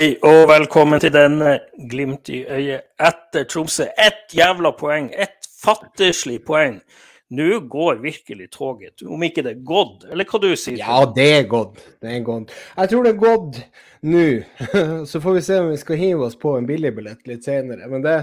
[0.00, 1.58] Hei og velkommen til denne
[1.90, 3.84] Glimt i øyet etter Tromsø.
[4.00, 6.78] Ett jævla poeng, ett fattigslig poeng.
[7.36, 10.78] Nå går virkelig toget, om ikke det er gått, eller hva du sier?
[10.80, 11.84] Ja, det er gått.
[12.00, 12.56] Det er gått.
[12.78, 13.60] Jeg tror det er gått
[14.08, 14.24] nå.
[15.10, 17.92] Så får vi se om vi skal hive oss på en billigbillett litt senere.
[17.92, 18.16] Men det,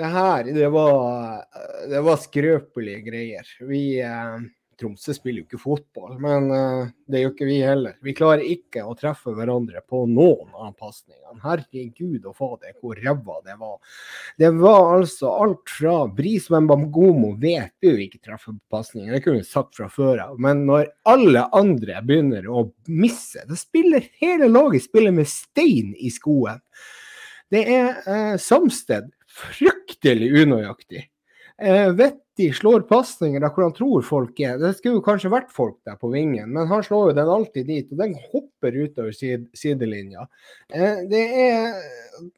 [0.00, 1.44] det her, det var,
[1.92, 3.52] det var skrøpelige greier.
[3.68, 4.40] Vi eh,
[4.78, 7.96] Tromsø spiller jo ikke fotball, men uh, det gjør ikke vi heller.
[8.04, 11.40] Vi klarer ikke å treffe hverandre på noen av pasningene.
[11.42, 13.76] Herregud og fader, hvor ræva det var.
[14.38, 19.50] Det var altså alt fra Bris Wembangomo vet jo ikke treffer pasninger, det kunne vi
[19.50, 20.38] sagt fra før av.
[20.42, 26.14] Men når alle andre begynner å misse, da spiller hele laget spiller med stein i
[26.14, 26.62] skoen.
[27.50, 31.08] Det er uh, Samsted fryktelig unøyaktig.
[31.62, 34.60] Eh, Vetti slår pasninger der hvor han tror folk er.
[34.60, 37.66] Det skulle jo kanskje vært folk der på vingen, men han slår jo den alltid
[37.66, 40.28] dit, og den hopper utover sid sidelinja.
[40.70, 41.74] Eh, det, er,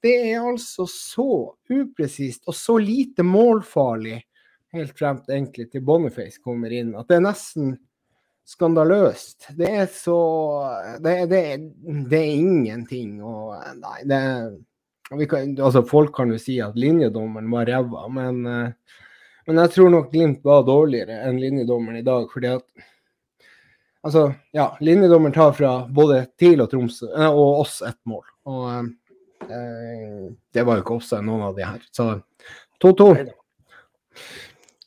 [0.01, 1.31] det er altså så
[1.69, 4.23] upresist og så lite målfarlig
[4.73, 7.75] helt frem egentlig til Boniface kommer inn, at det er nesten
[8.49, 9.51] skandaløst.
[9.59, 10.21] Det er så
[11.03, 11.43] Det, det,
[12.11, 17.69] det er ingenting og Nei, det kan, altså Folk kan jo si at linjedommeren var
[17.69, 18.97] ræva, men uh,
[19.47, 22.29] men jeg tror nok Glimt var dårligere enn linjedommeren i dag.
[22.33, 22.67] fordi at
[24.03, 28.23] Altså, ja, linjedommeren tar fra både TIL og Tromsø eh, og oss ett mål.
[28.49, 28.71] Og
[29.45, 31.83] eh, det var jo ikke også noen av de her.
[31.93, 32.07] Så
[32.81, 33.11] 2-2.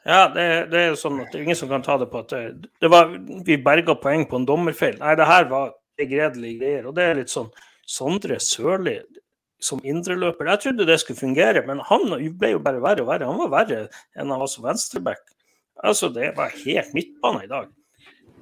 [0.04, 2.34] Ja, det, det, er sånn at det er ingen som kan ta det på at
[2.34, 3.14] det, det var,
[3.46, 4.98] vi berga poeng på en dommerfeil.
[5.00, 6.90] Nei, det her var begredelige greier.
[6.90, 7.54] Og det er litt sånn
[7.86, 8.98] Sondre Sørli
[9.64, 10.50] som indreløper.
[10.52, 13.30] Jeg trodde det skulle fungere, men han ble jo bare verre og verre.
[13.30, 13.80] Han var verre
[14.18, 15.24] enn han var som venstreback.
[15.84, 17.72] Altså, det var helt midtbane i dag.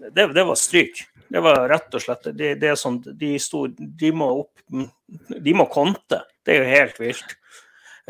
[0.01, 1.03] Det, det, var stryk.
[1.31, 4.63] Det var rett og slett det, det er sånn, de, stod, de, må opp
[5.45, 6.23] De må konte.
[6.45, 7.37] Det er jo helt vilt.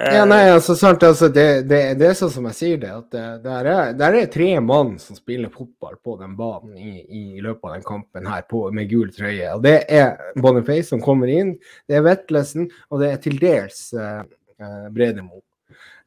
[0.01, 3.07] Ja, nei, altså, sant, altså det, det, det, er sånn som jeg sier det, at
[3.13, 7.43] det, der, er, der er tre mann som spiller fotball på den banen i, i
[7.43, 9.51] løpet av den kampen her på, med gul trøye.
[9.53, 11.53] og Det er Boniface som kommer inn,
[11.91, 14.23] det er Vetlesen, og det er til dels eh,
[14.63, 15.43] eh, Bredemo.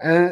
[0.03, 0.29] Eh,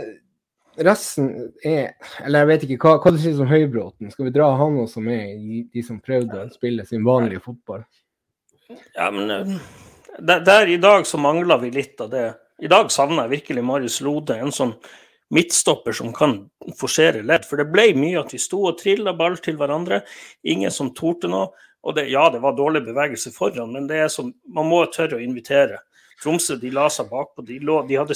[0.83, 1.31] resten
[1.62, 1.93] er
[2.25, 4.11] Eller jeg vet ikke, hva, hva du sier om Høybråten?
[4.11, 7.87] Skal vi dra han også med i de som prøvde å spille sin vanlige fotball?
[8.97, 9.59] Ja, men eh,
[10.19, 12.31] der, der i dag så mangler vi litt av det
[12.61, 14.75] i dag savner jeg virkelig Marius Lode, en sånn
[15.33, 16.37] midtstopper som kan
[16.79, 17.47] forsere ledd.
[17.49, 20.03] For det ble mye at vi sto og trilla ball til hverandre.
[20.45, 21.51] Ingen som torde noe.
[21.83, 25.17] Og det, ja, det var dårlig bevegelse foran, men det er som, man må tørre
[25.19, 25.81] å invitere.
[26.23, 27.43] Tromsø de la seg bakpå.
[27.49, 28.15] De, lå, de hadde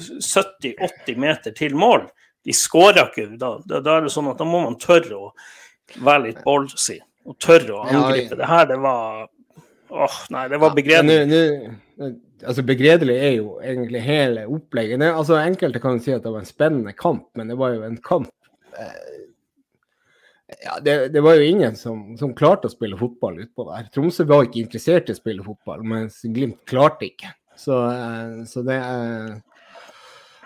[0.00, 2.06] 70-80 meter til mål.
[2.44, 3.26] De skåra ikke.
[3.36, 5.34] Da, da, da, er det sånn at da må man tørre å
[5.98, 6.96] være litt ballsy
[7.28, 8.38] og tørre å angripe.
[8.40, 9.26] Det her, det var
[9.94, 11.40] Åh, nei, det var begredelig.
[11.94, 12.08] Ja,
[12.42, 14.98] altså Begredelig er jo egentlig hele opplegget.
[15.00, 17.84] Det, altså Enkelte kan si at det var en spennende kamp, men det var jo
[17.86, 18.32] en kamp
[18.74, 19.12] eh,
[20.64, 23.86] ja, det, det, var jo ingen som, som, klarte å spille fotball utpå der.
[23.94, 27.30] Tromsø var ikke interessert i å spille fotball, mens Glimt klarte ikke.
[27.56, 29.38] Så, eh, så det er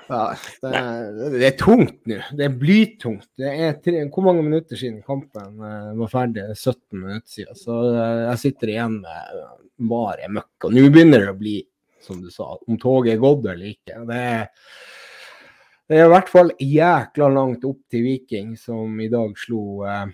[0.09, 0.21] ja,
[0.63, 2.19] det, er, det er tungt nå.
[2.33, 3.27] Det er blytungt.
[3.37, 6.47] Det er tre, hvor mange minutter siden kampen uh, var ferdig?
[6.55, 7.59] 17 minutter siden.
[7.59, 9.43] Så uh, jeg sitter igjen med
[9.91, 10.69] bare møkk.
[10.69, 11.59] Og nå begynner det å bli,
[12.05, 13.99] som du sa, om toget er gått eller ikke.
[14.09, 14.71] Det er,
[15.89, 20.09] det er i hvert fall jækla langt opp til Viking, som i dag slo eh,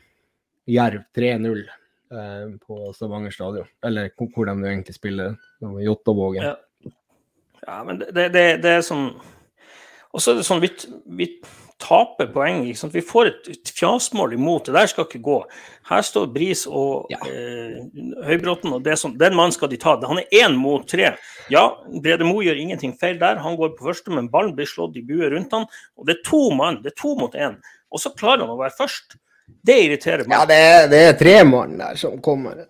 [0.74, 1.64] Jerv 3-0
[2.62, 3.66] på Stavanger stadion.
[3.82, 6.44] Eller hvor de egentlig spiller, Jåttåvågen.
[6.46, 6.92] Ja.
[7.64, 9.08] ja, men det, det, det er sånn
[10.14, 10.70] og så er det sånn, vi,
[11.18, 11.26] vi
[11.82, 12.62] taper poeng.
[12.92, 14.68] Vi får et, fjasmål imot.
[14.68, 15.38] Det der skal ikke gå.
[15.90, 17.18] Her står Bris og ja.
[17.26, 17.80] eh,
[18.28, 19.96] Høybråten, og det som, den mannen skal de ta.
[20.06, 21.16] Han er én mot tre.
[21.52, 21.64] Ja,
[22.04, 23.42] Brede Mo gjør ingenting feil der.
[23.42, 25.66] Han går på første, men ballen blir slått i bue rundt han.
[25.98, 26.78] Og det er to mann.
[26.84, 27.58] Det er to mot én.
[27.90, 29.18] Og så klarer han å være først.
[29.64, 30.38] Det irriterer meg.
[30.38, 32.64] Ja, det er, det er tre mann der som kommer.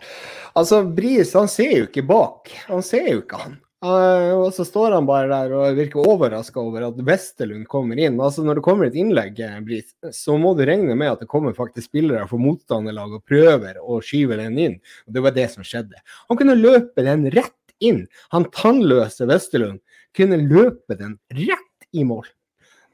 [0.56, 2.50] Altså, Bris han ser jo ikke bak.
[2.70, 3.60] Han ser jo ikke han.
[3.84, 8.16] Uh, og så står han bare der og virker overraska over at Westerlund kommer inn.
[8.16, 11.28] Altså Når det kommer et innlegg, eh, Bris, så må du regne med at det
[11.28, 14.78] kommer faktisk spillere for motstanderlag og prøver å skyve den inn.
[15.04, 16.00] Og Det var det som skjedde.
[16.30, 18.06] Han kunne løpe den rett inn.
[18.32, 19.82] Han tannløse Westerlund
[20.16, 22.24] kunne løpe den rett i mål.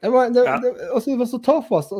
[0.01, 1.91] Det var, det, det, altså, det var så tafatt.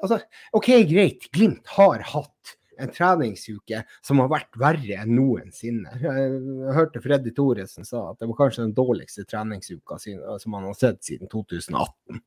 [0.00, 0.20] Altså,
[0.56, 5.92] OK, greit, Glimt har hatt en treningsuke som har vært verre enn noensinne.
[6.02, 10.76] Jeg hørte Freddy Thoresen sa at det var kanskje den dårligste treningsuka som han har
[10.78, 12.20] sett siden 2018.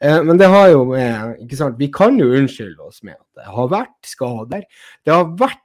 [0.00, 3.42] Eh, men det har jo med ikke sant, Vi kan jo unnskylde oss med at
[3.42, 4.66] det har vært skader.
[5.04, 5.62] Det har vært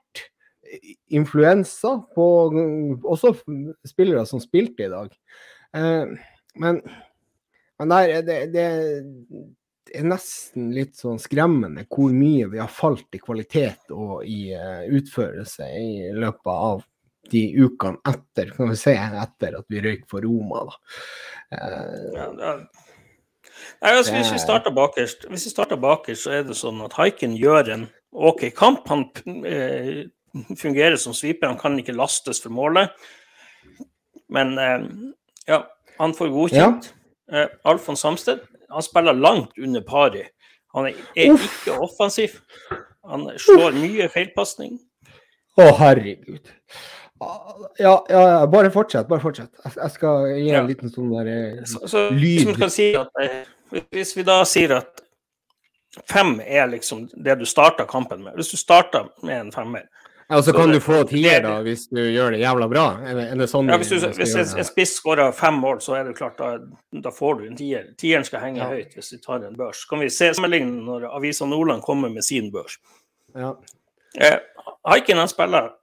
[1.12, 2.28] influensa på
[3.04, 3.34] også
[3.88, 5.16] spillere som spilte i dag.
[5.76, 6.14] Eh,
[6.62, 6.82] men,
[7.80, 8.68] men der, det, det,
[9.98, 14.86] er nesten litt sånn skremmende hvor mye vi har falt i kvalitet og i uh,
[14.88, 16.86] utførelse i løpet av
[17.32, 20.66] de ukene etter, kan vi se, etter at vi røyk for Roma.
[20.68, 20.80] da.
[21.52, 22.56] Uh, ja, ja.
[23.82, 26.96] Nei, altså, hvis, vi starter bakerst, hvis vi starter bakerst, så er det sånn at
[26.98, 28.86] Haiken gjør en OK kamp.
[28.92, 29.08] Han
[29.48, 30.08] eh,
[30.60, 32.94] fungerer som sviper, han kan ikke lastes for målet.
[34.32, 34.88] Men eh,
[35.50, 35.64] ja,
[35.98, 36.92] han får godkjent.
[36.92, 36.98] Ja.
[37.42, 40.24] Eh, Alfons Samsted han spiller langt under pari.
[40.76, 42.40] Han er, er ikke offensiv.
[43.08, 44.78] Han slår mye feilpasning.
[45.60, 46.48] Å, herregud.
[47.78, 49.08] Ja, ja, bare fortsett.
[49.10, 49.52] Bare fortsett.
[49.66, 50.66] Jeg skal gi en ja.
[50.66, 52.56] liten sånn der eh, så, så, lyd.
[52.74, 55.04] Si at, eh, hvis vi da sier at
[56.10, 59.86] fem er liksom det du starta kampen med Hvis du starta med en femmer,
[60.32, 62.86] ja, og så kan du få tier da, hvis du gjør det jævla bra?
[63.04, 66.16] Er det, sånn ja, Hvis, du, hvis en spiss skårer fem mål, så er det
[66.16, 66.54] klart da,
[67.04, 67.90] da får du en tier.
[68.00, 68.70] Tieren skal henge ja.
[68.72, 69.84] høyt hvis du tar en børs.
[69.90, 72.80] Kan vi se sammenligne når Avisa Nordland kommer med sin børs.
[73.36, 73.52] Ja.
[74.16, 74.40] Eh,
[74.88, 75.74] Haiken han spiller,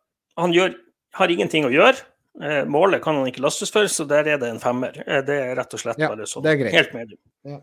[0.40, 0.72] han gjør,
[1.20, 2.08] har ingenting å gjøre.
[2.40, 4.96] Eh, målet kan han ikke lastes for, så der er det en femmer.
[5.04, 6.48] Eh, det er rett og slett ja, bare sånn.
[6.72, 7.20] Helt medium.
[7.44, 7.60] Ja.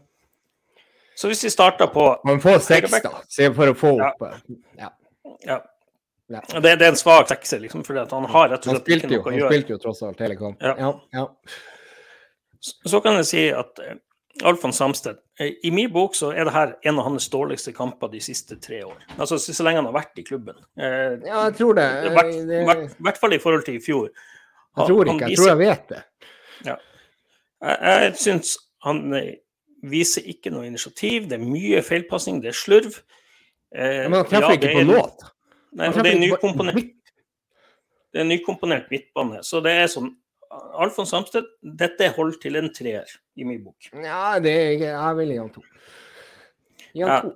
[1.15, 3.21] Så hvis vi starter på Man får seks, da,
[3.55, 4.27] for å få opp
[4.77, 4.91] Ja.
[5.47, 5.63] ja.
[6.27, 6.41] Ja.
[6.49, 9.17] Det, det, er en svak sekser, liksom, fordi han har rett og slett ikke noe
[9.19, 9.45] jo, å gjøre.
[9.45, 10.71] Han spilte jo tross alt hele kampen.
[10.81, 10.91] Ja.
[11.13, 11.25] Ja,
[12.65, 13.99] så, så, kan jeg si at eh,
[14.49, 18.09] Alfons Samsted eh, I min bok så er det her en av hans dårligste kamper
[18.09, 19.03] de siste tre år.
[19.19, 20.57] Altså så, så lenge han har vært i klubben.
[20.73, 21.85] Eh, ja, jeg tror det.
[22.07, 22.33] I hvert,
[22.71, 24.09] hvert, hvert, fall i forhold til i fjor.
[24.75, 26.01] Han, jeg tror ikke, jeg tror jeg vet det.
[26.65, 26.79] Ja.
[27.65, 28.55] Jeg, jeg syns
[28.85, 29.05] han
[29.85, 31.29] viser ikke noe initiativ.
[31.29, 32.97] Det er mye feilpasning, det er slurv.
[33.75, 35.25] men han treffer ja, ikke på låt.
[35.75, 36.93] Nei, det er nykomponert.
[38.15, 39.41] Det er nykomponert midtbane.
[39.43, 40.13] Så det er sånn
[40.79, 43.89] Alfons Samsted, dette holder til en treer i min bok.
[43.91, 45.63] Ja, det er Jeg vil gi han to.
[46.95, 47.33] Gi han to.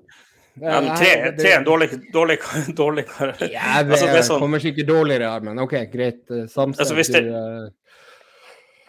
[0.59, 2.37] Ja, men tre, tre er dårlig, dårlig,
[2.75, 6.23] dårlig Ja, det, altså, det sånn, kommer sikkert dårligere, men OK, greit.
[6.51, 7.69] Samsted altså, hvis det, uh,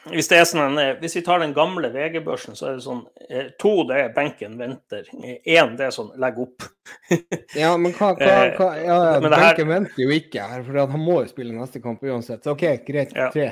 [0.09, 3.73] hvis, sånn, eh, hvis vi tar den gamle VG-børsen, så er det sånn eh, To
[3.89, 5.09] det er benken venter.
[5.21, 6.65] Én det er sånn legg opp.
[7.61, 9.73] ja, men hva, hva, eh, hva ja, ja, Benken her...
[9.75, 12.43] venter jo ikke her, for han må jo spille neste kamp uansett.
[12.47, 13.13] Så OK, greit.
[13.13, 13.51] Tre.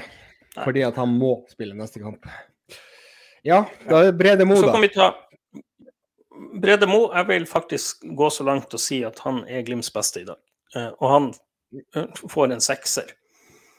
[0.57, 2.25] Fordi at han må spille neste kamp.
[3.47, 4.65] Ja, da er det Brede Mo, da.
[4.65, 5.13] Så kan vi ta
[6.63, 10.25] Brede Mo, jeg vil faktisk gå så langt og si at han er Glimts beste
[10.25, 10.41] i dag.
[10.97, 11.31] Og han
[12.25, 13.13] får en sekser.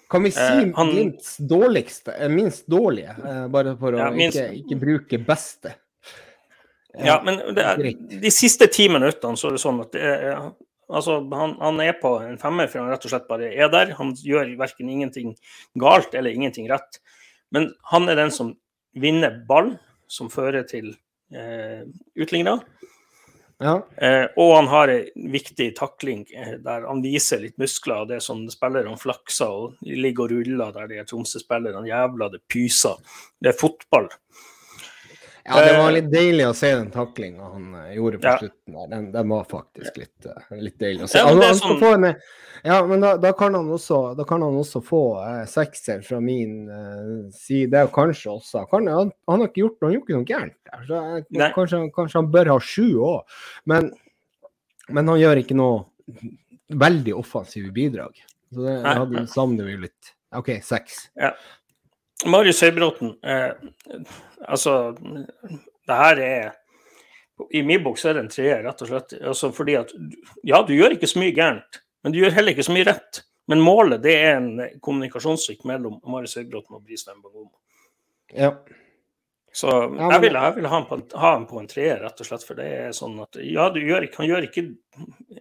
[0.09, 4.07] Kan vi si eh, han, minst dårligste, eh, minst dårlige, eh, bare for å ja,
[4.13, 5.75] minst, ikke, ikke, bruke beste?
[6.97, 10.39] Ja, men er, de siste ti minuttene så er det sånn at det er,
[10.89, 13.93] altså, han, han, er på en femmer, for han rett og slett bare er der.
[13.99, 15.35] Han gjør verken ingenting
[15.79, 16.97] galt eller ingenting rett.
[17.53, 18.55] Men han er den som
[18.97, 19.75] vinner ball,
[20.09, 20.95] som fører til
[21.29, 21.85] eh,
[22.17, 22.65] utlignere.
[23.59, 23.73] Ja.
[23.97, 28.05] Eh, og han har en viktig takling eh, der han viser litt muskler.
[28.05, 32.29] og Det er sånn spillerne flakser og ligger og ruller der de er Tromsø-spillerne jævla
[32.31, 32.95] det pyser.
[33.39, 34.07] Det er fotball.
[35.49, 38.35] Ja, det var eh, litt deilig å se den taklinga han eh, gjorde på ja.
[38.37, 38.75] slutten.
[38.75, 38.91] der.
[38.91, 41.23] Den, den, var faktisk litt, uh, litt deilig å se.
[41.23, 42.05] Ja, men, sånn...
[42.05, 42.19] en,
[42.63, 46.19] ja, men da, da, kan han også, da kan han også få eh, sekser fra
[46.23, 50.19] min eh, side, og kanskje også kan, han, han, har ikke gjort han gjorde ikke
[50.19, 50.85] noe gærent der.
[50.89, 51.01] Så,
[51.55, 53.39] kanskje, kanskje, han bør ha sju òg.
[53.71, 53.91] Men,
[54.89, 56.19] men, han gjør ikke noe
[56.69, 58.19] veldig offensive bidrag.
[58.53, 58.77] Så det,
[59.15, 60.13] det savner vi litt.
[60.35, 61.07] OK, seks.
[61.17, 61.31] Ja.
[62.27, 63.51] Marius Høybråten, eh,
[64.47, 64.95] altså
[65.87, 66.49] Det her er
[67.53, 69.15] I min bok så er det en treer, rett og slett.
[69.21, 69.93] Altså fordi at
[70.43, 73.23] Ja, du gjør ikke så mye gærent, men du gjør heller ikke så mye rett.
[73.49, 74.51] Men målet det er en
[74.83, 77.55] kommunikasjonssvikt mellom Marius Høybråten og Bris Wembangomo.
[78.35, 78.51] Ja.
[79.55, 82.45] Så jeg vil, jeg vil ha, ham ha på en treer, rett og slett.
[82.45, 84.67] For det er sånn at ja, du gjør, han gjør ikke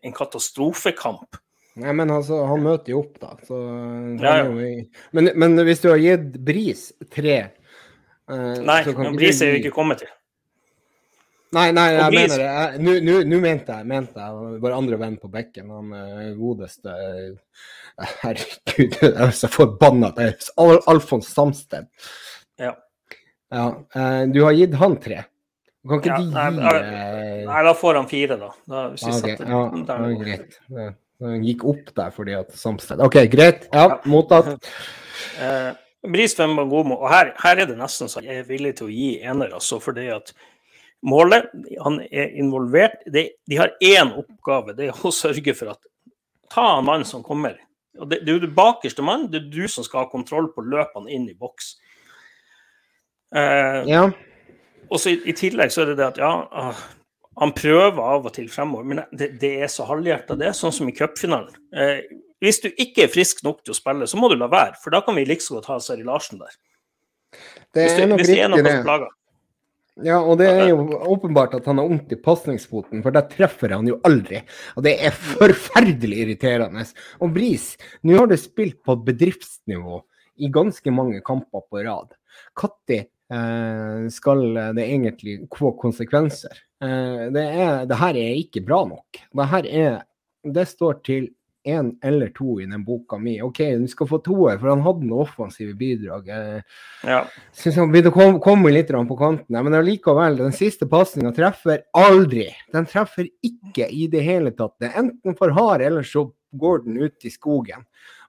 [0.00, 1.36] en katastrofekamp.
[1.78, 3.32] Nei, men altså, han møter jo opp, da.
[3.46, 3.58] Så,
[4.22, 4.46] ja, ja.
[5.16, 9.74] Men, men, hvis du har gitt Bris tre eh, Nei, men Bris er jo ikke
[9.76, 10.10] kommet til.
[11.56, 12.34] Nei, nei, jeg Bris...
[12.34, 13.22] mener det.
[13.30, 17.64] Nå mente jeg mente jeg vår andre venn på bekken, han uh, godeste uh,
[18.24, 20.12] Herregud, jeg er så forbanna.
[20.60, 21.88] Al Alfons Samsted.
[22.60, 22.74] Ja.
[23.54, 23.66] ja
[24.28, 25.24] du har gitt han tre.
[25.88, 28.48] Kan ikke ja, de gi nei, nei, da får han fire, da.
[28.68, 30.58] da hvis vi okay, setter, ja, greit.
[30.74, 30.88] Ja.
[31.18, 33.68] Den gikk opp der fordi at Samsted OK, greit.
[33.74, 34.56] Ja, mottatt.
[35.38, 35.74] Eh,
[36.06, 36.94] Bris Bangomo.
[36.94, 39.80] og her, her, er det nesten så jeg er villig til å gi ener, altså
[39.82, 40.30] fordi at
[41.02, 41.46] målet
[41.82, 43.02] Han er involvert.
[43.06, 45.82] De, de har én oppgave, det er å sørge for at
[46.54, 47.58] Ta en mann som kommer
[47.98, 50.48] Og det, det er jo du bakerste mann, det er du som skal ha kontroll
[50.54, 51.74] på løpene inn i boks.
[53.34, 54.04] Uh, Ja.
[54.88, 56.78] og så i, i tillegg så er det det at ja, ah,
[57.38, 60.36] han prøver av og til fremover, men det, det er så halvhjerta.
[60.38, 61.54] Det sånn som i cupfinalen.
[61.72, 62.00] Eh,
[62.42, 64.94] hvis du ikke er frisk nok til å spille, så må du la være, for
[64.94, 66.58] da kan vi like så godt ha Seri Larsen der.
[67.74, 68.74] Det er nok hvis det er noe det.
[68.86, 69.14] plager.
[70.06, 73.74] Ja, og det er jo åpenbart at han har vondt i pasningsfoten, for der treffer
[73.74, 74.44] han jo aldri.
[74.78, 76.84] Og det er forferdelig irriterende.
[77.18, 77.72] Og Bris,
[78.06, 79.98] nå har du spilt på bedriftsnivå
[80.38, 82.14] i ganske mange kamper på rad.
[82.94, 83.08] Eh,
[84.10, 84.40] skal
[84.76, 86.54] det egentlig få konsekvenser?
[86.84, 89.18] Eh, det, er, det her er ikke bra nok.
[89.34, 89.98] Det her er
[90.48, 91.26] Det står til
[91.68, 93.34] én eller to i den boka mi.
[93.42, 96.28] OK, du skal få toer, for han hadde noe offensive bidrag.
[96.32, 96.62] Eh,
[97.04, 97.24] Ja.
[97.52, 102.48] Syns han begynte å komme litt på kanten, men allikevel, den siste pasninga treffer aldri.
[102.72, 104.78] Den treffer ikke i det hele tatt.
[104.80, 107.84] Det er enten for hard, eller så går den ut i skogen.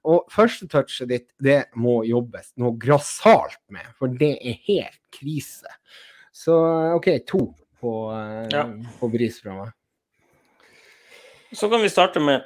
[0.07, 5.67] Og første touchet ditt, det må jobbes noe grassat med, for det er helt krise.
[6.31, 6.55] Så
[6.95, 7.49] OK, to
[7.81, 8.63] på, eh, Ja.
[8.99, 9.73] på bris fra meg.
[11.51, 12.43] Så kan vi starte med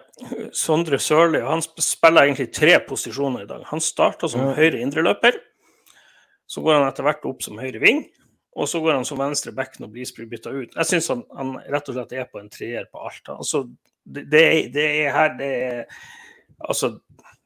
[0.56, 1.42] Sondre Sørli.
[1.44, 3.64] Han spiller egentlig tre posisjoner i dag.
[3.68, 4.54] Han starta som Ja.
[4.56, 5.34] høyre indreløper.
[6.48, 8.10] Så går han etter hvert opp som høyre ving.
[8.56, 10.74] Og så går han som venstre back når Bris blir bytta ut.
[10.76, 13.28] Jeg syns han, han rett og slett er på en treer på alt.
[13.28, 13.68] Altså,
[14.06, 15.86] det, det, er, det er her det er
[16.64, 17.00] Altså,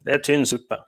[0.08, 0.80] det er tynn suppe.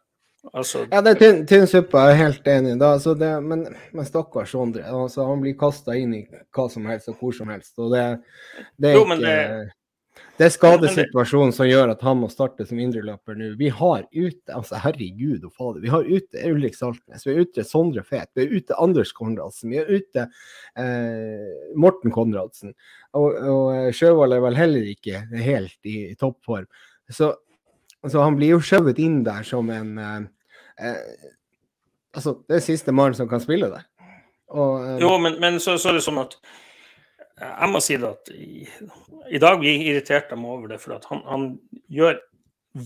[0.55, 2.77] Altså, Ja, det er tynn, tynn suppe, jeg er helt enig.
[2.79, 4.85] Da, altså det, men, men stakkars Sondre.
[4.87, 6.21] Altså, han blir kasta inn i
[6.55, 7.73] hva som helst og hvor som helst.
[7.83, 8.05] Og det,
[8.79, 9.35] det er Jo, ikke det,
[10.39, 13.49] det- er skadesituasjonen som gjør at han må starte som indreløper nå.
[13.59, 15.81] Vi har ute altså Herregud og fader.
[15.83, 19.73] Vi har ute Ulrik Saltnes, vi har ute Sondre Fet, vi har ute Anders Konradsen,
[19.73, 20.23] vi har ute
[20.79, 22.71] eh, Morten Konradsen.
[23.19, 26.67] Og, og Sjøvold er vel heller ikke helt i, i toppform.
[27.11, 27.33] Så,
[28.07, 30.21] så han blir jo skjøvet inn der som en eh,
[30.79, 31.27] eh,
[32.15, 33.83] Altså, det er siste mann som kan spille der.
[34.49, 37.97] Og, eh, Jo, men, men så, så er det sånn at eh, Jeg må si
[38.01, 38.63] det at i,
[39.29, 41.45] i dag blir jeg irritert dem over det, for at han, han
[41.91, 42.17] gjør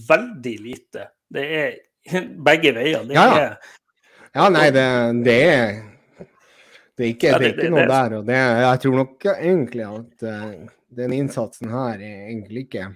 [0.10, 1.08] veldig lite.
[1.34, 1.72] Det er
[2.50, 3.08] begge veier.
[3.08, 3.48] Det Ja, ja.
[3.48, 3.80] er
[4.34, 4.86] Ja, nei, det,
[5.24, 5.74] det er
[6.98, 8.18] Det er ikke, Ja, det er ikke noe der.
[8.20, 10.52] Og det, jeg tror nok egentlig at uh,
[11.00, 12.90] den innsatsen her er egentlig ikke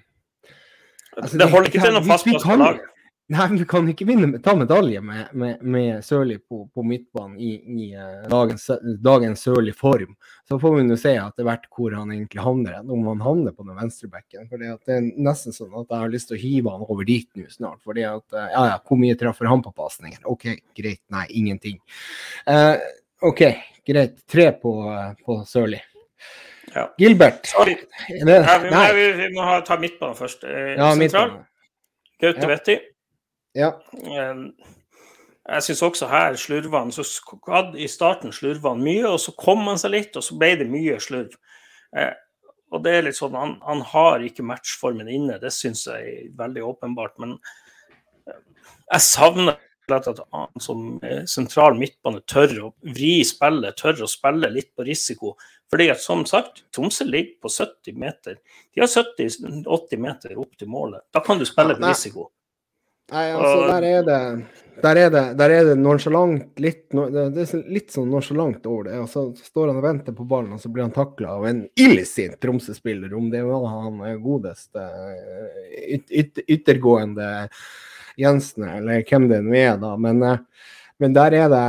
[1.22, 2.86] Altså, Det holder ikke til noe fast på lag.
[3.28, 7.34] Nei, men vi kan ikke vinne, ta medalje med, med, med Sørli på, på midtbanen
[7.44, 8.70] i, i eh, dagens,
[9.04, 10.14] dagens Sørli form.
[10.48, 13.68] Så får vi nå se etter hvert hvor han egentlig havner, om han havner på
[13.68, 14.48] den venstrebekken.
[14.48, 17.28] For det er nesten sånn at jeg har lyst til å hive han over dit
[17.36, 17.84] nå snart.
[17.84, 20.24] fordi at, eh, ja, ja, Hvor mye treffer han på pasninger?
[20.24, 20.48] OK,
[20.80, 21.04] greit.
[21.12, 21.84] Nei, ingenting.
[22.48, 22.80] Uh,
[23.28, 23.44] OK,
[23.84, 24.24] greit.
[24.24, 24.78] Tre på,
[25.28, 25.84] på Sørli.
[26.76, 26.88] Ja.
[27.00, 27.46] Gilbert.
[27.48, 27.76] Sorry.
[28.10, 28.34] Vi, må,
[28.72, 28.88] nei.
[28.98, 30.44] vi, vi må ha, ta midtbanen først.
[30.44, 31.32] Eh, Ja, sentral.
[32.22, 32.48] Gaute Ja.
[32.52, 32.80] Vetti.
[33.56, 33.70] Ja.
[34.04, 34.44] Eh,
[35.48, 36.92] Jeg syns også her slurva han.
[36.92, 37.06] Så
[37.48, 40.56] hadde- I starten slurva han mye, og så kom han seg litt, og så ble
[40.60, 41.32] det mye slurv.
[41.96, 42.12] Eh,
[42.72, 46.30] og det er litt sånn, Han, han har ikke matchformen inne, det syns jeg er
[46.36, 47.16] veldig åpenbart.
[47.18, 47.38] Men
[48.28, 48.34] eh,
[48.92, 49.56] jeg savner
[49.90, 55.38] at han som sentral midtbane tør å vri spillet, tør å spille litt på risiko.
[55.72, 58.38] Fordi at som sagt, Tromsø ligger på 70 meter.
[58.74, 61.04] De har 70-80 meter opp til målet.
[61.12, 62.30] Da kan du spille på risiko.
[63.12, 64.22] Nei, altså, der er det
[64.82, 69.00] der er det, der er det nonchalant litt, det, er litt sånn nonchalant over det.
[69.02, 71.64] Og så står han og venter på ballen, og så blir han takla av en
[71.82, 73.16] illsint Tromsø-spiller.
[73.18, 77.32] Om det var han eh, godeste eh, yt, yt, yttergående
[78.22, 79.96] Jensen, eller hvem det nå er, da.
[79.98, 80.70] Men, eh,
[81.02, 81.66] men der er det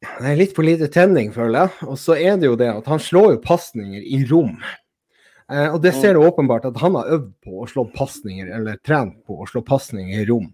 [0.00, 1.88] det er litt for lite tenning, føler jeg.
[1.92, 4.54] Og så er det jo det at han slår jo pasninger i rom.
[5.50, 8.80] Eh, og det ser du åpenbart at han har øvd på å slå pasninger, eller
[8.86, 10.48] trent på å slå pasninger i rom.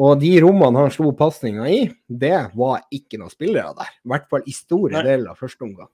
[0.00, 3.92] Og de rommene han slo pasninga i, det var ikke noen spillere der.
[4.04, 5.90] I hvert fall i store deler av første omgang.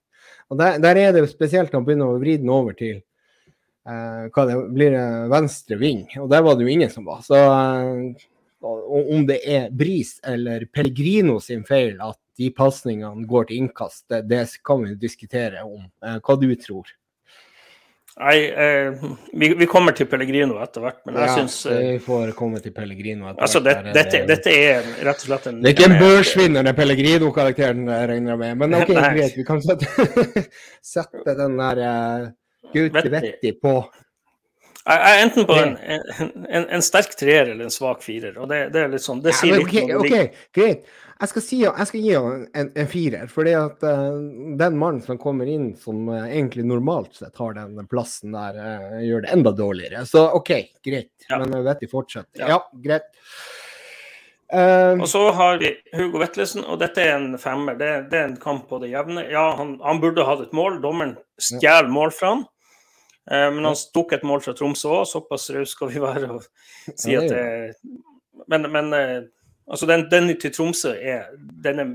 [0.50, 4.25] Og der, der er det jo spesielt han begynner å vri den over til eh,
[4.30, 4.99] hva det blir
[5.32, 7.23] venstre ving, og der var det jo ingen som var.
[7.26, 8.26] Så eh,
[8.62, 14.25] om det er Bris eller Pellegrino sin feil at de pasningene går til innkast, det,
[14.31, 15.85] det kan vi diskutere om.
[16.04, 16.88] Eh, hva du tror.
[18.12, 18.92] Nei, eh,
[19.33, 22.61] vi, vi kommer til Pellegrino etter hvert, men jeg Ja, syns eh, vi får komme
[22.61, 23.87] til Pellegrino etter Altså, hvert.
[23.87, 27.88] det, dette, dette er rett og slett en Det er ikke en børsvinner, er Pellegrino-karakteren
[27.88, 28.61] jeg regner med.
[28.61, 29.33] Men OK, greit.
[29.38, 30.45] Vi kan sette,
[30.95, 32.28] sette den der uh,
[32.75, 33.14] Gaute Vetti.
[33.16, 33.75] Vetti på.
[34.82, 35.76] Jeg er enten på en,
[36.50, 38.34] en, en sterk treer eller en svak firer.
[38.34, 40.42] og det, det er litt sånn, det sier Ja, litt men om ok, det ok,
[40.58, 40.90] greit.
[41.22, 44.16] Jeg skal, si, jeg skal gi han en, en firer, fordi at eh,
[44.58, 48.96] den mannen som kommer inn som uh, egentlig normalt sett har den plassen der, uh,
[49.06, 50.02] gjør det enda dårligere.
[50.08, 50.50] Så OK,
[50.82, 51.12] greit.
[51.28, 51.38] Ja.
[51.38, 52.42] Men jeg vet de fortsetter.
[52.42, 52.56] Ja.
[52.56, 52.58] Ja,
[52.88, 53.06] greit.
[54.52, 57.78] Og så har vi Hugo Vetlesen, og dette er en femmer.
[57.78, 59.22] Det, det er en kamp på det jevne.
[59.30, 60.82] Ja, han, han burde hatt et mål.
[60.82, 62.42] Dommeren stjal mål fra han.
[63.31, 66.49] Eh, men han tok et mål fra Tromsø òg, såpass raus skal vi være og
[66.97, 67.45] si at det
[68.50, 69.21] Men, men eh,
[69.71, 71.29] altså den, den til Tromsø er
[71.62, 71.93] Den er,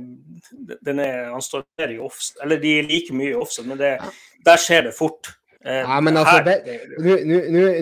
[0.86, 2.32] den er Han står mer i offs...
[2.44, 3.98] Eller de er like mye i offside, men det,
[4.46, 5.28] der skjer det fort.
[5.66, 6.40] Eh, ja, men altså,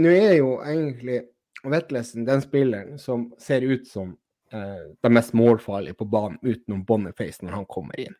[0.01, 1.21] nå er jo egentlig
[1.65, 4.15] Vetlesen den spilleren som ser ut som
[4.53, 8.15] eh, den mest målfarlige på banen utenom Boniface når han kommer inn.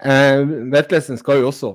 [0.00, 0.40] Eh,
[0.72, 1.74] Vetlesen skal jo også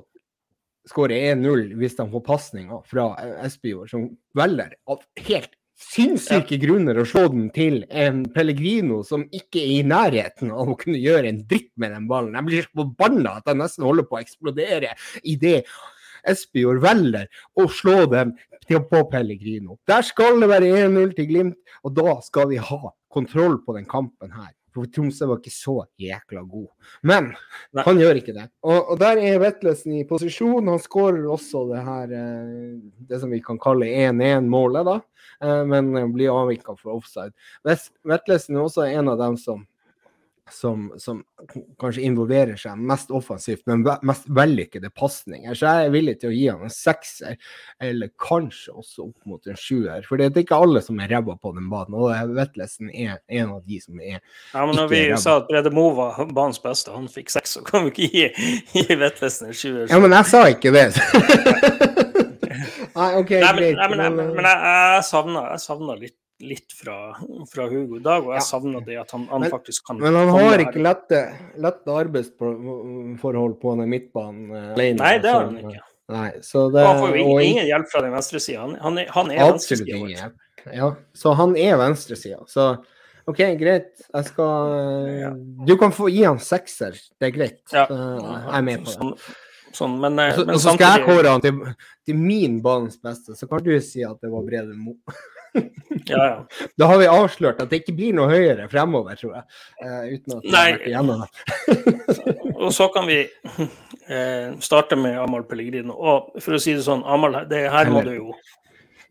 [0.89, 6.97] skåre 1-0 hvis de får pasninger fra eh, Espejord, som velger av helt sinnssyke grunner
[6.97, 11.29] å slå den til en Pellegrino som ikke er i nærheten av å kunne gjøre
[11.29, 12.33] en dritt med den ballen.
[12.33, 15.59] Jeg blir så forbanna at jeg nesten holder på å eksplodere i det
[16.27, 17.29] Espejord velger
[17.61, 18.33] å slå den
[18.67, 19.77] på Pellegrino.
[19.87, 23.85] Der skal det være 1-0 til Glimt, og da skal vi ha kontroll på den
[23.87, 24.51] kampen her.
[24.77, 26.67] For Tromsø var ikke så jækla god.
[27.09, 27.31] Men
[27.73, 27.83] Nei.
[27.87, 28.47] han gjør ikke det.
[28.61, 30.69] Og, og der er Vetlesen i posisjon.
[30.69, 32.75] Han skårer også det her eh,
[33.09, 34.99] det som vi kan kalle 1-1-målet, da.
[35.41, 37.33] Eh, Men blir avvika for offside.
[37.65, 39.65] Vetlesen er også en av dem som
[40.53, 41.21] som, som
[41.81, 45.55] kanskje involverer seg mest offensivt, men mest vellykkede pasninger.
[45.57, 47.37] Så jeg er villig til å gi han en sekser,
[47.83, 50.05] eller kanskje også opp mot en sjuer.
[50.07, 53.55] For det er ikke alle som er ræva på den banen, og Vetlesen er en
[53.57, 55.21] av de som er Ja, men når vi rebba.
[55.23, 58.27] sa at Brede Moe var banens beste, han fikk seks, så kan vi ikke gi,
[58.77, 59.87] gi Vetlesen en sjuer.
[59.91, 60.89] Ja, men jeg sa ikke det.
[62.97, 63.77] Nei, OK, Nei, men, greit.
[63.77, 64.57] nei, men, jeg
[64.97, 67.13] jeg savner litt, litt fra,
[67.49, 68.45] fra Hugo i dag, og jeg Ja.
[68.45, 71.21] savner det at han, han Men- faktisk kan Men han har ikke lette,
[71.57, 74.97] lette arbeidsforhold på den midtbanen eh, alene.
[75.01, 75.81] Nei, det har han ikke.
[76.09, 78.61] Nei, så det, han får jo ingen, og, ingen hjelp fra den venstre sida.
[78.61, 80.29] Han, han, han er venstresida.
[80.73, 82.39] Ja, så han er venstresida.
[82.47, 82.67] Så
[83.27, 83.89] OK, greit.
[84.13, 85.33] Jeg skal eh, Ja.
[85.67, 86.95] Du kan få gi han sekser.
[87.19, 87.59] Det er greit.
[87.73, 87.83] Ja.
[87.89, 88.95] Eh, Jeg er med på det.
[88.95, 89.13] Sånn,
[89.73, 91.59] sånn, men, så- men så skal jeg kåre han til,
[92.07, 94.95] til min banens beste, så kan du si at det var Brede Mo.
[96.11, 96.67] ja, ja.
[96.79, 99.45] Da har vi avslørt at det ikke blir noe høyere fremover, tror jeg.
[99.81, 100.65] Uh, uten at Nei.
[100.89, 101.77] igjennom det.
[102.63, 105.95] Og så kan vi uh, starte med Amahl Pellegrino.
[105.97, 108.35] Og for å si det sånn, Amahl, det her må du jo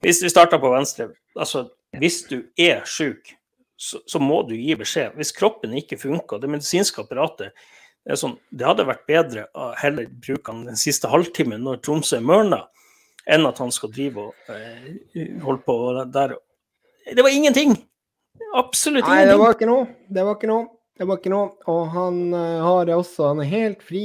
[0.04, 3.34] Hvis vi starter på venstre altså Hvis du er syk,
[3.76, 5.16] så, så må du gi beskjed.
[5.18, 7.52] Hvis kroppen ikke funker, det medisinske apparatet
[8.06, 12.68] det, sånn, det hadde vært bedre å heller bruke den siste halvtimen når Tromsø mørner
[13.26, 15.76] enn at han skal drive og eh, holde på
[16.14, 16.36] der.
[17.12, 17.76] Det var ingenting!
[18.56, 19.26] Absolutt ingenting.
[19.26, 19.86] Nei, det var ikke noe.
[20.08, 20.66] Det var ikke noe.
[20.96, 21.48] Det var ikke noe.
[21.72, 24.04] Og han eh, har også Han er helt fri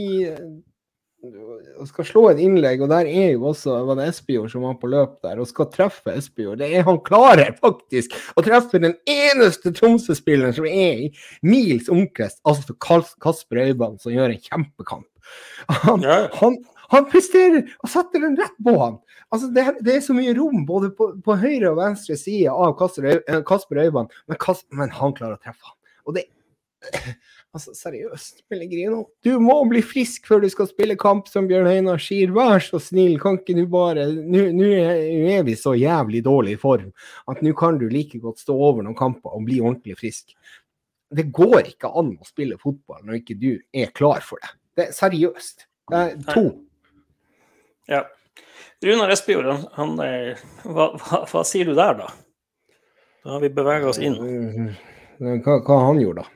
[1.22, 4.74] og skal slå et innlegg, og der er jo også var det Espejord som var
[4.82, 6.58] på løp der, og skal treffe Espejord.
[6.64, 11.12] Det er han klarer faktisk å treffe den eneste Tromsø-spilleren som er i
[11.46, 15.06] mils omkrets, altså Kas- Kasper Øyvand, som gjør en kjempekamp.
[15.86, 16.16] Han, Ja.
[16.42, 16.58] han,
[16.92, 19.00] han presterer og setter den rett på han.
[19.32, 22.76] Altså, det, det er så mye rom både på, på høyre og venstre side av
[22.80, 24.42] Kasper, eh, Øyvand, men,
[24.76, 25.78] men han klarer å treffe han.
[26.10, 26.28] Og det
[27.52, 29.02] Altså, seriøst, Pellegrino.
[29.28, 32.32] Du må bli frisk før du skal spille kamp, som Bjørn Einar sier.
[32.32, 36.94] Vær så snill, kan ikke du bare Nå er vi så jævlig dårlig i form
[37.28, 40.32] at nå kan du like godt stå over noen kamper og bli ordentlig frisk.
[41.12, 44.56] Det går ikke an å spille fotball når ikke du er klar for det.
[44.80, 45.68] Det er seriøst.
[45.92, 46.46] Det er to.
[47.90, 48.06] Ja.
[48.82, 52.12] Runar Espejord, han, han hva, hva, hva sier du der, da?
[53.24, 54.16] Da har vi bevega oss inn.
[54.18, 54.72] Mm,
[55.46, 56.32] Hva, hva han gjorde da?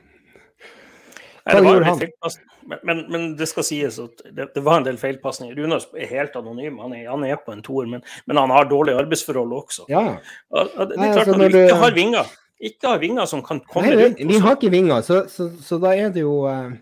[1.46, 2.36] Nei, det gjorde han?
[2.66, 5.54] Men, men, men det skal sies at det, det var en del feilpasninger.
[5.58, 8.66] Runar er helt anonym, han er, han er på en toer, men, men han har
[8.70, 9.86] dårlige arbeidsforhold også.
[9.90, 10.16] Ja.
[10.50, 12.32] Og Det er klart Nei, Når du ikke har vinger,
[12.70, 15.48] ikke har vinger som kan komme Nei, rundt vi, vi har ikke vinger, så, så,
[15.62, 16.74] så da er det jo uh,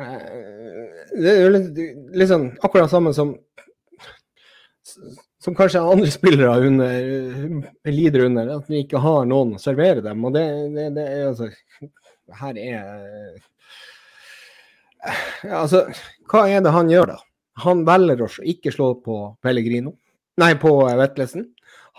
[0.00, 0.16] uh,
[1.12, 1.82] Det er jo litt,
[2.22, 3.34] litt sånn akkurat samme som
[5.42, 10.24] som kanskje andre spillere under, lider under, at vi ikke har noen å servere dem.
[10.28, 10.44] Og det,
[10.76, 11.48] det, det er altså
[12.42, 13.40] Her er
[15.42, 15.80] Altså,
[16.30, 17.18] hva er det han gjør, da?
[17.64, 19.96] Han velger å ikke slå på Pellegrino.
[20.40, 21.48] Nei, på eh, Vetlesen.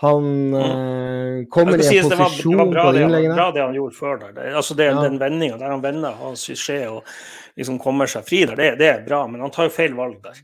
[0.02, 0.24] Han
[0.58, 3.62] eh, kommer i en posisjon det var, det var bra, på det, han- bra det
[3.62, 4.32] han gjorde før der.
[4.38, 5.02] Det, altså det, Ja.
[5.04, 7.12] Den vendinga der han vender, hans suksess og
[7.60, 9.20] liksom kommer seg fri der, det, det er bra.
[9.30, 10.40] Men han tar jo feil valg der.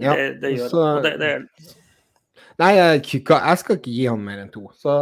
[0.00, 1.32] Ja, det, det gjør så- det, det,
[2.60, 3.20] Nei, jeg,
[3.56, 4.66] skal ikke gi han mer enn to.
[4.76, 4.92] Så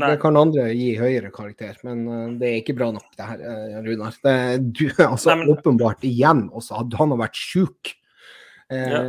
[0.00, 1.76] det kan andre gi høyere karakter.
[1.86, 4.16] Men uh, det er ikke bra nok, det her, uh, Runar.
[4.24, 5.52] Det, du, altså, Nei, men...
[5.54, 6.80] Åpenbart igjen også.
[6.80, 7.92] Hadde han vært sjuk,
[8.72, 9.04] eh, ja.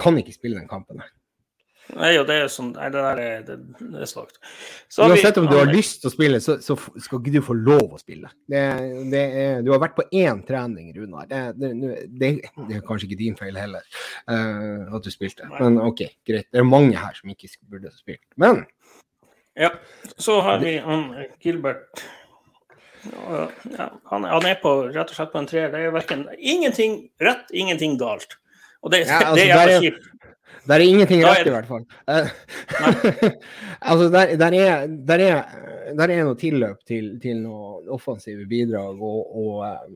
[0.00, 1.12] kan ikke spille den kampen her.
[1.92, 4.38] Nei, og det er sånn Nei, det der er, det, det er svakt.
[5.02, 7.96] Uansett om du har lyst til å spille, så, så, skal ikke du få lov
[7.96, 8.30] å spille.
[8.48, 8.62] Det,
[9.12, 11.28] det er, du har vært på én trening, Runar.
[11.28, 11.72] Det,
[12.20, 12.30] det,
[12.62, 13.84] er kanskje ikke din feil heller
[14.30, 15.48] uh, at du spilte.
[15.50, 15.60] Nei.
[15.60, 16.48] Men OK, greit.
[16.48, 18.24] Det er mange her som ikke burde spilt.
[18.40, 18.64] Men
[19.58, 19.74] Ja.
[20.16, 21.10] Så har vi han
[21.42, 22.04] Gilbert.
[23.02, 23.48] Ja,
[24.04, 25.72] han, han, er på, rett og slett på en treer.
[25.74, 28.38] Det er verken ingenting rett, ingenting galt.
[28.82, 30.08] Og det, ja, altså, det er kjipt.
[30.68, 31.86] Der er ingenting rett, i hvert fall.
[33.82, 35.38] Altså, der, der, er, der, er,
[35.98, 39.88] der, er, noe tilløp til, til noen offensive bidrag og, og eh,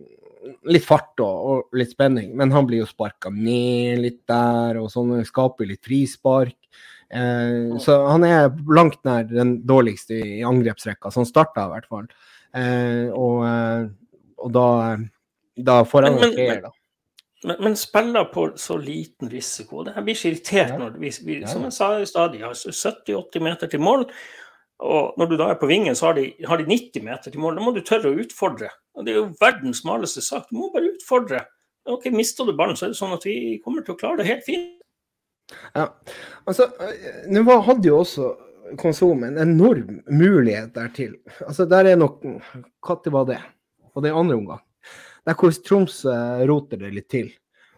[0.75, 2.33] litt fart og, og, litt spenning.
[2.39, 6.59] Men han blir jo sparka ned litt der, og sånn skaper litt frispark.
[7.15, 12.11] Eh, så han er langt nær den dårligste i angrepsrekka, som starta i hvert fall.
[12.57, 13.87] Eh, og, eh,
[14.43, 14.69] og da,
[15.71, 16.75] da får han en treer, da.
[17.47, 19.85] Men, men, spiller på så liten risiko.
[19.87, 20.79] Det blir så irritert ja.
[20.81, 24.07] når vi, vi som jeg sa i stad, de har 70-80 meter til mål.
[24.83, 27.41] Og når du da er på vingen, så har de, har de 90 meter til
[27.41, 27.57] mål.
[27.57, 28.73] Da må du tørre å utfordre.
[28.97, 30.49] Og Det er jo verdens smaleste sak.
[30.51, 31.45] Du må bare utfordre.
[31.87, 34.29] Ok, Mister du ballen, så er det sånn at vi kommer til å klare det
[34.29, 34.73] helt fint.
[35.77, 35.87] Ja,
[36.51, 36.67] altså,
[37.31, 38.33] Nå hadde jo også
[38.81, 41.13] Konsum en enorm mulighet der til.
[41.47, 42.25] Altså, der er nok
[42.83, 43.39] Når var det?
[43.95, 44.63] Og det er andre omgang.
[45.27, 46.15] Der hvor Tromsø
[46.47, 47.33] roter det litt til.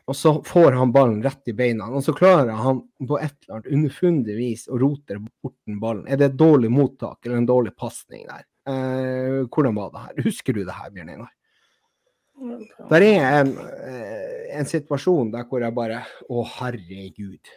[0.09, 1.91] Og så får han ballen rett i beina.
[1.93, 6.07] Og så klarer han på et eller annet underfundig vis å rote bort den ballen.
[6.09, 8.47] Er det et dårlig mottak eller en dårlig pasning der?
[8.69, 10.23] Eh, hvordan var det her?
[10.29, 11.35] Husker du det her, Bjørn Einar?
[12.89, 17.53] Der er en, eh, en, situasjon der hvor jeg bare Å, herregud.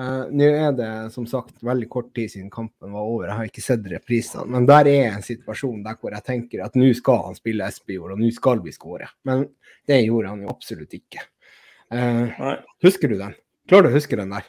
[0.00, 3.50] Uh, Nå er det som sagt veldig kort tid siden kampen var over, jeg har
[3.50, 4.46] ikke sett reprisene.
[4.54, 8.14] Men der er en situasjon der hvor jeg tenker at nå skal han spille Espejord,
[8.14, 9.10] og nå skal vi skåre.
[9.28, 9.44] Men
[9.88, 11.26] det gjorde han jo absolutt ikke.
[11.92, 13.36] Uh, husker du den?
[13.68, 14.48] Klarer du å huske den der?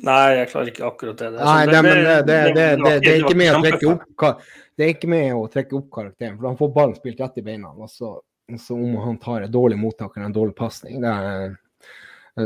[0.00, 1.30] Nei, jeg klarer ikke akkurat det.
[1.36, 2.68] Nei, det, men det, det, det,
[3.04, 4.44] det, er ikke med å trekke opp
[4.80, 7.44] det er ikke med å trekke opp karakteren, for han får ballen spilt rett i
[7.44, 7.74] beina.
[7.76, 8.14] Og så,
[8.56, 11.04] så om han tar et dårlig mottak eller en dårlig pasning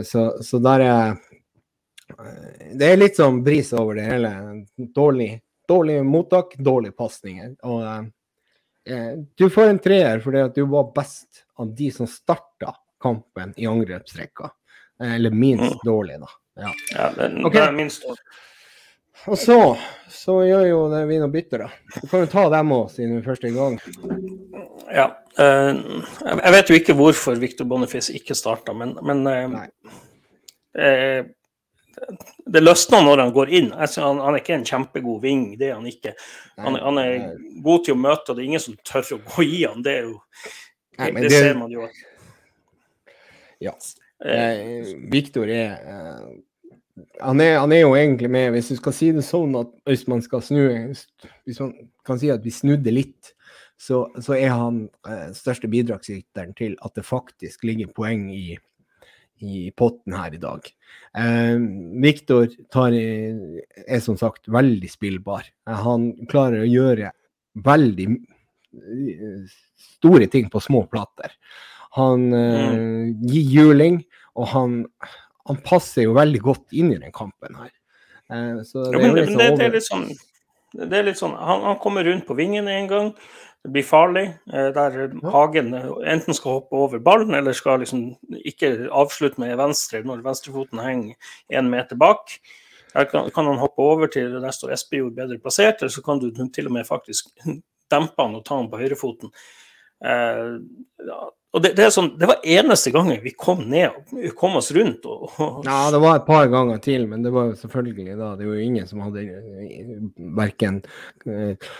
[0.02, 1.14] så, så der er
[2.74, 4.30] det er litt sånn bris over det hele.
[4.76, 5.30] Dårlig,
[5.68, 7.54] dårlig mottak, dårlige pasninger.
[7.66, 7.84] Og
[8.86, 13.54] eh, du får en treer fordi at du var best av de som starta kampen
[13.56, 14.50] i angrepsrekka.
[15.02, 15.84] Eller minst mm.
[15.84, 16.34] dårlig, da.
[16.64, 17.66] Ja, ja den, okay.
[17.66, 18.22] er minst dårlig.
[19.24, 19.76] Og så,
[20.10, 22.00] så gjør jo det vi noe bytter, da.
[22.02, 23.78] Du kan jo ta dem òg, siden vi først er i gang.
[24.92, 25.06] Ja.
[25.38, 31.22] Jeg vet jo ikke hvorfor Victor Boniface ikke starta, men, men uh,
[32.54, 33.70] det løsner når han går inn.
[33.74, 36.14] Han, han, er ikke en kjempegod ving, det er han ikke.
[36.60, 37.28] Han, han, er
[37.64, 39.84] god til å møte, og det er ingen som tør å gå i han.
[39.84, 40.16] Det er jo
[40.98, 41.86] Nei, det, det, ser man jo.
[43.64, 43.74] Ja.
[44.24, 49.10] Eh, Viktor er, eh, han er han er jo egentlig med, hvis du skal si
[49.14, 50.62] det sånn at hvis man skal snu
[51.44, 51.72] Hvis man
[52.06, 53.34] kan si at vi snudde litt,
[53.80, 58.54] så, så er han eh, største bidragsyteren til at det faktisk ligger poeng i
[59.42, 60.66] i potten her i dag.
[61.18, 61.56] Eh,
[62.04, 65.46] Viktor er som sagt veldig spillbar.
[65.68, 67.12] Eh, han klarer å gjøre
[67.64, 69.54] veldig eh,
[69.98, 71.34] store ting på små plater.
[71.98, 74.02] Han eh, gir juling,
[74.34, 74.78] og han,
[75.46, 77.70] han, passer jo veldig godt inn i den kampen her.
[78.30, 80.08] Eh, så det, ja, men, er det, det, er litt sånn,
[80.74, 83.10] det er litt sånn han, han kommer rundt på vingen en gang.
[83.64, 84.26] Det blir farlig.
[84.52, 88.10] Eh, der Hagen enten skal hoppe over ballen, eller skal liksom
[88.44, 91.14] ikke avslutte med venstre når venstrefoten henger
[91.48, 92.36] én meter bak.
[92.94, 96.20] Der kan, kan, han hoppe over til der står Espejord bedre plassert, eller så kan
[96.22, 97.32] du til og med faktisk
[97.90, 99.32] dempe han og ta han på høyrefoten.
[100.04, 100.60] Eh,
[101.54, 105.04] og det, det, sånn, det, var eneste gangen vi kom ned og kom oss rundt.
[105.06, 105.60] Og, og...
[105.62, 108.58] Ja, det var et par ganger til, men det var jo selvfølgelig da Det var
[108.58, 109.92] jo ingen som hadde eh,
[110.34, 110.80] verken
[111.30, 111.70] eh,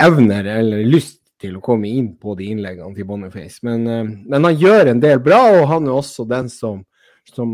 [0.00, 3.60] evner eller lyst til å komme inn på de innleggene til Boniface.
[3.68, 6.80] Men, uh, men, han gjør en del bra, og han er også den som,
[7.28, 7.52] som,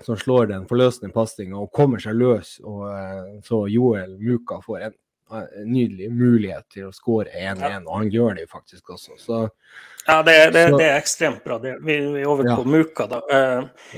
[0.00, 2.54] som slår den forløsende pasninga og kommer seg løs.
[2.64, 2.86] Og
[3.44, 4.96] så Joel Muka får en
[5.64, 7.80] nydelig mulighet til å skåre 1-1, ja.
[7.80, 9.12] og han gjør det faktisk også.
[9.20, 9.48] Så,
[10.06, 11.58] ja, det, det, så, det, er ekstremt bra.
[11.62, 12.56] Det, vi, er over ja.
[12.58, 13.20] på Muka, da.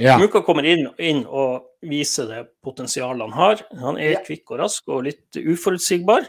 [0.01, 0.15] Ja.
[0.21, 1.53] Muka kommer inn, inn, og
[1.85, 3.57] viser det potensialet han har.
[3.83, 6.23] Han er kvikk og rask og litt uforutsigbar.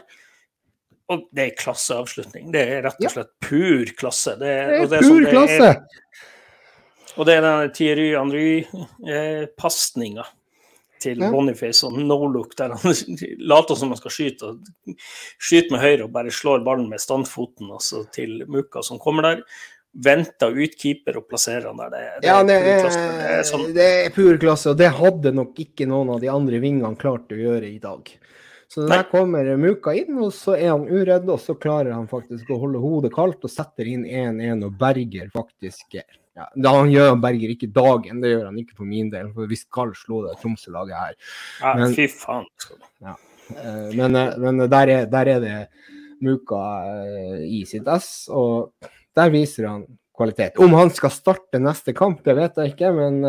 [1.12, 2.44] Og det er klasseavslutning.
[2.54, 4.32] Det er rett og slett pur klasse.
[4.40, 5.68] Det, det er, det er pur det klasse!
[5.68, 5.74] Er,
[7.16, 10.24] og det er den Thierry Henry-pasninga.
[11.02, 11.30] Til Ja.
[11.32, 12.94] Boniface og no look, der han
[13.52, 14.98] later som han skal skyte, og
[15.38, 19.42] skyter med høyre og bare slår ballen med standfoten altså, til Muka som kommer der.
[19.96, 21.90] Venter ut keeper og plasserer han der.
[21.94, 23.00] Det, det, Ja, det pur klasse.
[23.00, 26.20] er, det er sånn det er pur klasse, og det hadde nok ikke noen av
[26.20, 28.10] de andre vingene klart å gjøre i dag.
[28.68, 28.96] Så Nei.
[28.98, 32.58] der kommer Muka inn, og så er han uredd, og så klarer han faktisk å
[32.64, 35.94] holde hodet kaldt og setter inn 1-1 og berger faktisk
[36.36, 39.30] ja, da Han gjør han berger ikke dagen, det gjør han ikke for min del,
[39.32, 41.14] for vi skal slå det Tromsø-laget her.
[41.62, 42.44] ja, men- Fy faen.
[43.00, 43.14] Ja.
[43.56, 45.68] Eh, Men, eh, men der, er, der er det
[46.20, 48.72] Muka eh, i sitt ess, og
[49.16, 50.58] der viser han kvalitet.
[50.58, 53.20] Om han skal starte neste kamp, det vet jeg ikke, men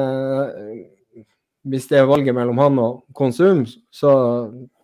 [1.68, 4.12] hvis det er valget mellom han og Konsum, så,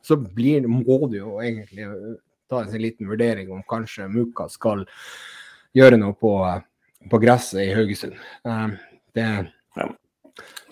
[0.04, 1.88] så blir, må du jo egentlig
[2.52, 4.84] ta en liten vurdering om kanskje Muka skal
[5.74, 6.34] gjøre noe på,
[7.10, 8.14] på gresset i Haugesund.
[8.46, 8.68] Eh,
[9.14, 9.26] Det,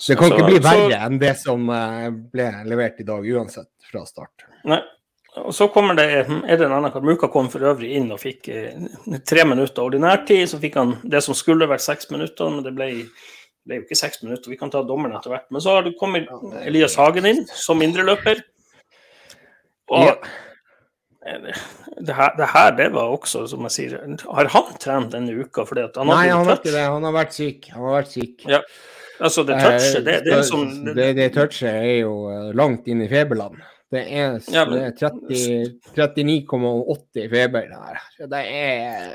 [0.07, 4.01] det kan ikke bli verre enn det som eh, ble levert i dag, uansett, fra
[4.07, 4.47] start.
[4.65, 4.79] Nei.
[5.39, 7.05] Og så kommer det, en annen kamp.
[7.05, 8.73] Muka kom for øvrig inn og fikk eh,
[9.29, 10.49] tre minutter ordinærtid.
[10.49, 12.89] Så fikk han det som skulle vært seks minutter, men det ble,
[13.63, 14.51] ble jo ikke seks minutter.
[14.51, 15.47] Vi kan ta dommeren etter hvert.
[15.53, 16.27] Men så har det kommet
[16.65, 18.41] Elias Hagen inn som indreløper.
[19.93, 20.15] Og Ja.
[21.25, 21.37] Eh,
[21.99, 23.91] det, her, det her, det var også, som jeg sier
[24.25, 25.61] Har han trent denne uka?
[25.69, 26.85] Fordi han Nei, han har ikke det.
[26.87, 27.59] Han har vært syk.
[27.75, 28.35] Han har vært syk.
[28.49, 28.61] Ja.
[29.21, 33.01] Altså, det touchet, det, det som Eh, det, det touchet er jo eh, langt inn
[33.05, 33.57] i feberland.
[33.91, 37.97] Det er, Ja, er 39,80 feber der.
[38.23, 39.11] Det er,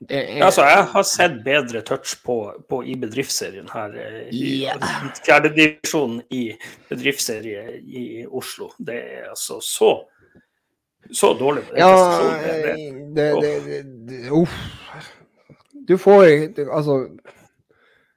[0.00, 2.38] det er Altså, jeg har sett bedre touch på,
[2.70, 3.92] på i bedriftsserien her.
[5.26, 6.54] Fjerdedivisjonen I Ja.
[6.56, 8.70] i bedriftsserie i Oslo.
[8.78, 9.92] Det er altså så
[11.12, 11.64] så dårlig.
[11.68, 12.42] på den Ja, prestasjonen.
[12.42, 14.56] Det- det- det, det, det, det Uff.
[15.86, 16.24] Du får
[16.70, 17.08] Altså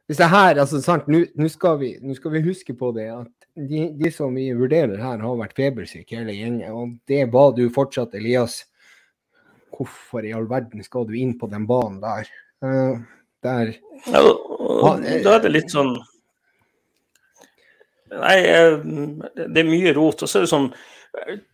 [0.07, 1.79] Hvis det her altså sant, Nå skal,
[2.15, 6.15] skal vi huske på det at de, de som vi vurderer her, har vært febersyke
[6.15, 6.71] hele gjengen.
[6.71, 8.61] Og det var du fortsatt, Elias.
[9.75, 12.29] Hvorfor i all verden skal du inn på den banen der?
[12.63, 13.01] Uh,
[13.43, 13.73] der
[14.07, 15.97] Ja, eh, da er det litt sånn
[18.09, 18.77] Nei, eh,
[19.35, 20.23] det er mye rot.
[20.23, 20.71] Og så er det sånn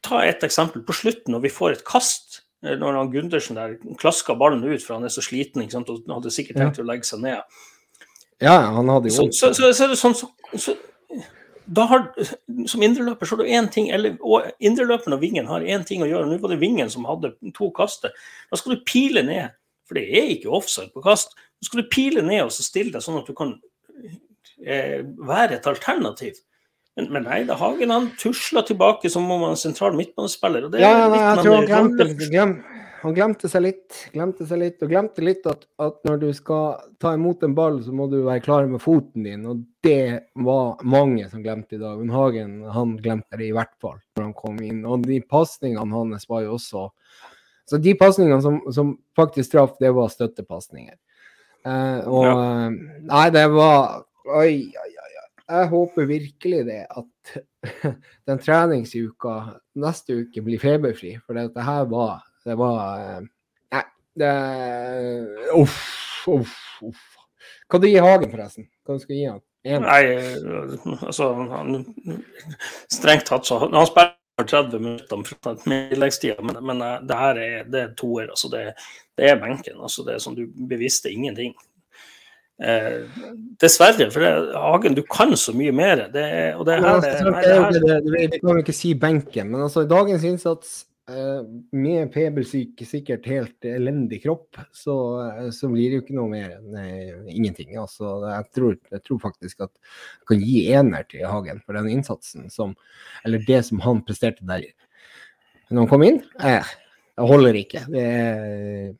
[0.06, 0.84] Ta et eksempel.
[0.86, 4.84] På slutten, når vi får et kast, eh, når han Gundersen der klasker ballen ut,
[4.84, 5.92] for han er så sliten ikke sant?
[5.92, 7.62] og hadde sikkert tenkt å legge seg ned.
[8.44, 10.28] Ja, han hadde jo Så, så, så, sånn så,
[10.60, 10.74] så,
[11.66, 12.02] da har,
[12.68, 16.04] Som indreløper så har du én ting eller, og Indreløperen og vingen har én ting
[16.04, 16.28] å gjøre.
[16.30, 18.14] Nå var det vingen som hadde to kaster.
[18.52, 19.56] Da skal du pile ned,
[19.88, 21.34] for det er ikke offside på kast.
[21.36, 23.56] Da skal du pile ned og så stille deg sånn at du kan
[24.62, 26.38] eh, være et alternativ.
[26.96, 30.70] Men, men nei, da Hagen han tusla tilbake som om han er sentral midtbanespiller.
[30.72, 32.54] er Ja, nei, jeg tror han glemte, glem,
[33.02, 33.98] han glemte seg litt.
[34.14, 37.82] Glemte seg litt, og glemte litt at, at når du skal ta imot en ball,
[37.84, 39.44] så må du være klar med foten din.
[39.52, 42.00] Og det var mange som glemte i dag.
[42.00, 44.82] Men Hagen han glemte det i hvert fall når han kom inn.
[44.88, 46.90] Og de pasningene hans var jo også
[47.66, 50.96] Så de pasningene som, som faktisk traff, det var støttepasninger.
[51.66, 52.36] Uh, og ja.
[53.10, 54.52] Nei, det var oi.
[54.70, 54.92] oi.
[55.46, 57.36] Jeg håper virkelig det at
[58.30, 59.36] den treningsuka
[59.78, 61.16] neste uke blir feberfri.
[61.26, 63.22] For det, her var Det var eh,
[63.74, 63.84] Nei,
[64.22, 64.32] det
[65.58, 65.78] Uff,
[66.28, 67.04] uff, uff.
[67.70, 68.70] Hva du gir Hagen, forresten?
[68.86, 69.42] Hva du skal gi han?
[69.66, 69.86] En?
[69.86, 71.80] Nei, eh, altså han,
[72.94, 77.70] Strengt tatt så Han spiller 30 minutter fra tilleggstida, men, men eh, det her er,
[77.70, 78.30] det er toer.
[78.34, 78.66] Altså det,
[79.18, 79.78] det er benken.
[79.82, 81.54] altså Det er som du bevisste ingenting.
[82.56, 83.04] Eh,
[83.60, 86.08] dessverre, for det, Hagen, du kan så mye mer.
[86.14, 87.72] Det, og det her, altså, det, sant, nei, det her...
[87.74, 90.78] det det, det, kan jo ikke si benken, men altså dagens innsats
[91.12, 91.42] eh,
[91.76, 96.56] med pebelsyk, sikkert helt elendig kropp, så, eh, så blir det jo ikke noe mer
[96.56, 97.76] enn eh, ingenting.
[97.82, 101.92] Altså, jeg, tror, jeg tror faktisk at jeg kan gi ener til Hagen for den
[101.92, 102.78] innsatsen som
[103.28, 104.64] Eller det som han presterte der
[105.70, 106.20] når han kom inn.
[106.46, 106.74] Eh,
[107.16, 107.84] det holder ikke.
[107.90, 108.96] Det er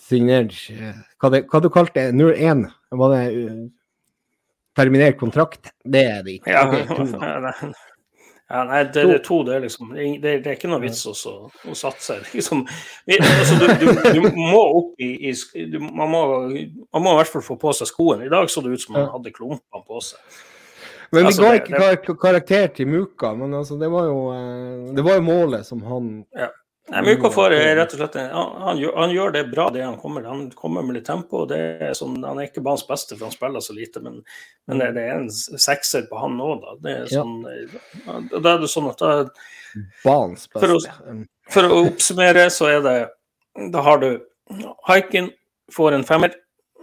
[0.00, 2.14] signert eh, Hva, det, hva du kalte det?
[2.16, 2.68] 01?
[2.90, 3.68] Var det uh,
[4.76, 5.72] terminert kontrakt?
[5.84, 6.50] Det er det ikke.
[6.50, 7.52] ja, Ok, to da.
[8.50, 11.34] ja, nei, det, det to, det er liksom Det, det er ikke noe vits også
[11.70, 12.16] å satse.
[12.34, 12.64] Liksom,
[13.14, 17.30] altså, du, du, du må opp i, i du, man, må, man må i hvert
[17.36, 18.26] fall få på seg skoene.
[18.26, 19.12] I dag så det ut som man Ja.
[19.14, 20.40] hadde klumpene på seg.
[21.10, 21.78] Men vi Altså, ga ikke
[22.14, 25.80] kar karakter til Muka, men altså, det, var jo, eh, det var jo målet som
[25.82, 26.10] han
[26.90, 29.98] Nei, Muka får eh, rett og slett han, han, han gjør det bra, det han
[30.00, 30.24] kommer.
[30.26, 31.44] Han kommer med litt tempo.
[31.54, 34.22] er sånn, Han er ikke banens beste, for han spiller så lite, men,
[34.66, 36.74] men det, er en sekser på han òg, da.
[36.82, 38.18] Det er sånn, ja.
[38.40, 39.12] da er det sånn at da,
[40.02, 40.96] banens For å- beste.
[41.06, 41.26] Mm.
[41.50, 42.98] For å oppsummere, så er det
[43.72, 44.10] Da har du
[44.86, 45.30] Haikin
[45.74, 46.34] får en femmer.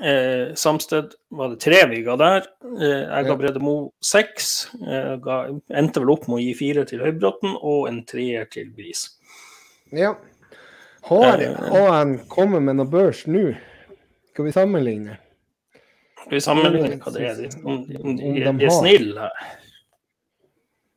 [0.03, 2.47] Eh, Samsted var det tre vi ga der.
[2.63, 3.35] Eh, jeg ga.
[3.35, 4.67] Brede Moe seks.
[4.77, 5.37] Eh, ga,
[5.73, 9.07] endte vel opp med å gi fire til Høybråten og en treer til Bris.
[9.91, 10.15] Ja.
[11.07, 11.73] Har Eh.
[11.73, 13.53] AN kommet med noe børs nå?
[14.33, 15.17] Skal vi sammenligne?
[16.25, 17.39] Skal vi sammenligne hva det er?
[17.63, 19.47] Om, om Om de, de de er snille her.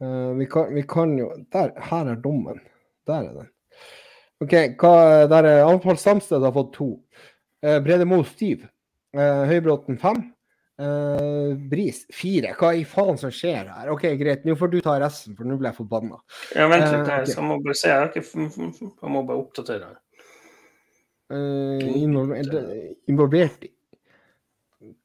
[0.02, 2.60] Eh, vi, kan, vi kan jo Der, her er dommen.
[3.06, 3.48] Der er den.
[4.40, 6.94] OK, hva, der er Anfall Samsted har fått to.
[7.60, 8.62] Uh, Brede Moe syv.
[9.12, 10.22] Uh, Høybråten fem.
[10.80, 12.54] Eh, Bris fire.
[12.56, 13.88] Hva i faen som skjer her?
[13.92, 16.20] OK, greit, nå får du ta resten, for nå ble jeg forbanna.
[16.56, 17.26] Ja, vent litt, uh, okay.
[17.34, 17.90] jeg må bare se.
[17.90, 19.90] Jeg, ikke, jeg må bare oppdatere.
[21.30, 21.84] Eh,
[23.06, 23.68] involvert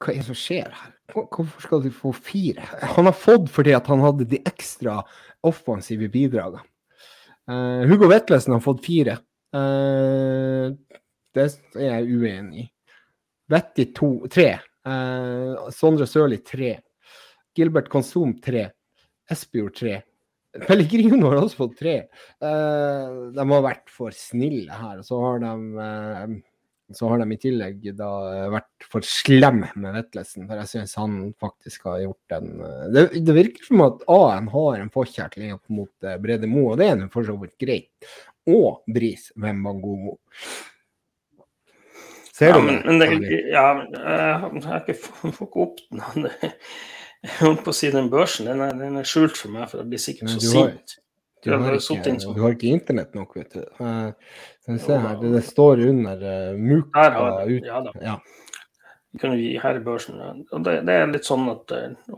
[0.01, 0.93] Hva er det som skjer her?
[1.13, 2.63] Hvorfor skal du få fire?
[2.95, 5.01] Han har fått fordi at han hadde de ekstra
[5.45, 6.63] offensive bidragene.
[7.45, 9.19] Uh, Hugo Vetlesen har fått fire.
[9.53, 10.71] Uh,
[11.35, 12.65] det er jeg uenig i.
[13.51, 14.55] Vetti to, tre.
[14.85, 16.77] Eh, Sondre Sørli tre.
[17.55, 18.69] Gilbert Konsum tre.
[19.31, 20.01] Espejord tre.
[20.65, 21.95] Pellegrino har også fått tre.
[22.39, 25.01] Eh, de har vært for snille her.
[25.01, 25.53] Og så har de,
[25.85, 26.35] eh,
[26.95, 30.45] så har de i tillegg da eh, vært for slemme med Vetlesen.
[30.47, 34.47] For jeg syns han faktisk har gjort en eh, det, det virker som at AN
[34.53, 38.13] har en forkjærlighet mot eh, Brede Mo, og det er nå for så vidt greit.
[38.45, 40.19] Og Bris Wembangomo.
[42.35, 43.07] Ser Ja, men, men det,
[43.53, 46.29] ja, men jeg har ikke fått opp den.
[47.25, 49.79] Jeg holdt på å si den børsen, den er, den er skjult for meg, for
[49.81, 50.91] jeg blir sikkert så sint.
[51.41, 51.49] Du
[51.81, 52.35] sånn.
[52.35, 53.63] du har ikke internett nok, vet du.
[53.81, 57.65] Eh, vi se her, det, det står under uh, Muka Her har ut.
[57.65, 57.93] ja da.
[58.01, 58.15] Ja.
[59.21, 60.21] Vi her i børsen.
[60.51, 62.17] Og det, det er litt sånn at uh,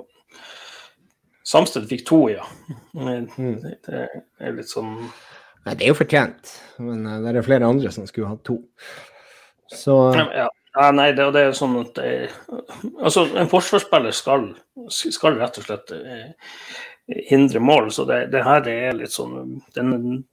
[1.47, 2.47] Samsted fikk to, ja.
[2.95, 3.60] Men Mm.
[3.63, 4.06] det, det
[4.43, 8.08] er litt sånn Nei, det er jo fortjent, men uh, det er flere andre som
[8.08, 8.62] skulle hatt to.
[9.73, 10.47] Så ja.
[10.47, 12.12] ja, nei, det, det er jo sånn at det,
[13.01, 14.51] Altså, en forsvarsspiller skal,
[14.91, 16.51] skal rett og slett eh,
[17.30, 20.23] hindre mål, så det, det her er litt sånn Den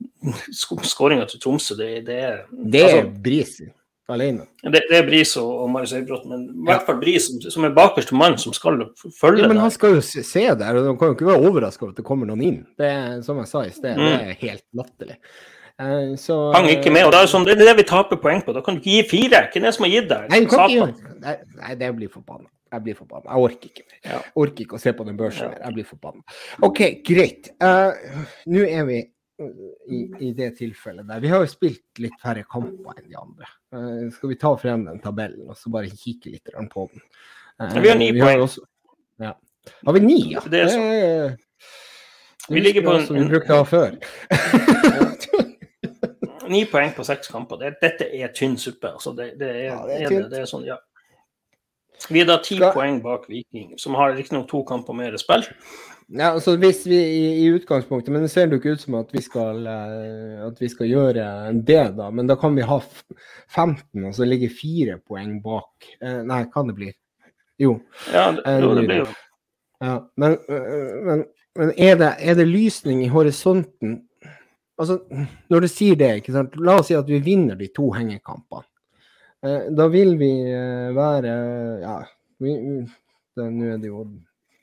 [0.54, 3.56] skåringa til Tromsø, det, det er det er altså, Bris
[4.06, 4.44] alene.
[4.62, 7.64] det, det er Bris og, og Marius Høybråten, men i hvert fall Bris som, som
[7.64, 8.82] er bakerste mann som skal
[9.16, 11.86] følge Ja, men han skal jo se, der, og han kan jo ikke være overraska
[11.86, 12.60] over at det kommer noen inn.
[12.78, 15.16] Det er, som jeg sa i sted, det er helt latterlig.
[15.82, 18.42] Eh, så Hang ikke med, og det er, sånn, det er det vi taper poeng
[18.46, 18.54] på.
[18.54, 19.40] Da kan du ikke gi fire.
[19.50, 20.28] Hvem er det som har gitt deg?
[20.30, 20.90] Nei, ikke
[21.24, 22.46] nei, nei, det blir forbanna.
[22.74, 23.26] Jeg blir forbanna.
[23.30, 23.98] Jeg orker ikke mer.
[24.10, 25.58] Jeg orker ikke å se på den børsen mer.
[25.62, 26.22] Jeg blir forbanna.
[26.66, 27.50] OK, greit.
[27.62, 29.50] Uh, Nå er vi uh,
[29.90, 31.22] i, i det tilfellet der.
[31.22, 33.50] Vi har jo spilt litt færre kamper enn de andre.
[33.74, 37.02] Uh, skal vi ta frem den tabellen og så bare kikke litt på den?
[37.62, 38.42] Uh, Vi har ni poeng.
[38.46, 38.62] Også,
[39.22, 39.34] ja.
[39.86, 40.42] Har vi ni, ja?
[40.50, 41.36] Det er så- Eh,
[42.50, 43.94] Vi ligger på en- som vi brukte å ha før.
[46.48, 47.56] Ni poeng på seks kamper.
[47.60, 48.90] Det, dette er tynn suppe.
[48.92, 50.76] Altså, det, det, er, Ja, det er er det, er sånn, ja.
[52.10, 55.44] Vi er da ti Skal- poeng bak Viking, som har riktignok to kamper mer spill.
[56.12, 59.12] Ja, altså hvis vi i, i utgangspunktet, men det ser jo ikke ut som at
[59.14, 61.22] vi skal eh, at vi skal gjøre
[61.64, 62.10] det, da.
[62.12, 62.76] Men da kan vi ha
[63.48, 65.86] 15, og så ligge fire poeng bak.
[66.02, 66.90] Eh, nei, hva det bli?
[67.62, 67.78] Jo.
[68.12, 69.06] Ja, det, Eh, jo, det blir jo
[69.80, 71.24] Ja, men, øh, men,
[71.56, 74.02] men er, det, er det lysning i horisonten?
[74.78, 74.98] Altså,
[75.50, 76.54] når du sier det, ikke sant?
[76.58, 78.64] la oss si at vi vinner de to hengekampene.
[79.44, 81.34] Eh, da vil vi eh, være
[81.82, 81.98] Ja,
[82.40, 82.54] vi,
[83.36, 84.04] det- nå er det jo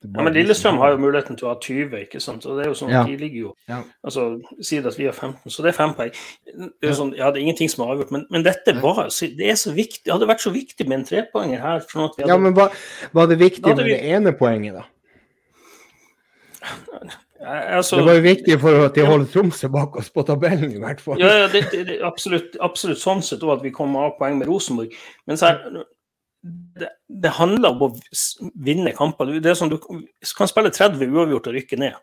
[0.01, 2.43] det Ja, men Lillestrøm har jo muligheten til å ha 20, ikke sant.
[2.49, 3.03] Og det er jo sånn Ja.
[3.05, 3.83] de ligger jo Ja.
[4.03, 6.11] Altså, si at vi har 15, så det er fem poeng.
[6.81, 9.47] Det er sånn, ja, det er ingenting som er avgjort, men, men dette var Det
[9.47, 10.01] er så viktig.
[10.03, 11.79] Det hadde vært så viktig med en trepoenger her.
[11.87, 12.71] For at vi hadde, Ja, men hva,
[13.13, 14.83] var det viktig med vi- det ene poenget, da?
[17.41, 20.81] Altså, Det var jo viktig for at de holdt Tromsø bak oss på tabellen, i
[20.81, 21.17] hvert fall.
[21.21, 24.37] Ja, ja det, det, det, absolutt, absolutt sånn sett òg at vi kom av poeng
[24.37, 24.93] med Rosenborg.
[25.25, 25.81] Men så her,
[26.77, 27.91] det, det handler om å
[28.61, 29.33] vinne kamper.
[29.41, 31.97] Det er sånn, du kan spille 30 uavgjort og rykke ned.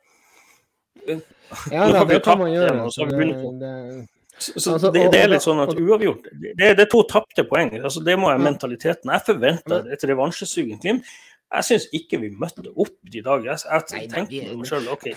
[1.09, 2.75] Ja, da, det kan man gjøre.
[2.85, 4.07] Altså, så
[4.39, 7.73] Altså, det, det er litt sånn at uavgjort Det, det er to tapte poeng.
[7.81, 9.11] Altså, det må være mentaliteten.
[9.11, 11.09] Jeg forventer et revansjesugen Glimt.
[11.49, 13.45] Jeg syns ikke vi møtte opp i dag.
[13.47, 15.11] Jeg, jeg tenkte på meg sjøl OK.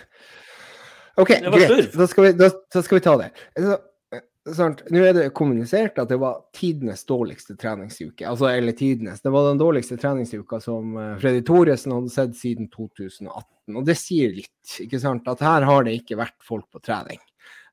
[1.20, 1.96] OK, greit.
[1.98, 3.32] Da skal, vi, da, da skal vi ta det.
[3.60, 3.74] Så,
[4.16, 8.24] eh, Nå er det kommunisert at det var tidenes dårligste treningsuke.
[8.30, 9.20] Altså, eller tidenes.
[9.22, 13.76] Det var den dårligste treningsuka som eh, Freddy Thoresen hadde sett siden 2018.
[13.76, 15.28] Og det sier litt, ikke sant?
[15.32, 17.20] At her har det ikke vært folk på trening.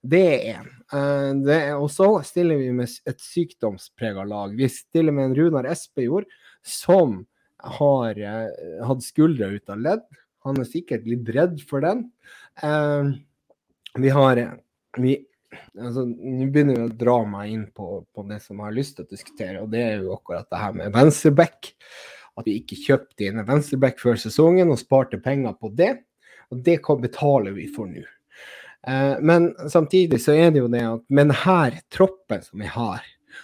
[0.02, 0.60] Det er
[0.94, 1.48] én.
[1.78, 4.52] Og så stiller vi med et sykdomsprega lag.
[4.54, 6.28] Vi stiller med en Runar Espejord
[6.62, 7.24] som
[7.58, 10.04] har eh, hatt skuldra ut av ledd.
[10.46, 12.06] Han er sikkert litt redd for den.
[12.62, 13.10] Eh,
[13.98, 14.42] vi har
[14.98, 15.16] vi
[15.78, 18.98] altså, Nå begynner vi å dra meg inn på, på, det som jeg har lyst
[18.98, 21.72] til å diskutere, og det er jo akkurat det her med venstreback.
[22.38, 25.96] At vi ikke kjøpte inn en venstreback før sesongen og sparte penger på det.
[26.52, 28.04] Og det betaler vi for nå.
[28.86, 33.02] Eh, men samtidig så er det jo det at med denne troppen som vi har,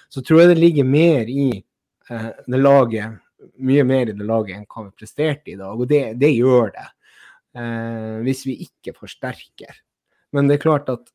[0.09, 1.49] så tror jeg det ligger mer i
[2.11, 3.19] eh, det laget
[3.59, 6.72] mye mer i det laget enn hva vi presterte i dag, og det, det gjør
[6.74, 6.86] det.
[7.55, 9.76] Eh, hvis vi ikke forsterker.
[10.34, 11.11] Men det er klart at,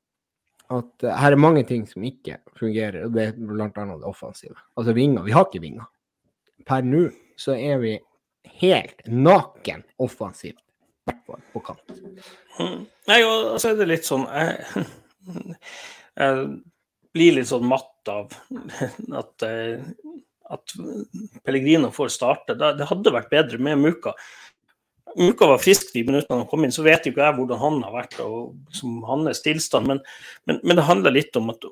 [0.72, 3.70] at her er mange ting som ikke fungerer, og det er bl.a.
[3.70, 4.56] det offensive.
[4.80, 5.26] Altså vinger.
[5.28, 5.90] Vi har ikke vinger.
[6.68, 7.10] Per nå
[7.40, 7.98] så er vi
[8.60, 11.94] helt naken offensivt, i hvert fall på kant.
[12.60, 12.82] Mm.
[13.10, 14.84] Nei, og så er det litt sånn jeg,
[16.20, 16.50] jeg
[17.16, 18.36] blir litt sånn matt av
[19.22, 19.80] at, eh,
[20.50, 20.76] at
[21.46, 22.56] Pellegrino får starte.
[22.58, 24.16] Det hadde vært bedre med Muka.
[25.18, 27.80] Muka var frisk de minuttene han kom inn, så vet jo ikke jeg hvordan han
[27.86, 29.90] har vært og som hans tilstand.
[29.90, 30.02] Men,
[30.46, 31.66] men, men, det handler litt om at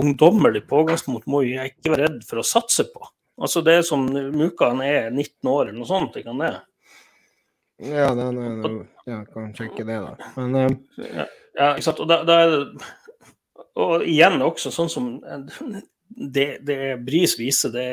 [0.00, 3.06] ungdommelig pågangsmot må jeg ikke være redd for å satse på.
[3.40, 6.18] Altså Det er som Muka han er 19 år eller noe sånt.
[6.18, 6.52] ikke han det?
[7.84, 8.76] Ja, det er,
[9.10, 10.28] ja, kan sjekke det, da.
[10.36, 10.76] Men, um...
[11.02, 11.24] ja,
[11.56, 12.04] ja, ikke sant.
[12.04, 12.92] Og da, da, er det
[13.80, 15.08] Og igjen også sånn som
[16.16, 17.86] det, det Bris viser, det,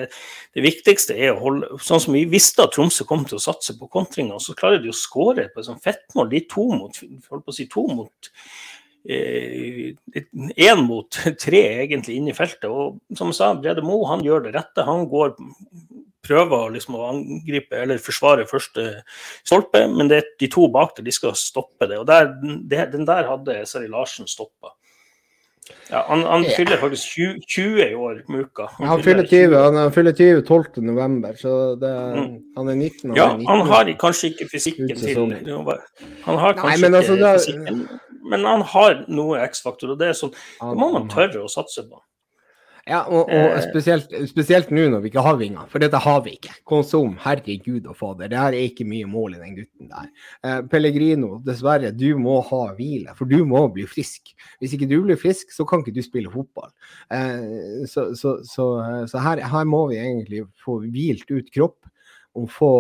[0.54, 3.76] det, viktigste er å holde Sånn som vi visste at Tromsø kom til å satse
[3.80, 6.30] på kontringer, så klarer de å skåre på et sånt fettmål.
[6.32, 8.32] De to mot holdt på å si to mot
[9.02, 9.96] én
[10.54, 12.70] eh, mot tre egentlig inne i feltet.
[12.70, 14.86] Og som jeg sa, Brede Mo han gjør det rette.
[14.86, 15.34] Han går
[16.22, 18.86] prøver liksom å angripe eller forsvare første
[19.42, 21.98] stolpe, men det er de to bak der de skal stoppe det.
[21.98, 22.30] og der,
[22.70, 24.76] det, Den der hadde Sari Larsen stoppa.
[25.90, 26.56] Ja, han, han yeah.
[26.58, 28.68] fyller faktisk 20, 20, i år, Muka.
[28.78, 30.84] Han, han fyller 20, han, han fyller 20 12.
[30.88, 32.38] november, så det, mm.
[32.58, 33.10] han er 19.
[33.10, 33.50] Han ja, er 19.
[33.50, 37.84] han har kanskje ikke fysikken til Han har kanskje Nei, men altså, ikke fysikken,
[38.32, 41.84] men han har noe X-faktor, og det er sånn, det må man tørre å satse
[41.88, 42.02] på.
[42.92, 43.62] Ja, og, og eh.
[43.64, 46.58] spesielt, spesielt, nå når vi ikke har vinger, for dette har vi ikke.
[46.68, 50.10] Konsum, herregud og fader, det her er ikke mye mål i den gutten der.
[50.44, 54.34] Eh, Pellegrino, dessverre, du må ha hvile, for du må bli frisk.
[54.60, 56.72] Hvis ikke du blir frisk, så kan ikke du spille fotball.
[57.16, 58.68] Eh, så, så, så,
[59.08, 61.80] så her, her, må vi egentlig få hvilt ut kropp
[62.36, 62.74] og få,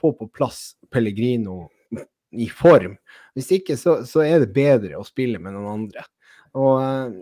[0.00, 1.62] få på plass Pellegrino
[2.36, 2.98] i form.
[3.36, 6.04] Hvis ikke, så, så er det bedre å spille med noen andre.
[6.58, 7.14] Og uh,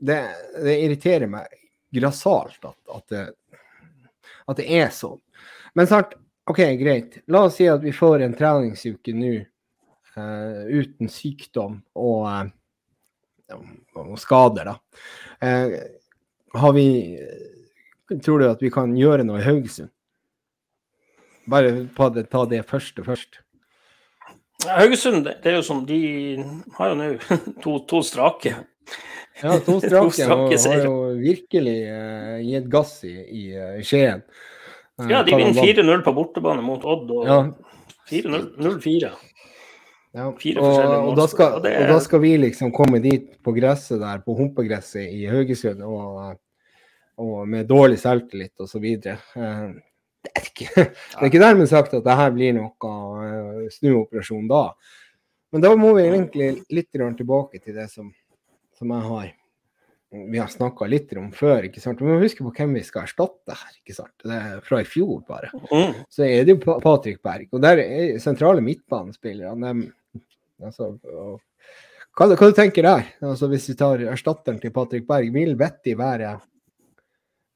[0.00, 0.20] det,
[0.64, 1.52] det, irriterer meg
[1.92, 3.24] grassat at, at, det,
[4.46, 5.20] at, det, er sånn.
[5.76, 6.16] Men snart,
[6.50, 7.20] OK, greit.
[7.30, 9.34] La oss si at vi får en treningsuke nå
[10.16, 12.50] uh, uten sykdom og,
[13.52, 13.60] uh,
[14.00, 14.76] og skader, da.
[15.44, 15.78] Uh,
[16.60, 16.88] har vi
[18.10, 19.86] Tror du at vi kan gjøre noe i Haugesund?
[21.46, 23.38] Bare det, ta det første først.
[24.66, 26.00] Haugesund, det er jo som de
[26.74, 27.06] har jo nå
[27.62, 28.56] to, to strake
[29.42, 34.22] ja, to strake og har jo virkelig uh, gitt gass i, i uh, Skien.
[35.00, 37.40] Uh, ja, de vinner 4-0 på bortebane mot Odd og ja.
[38.10, 39.10] 4-0-4.
[40.10, 40.26] Ja.
[40.26, 44.34] Og, og, da skal, og, da skal, vi liksom komme dit på gresset der, på
[44.34, 46.34] humpegresset i Haugesund, og,
[47.14, 48.88] og, med dårlig selvtillit osv.
[48.98, 54.64] Det er ikke, det er ikke dermed sagt at det her blir noe snuoperasjon da.
[55.54, 58.10] Men da må vi egentlig litt tilbake til det som
[58.80, 59.28] som jeg har
[60.10, 61.68] vi har snakka litt om før.
[61.68, 62.00] ikke sant?
[62.02, 63.74] Vi må huske på hvem vi skal erstatte her.
[63.78, 64.14] ikke sant?
[64.24, 65.52] Det er Fra i fjor, bare.
[65.70, 66.02] Mm.
[66.10, 67.46] Så er det jo Patrick Berg.
[67.54, 69.54] Og der er sentrale midtbanespillere.
[70.60, 70.90] Altså,
[72.18, 73.06] hva, hva du tenker der?
[73.22, 76.34] Altså, hvis vi tar erstatteren til Patrick Berg, vil Vetti være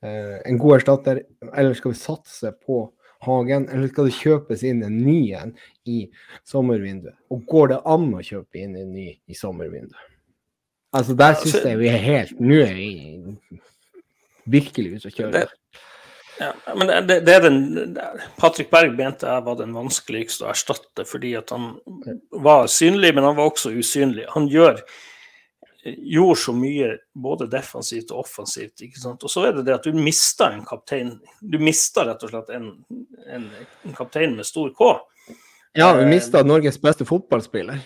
[0.07, 2.85] eh, en god erstatter, eller skal vi satse på
[3.25, 5.55] Hagen, eller skal det kjøpes inn en ny en
[5.91, 6.05] i
[6.47, 7.19] sommervinduet?
[7.35, 10.14] Og går det an å kjøpe inn en ny i sommervinduet?
[10.95, 12.89] Altså, der syns jeg vi er helt Nå er vi
[14.55, 15.47] virkelig ute å kjøre.
[16.39, 17.97] Ja, men det, det, er den
[18.37, 21.77] Patrick Berg mente jeg var den vanskeligste å erstatte, fordi at han
[22.45, 24.27] var synlig, men han var også usynlig.
[24.35, 24.83] Han gjør
[25.85, 28.81] gjorde så mye både defensivt og offensivt.
[28.87, 29.25] ikke sant?
[29.25, 31.13] Og så er det det at du mister en kaptein.
[31.41, 32.71] Du mister rett og slett en,
[33.29, 33.51] en,
[33.85, 34.95] en kaptein med stor K.
[35.77, 37.83] Ja, vi mista Norges beste fotballspiller.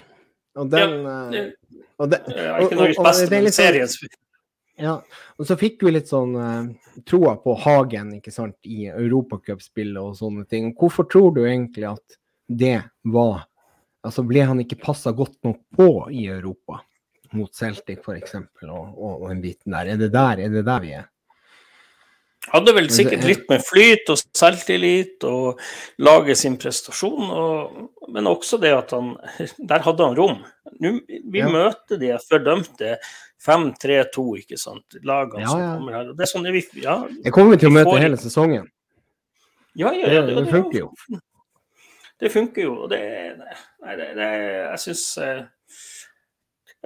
[0.59, 1.43] Og den ja, det,
[1.99, 4.01] og det, ja, Ikke Norges beste, men sånn- seriens
[4.79, 4.93] ja,
[5.35, 6.69] og så fikk vi litt sånn uh,
[7.09, 10.69] troa på Hagen ikke sant, i europacupspillet og sånne ting.
[10.79, 13.49] Hvorfor tror du egentlig at det var
[14.07, 16.79] Altså ble han ikke passa godt nok på i Europa,
[17.35, 19.91] mot Celtic f.eks., og, og, og en biten der?
[19.91, 21.09] Er det der, er det der vi er?
[22.49, 25.59] Hadde vel sikkert litt med flyt og selvtillit og
[26.01, 27.80] lage sin prestasjon, og,
[28.14, 29.11] men også det at han
[29.72, 30.39] Der hadde han rom.
[30.78, 31.51] Nå, vi ja.
[31.53, 32.97] møter de fordømte
[33.45, 34.99] 5-3-2, ikke sant.
[35.07, 36.11] Lagene ja, som kommer her.
[36.12, 38.03] Og det er sånn vi ja, Jeg kommer til å møte får...
[38.07, 38.68] hele sesongen.
[39.78, 40.22] Ja, ja, ja.
[40.24, 41.20] Det, det, det funker jo.
[42.18, 42.72] Det funker jo.
[42.84, 43.03] Og det,
[43.84, 45.45] nei, det, det Jeg syns eh,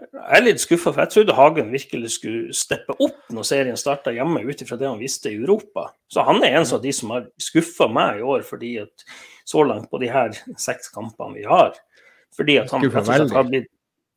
[0.01, 4.15] jeg er litt skuffa, for jeg trodde Hagen virkelig skulle steppe opp når serien starta
[4.15, 5.91] hjemme, ut ifra det han visste i Europa.
[6.09, 9.07] Så han er en av de som har skuffa meg i år, fordi at
[9.49, 11.77] så langt på de her seks kampene vi har.
[12.37, 13.69] Fordi at han har blitt,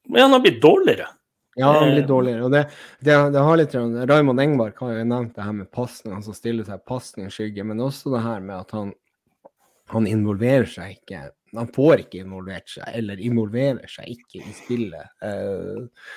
[0.07, 1.09] ja, han har blitt dårligere.
[1.55, 2.43] Ja, han blitt eh, dårligere.
[2.47, 2.63] Og det,
[2.99, 3.76] det, det har litt,
[4.11, 7.84] Raymond Engbark har jo nevnt det her med pasning, han som stiller seg pasningsskygge, men
[7.84, 8.93] også det her med at han,
[9.91, 11.30] han involverer seg ikke
[11.60, 16.10] han får ikke involvert seg, eller involverer seg ikke i spillet eh,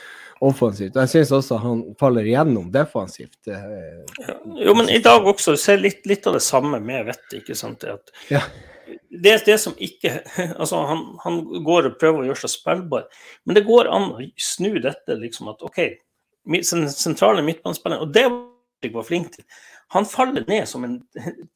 [0.45, 0.97] offensivt.
[0.97, 3.39] Jeg syns også han faller igjennom defensivt.
[3.51, 4.03] Eh.
[4.63, 7.57] Jo, men i dag også, du ser litt, litt, av det samme med Vett, ikke
[7.59, 7.87] sant.
[7.89, 8.43] At ja.
[9.11, 10.19] det, det som ikke
[10.61, 13.09] Altså, han, han, går og prøver å gjøre seg spillbar,
[13.47, 15.83] men det går an å snu dette, liksom at OK,
[16.65, 19.45] sentrale midtbanespillere, og det var flink til.
[19.95, 20.99] Han faller ned som en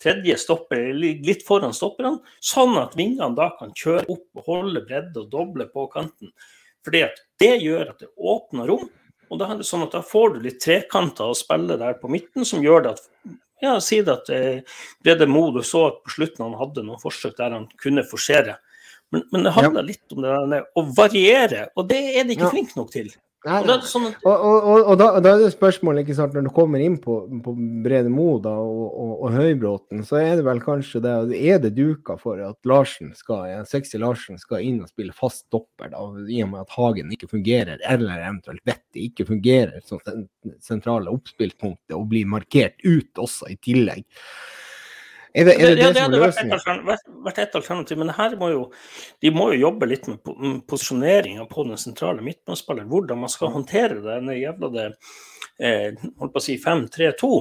[0.03, 5.21] tredje stopper, litt foran stopperne, sånn at vingene da kan kjøre opp og holde bredde
[5.21, 6.33] og doble på kanten.
[6.85, 8.89] Fordi at Det gjør at det åpner rom,
[9.33, 12.63] og da sånn at da får du litt trekanter å spille der på midten, som
[12.65, 13.09] gjør det at
[13.63, 16.99] ja, Si det at eh, Brede Moe, du så at på slutten han hadde noen
[16.99, 18.57] forsøk der han kunne forsere.
[19.15, 19.89] Men, men det handler ja.
[19.93, 22.53] litt om det der, å variere, og det er de ikke ja.
[22.57, 23.13] flinke nok til.
[23.43, 23.59] Nei,
[23.91, 24.21] sånn at...
[24.23, 27.17] og, og, og da, da, er det spørsmålet, ikke sant, når du kommer inn på,
[27.43, 32.15] på Brede Mo da, og, Høybråten, så er det vel kanskje det Er det duka
[32.21, 36.39] for at Larsen skal, ja, 60 Larsen skal inn og spille fast stopper, da, i
[36.47, 39.99] og med at Hagen ikke fungerer, eller eventuelt Vettet ikke fungerer som
[40.63, 44.07] sentrale oppspillspunktet, og blir markert ut også i tillegg.
[45.33, 48.35] Er det, er det, det, det, det hadde vært, vært, vært et, alternativ, men her
[48.37, 48.63] må jo,
[49.25, 50.21] de må jo jobbe litt med
[50.69, 52.91] posisjoneringa på den sentrale midtbanespilleren.
[52.91, 54.87] Hvordan man skal håndtere denne jævla det,
[55.57, 55.89] eh,
[56.21, 57.33] holdt på å si 5-3-2.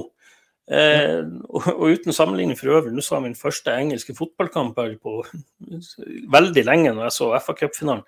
[0.72, 1.18] Eh,
[1.50, 5.16] og, og, uten sammenligning for øvrig, nå så jeg min første engelske fotballkamp på
[6.36, 8.06] veldig lenge når jeg så FA Cup-finalen.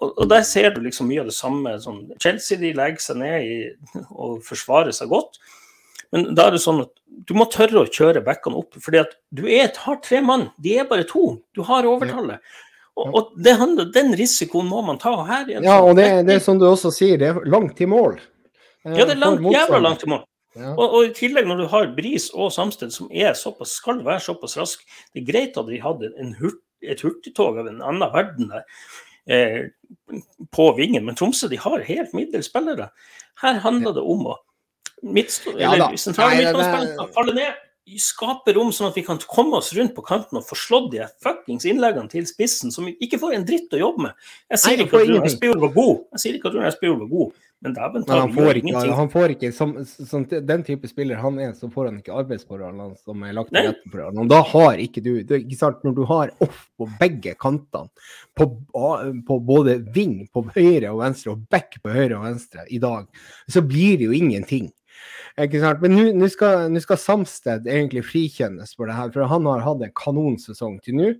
[0.00, 1.74] Og, og, der ser du liksom mye av det samme.
[1.82, 3.56] Sånn, Chelsea de legger seg ned i,
[4.14, 5.42] og forsvarer seg godt.
[6.14, 6.92] Men da er det sånn at
[7.28, 8.74] du må tørre å kjøre backene opp.
[8.82, 11.38] fordi at du er, har tre mann, de er bare to.
[11.54, 12.42] Du har overtallet.
[13.00, 15.12] Og, og det handler, Den risikoen må man ta.
[15.24, 15.46] her.
[15.48, 18.18] ja, sånn og det, det er som du også sier, det er langt til mål.
[18.84, 20.24] Ja, det er langt, jævla langt til mål.
[20.58, 20.72] Ja.
[20.74, 24.22] Og, og, i tillegg, når du har Bris og Samsted, som er såpass, skal være
[24.24, 24.80] såpass rask
[25.14, 28.64] Det er greit at de hadde hurt, et hurtigtog av en annen verden der
[29.30, 29.68] eh,
[30.50, 32.88] på vingen, men Tromsø de har helt middels spillere.
[33.42, 34.38] Her handler det om å
[35.02, 37.58] midtstå, ja, midtbanespillere faller ned,
[37.98, 41.02] skaper rom sånn at vi kan komme oss rundt på kanten og få slått de
[41.24, 44.26] fuckings innleggene til spissen, som ikke får en dritt å jobbe med.
[44.52, 47.10] Jeg sier ikke at Rune Espejord var god, jeg sier ikke at Rune Espejord var
[47.10, 51.20] god, men dæven ta, han får ikke, han får ikke som, som, den type spiller
[51.20, 54.30] han er, så får han ikke arbeidsforholdene som er lagt til rette for ham.
[54.30, 57.90] Da har ikke du det, ikke sant, Når du har off på begge kantene,
[58.38, 62.80] på, på, både ving på høyre og venstre og back på høyre og venstre i
[62.80, 63.10] dag,
[63.50, 64.70] så blir det jo ingenting.
[65.40, 65.82] Ikke sant?
[65.84, 69.94] Men nå skal, skal, Samsted egentlig frikjennes for det her, for han har hatt en
[69.96, 71.12] kanonsesong til nå.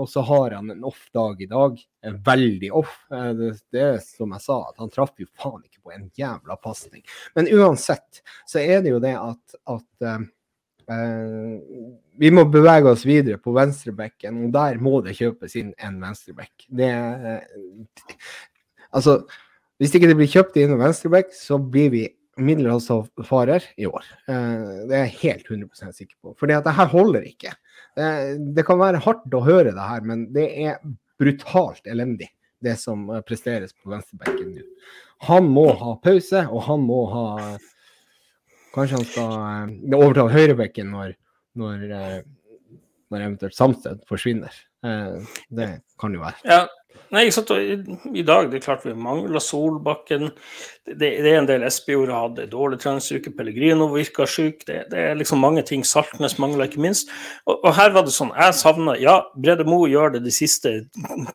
[0.00, 1.80] Og så har han en off-dag i dag.
[2.26, 2.94] Veldig off.
[3.12, 6.06] Eh, det, det er som jeg sa, at han traff jo faen ikke på en
[6.16, 7.02] jævla pasning.
[7.36, 11.58] Men uansett så er det jo det at, at uh,
[12.24, 16.66] vi må bevege oss videre på venstrebekken, og der må det kjøpes inn en venstreback.
[16.72, 17.76] Det uh,
[18.92, 19.22] Altså,
[19.80, 22.02] hvis ikke det blir kjøpt inn en venstreback, så blir vi
[22.44, 24.06] middelhavsfarer i år.
[24.28, 26.34] Eh, det er jeg helt 100% sikker på.
[26.38, 27.54] For det her holder ikke.
[27.94, 30.78] Det kan være hardt å høre det her, men det er
[31.20, 32.30] brutalt elendig,
[32.64, 34.66] det som eh, presteres på venstrebekken nå.
[35.28, 37.26] Han må ha pause, og han må ha
[38.72, 41.10] Kanskje han skal eh, overta høyrebekken når,
[41.60, 41.82] når,
[43.12, 44.54] når eventuelt Samsted forsvinner.
[44.82, 45.66] Det
[46.00, 46.40] kan jo være.
[46.48, 46.62] Ja,
[47.12, 47.50] Nei, ikke sant?
[47.52, 47.74] I,
[48.16, 50.30] I, dag det er klart vi mangler Solbakken.
[50.88, 53.34] Det, det, er en del Espejord hadde dårlig treningsuke.
[53.36, 54.64] Pellegrino virka syk.
[54.68, 55.84] Det, det, er liksom mange ting.
[55.84, 57.12] Saltnes mangler ikke minst.
[57.44, 60.78] Og, og, her var det sånn, jeg savna Ja, Brede Mo gjør det de siste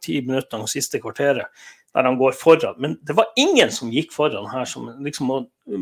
[0.06, 1.54] ti minuttene og siste kvarteret.
[1.98, 2.76] Der han går foran.
[2.78, 5.32] Men det var ingen som gikk foran her som liksom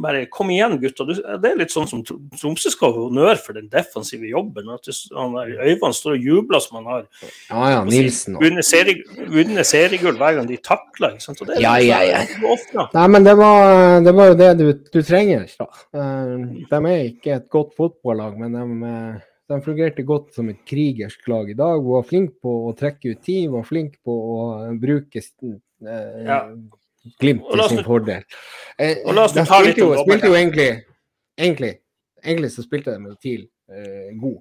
[0.01, 1.05] bare Kom igjen, gutter.
[1.11, 4.72] Det er litt sånn som Tromsø skal ha honnør for den defensive jobben.
[4.74, 7.03] At han der, Øyvand står og jubler som han har
[7.51, 8.39] Ja, ja, Nilsen.
[8.41, 9.03] vunnet serie,
[9.68, 11.13] seriegull hver gang de takler.
[11.20, 11.43] Ikke sant?
[11.43, 12.24] Og det, Ja, ja, ja.
[12.24, 12.88] er ofte.
[12.95, 15.45] Nei, men det var, det var jo det du, du trenger.
[15.59, 15.70] Da.
[15.93, 19.22] Eh, De er ikke et godt fotballag, men de, eh,
[19.53, 21.84] de fungerte godt som et krigersk lag i dag.
[21.86, 24.41] Var flink på å trekke ut tid, var flink på å
[24.82, 25.22] bruke
[25.82, 26.40] eh, Ja.
[27.22, 28.24] Glimt til sin fordel.
[28.80, 30.70] Eh, la de spilte jo, spilte jo egentlig,
[31.38, 31.76] egentlig
[32.26, 34.40] Egentlig så spilte de jo TIL eh, god.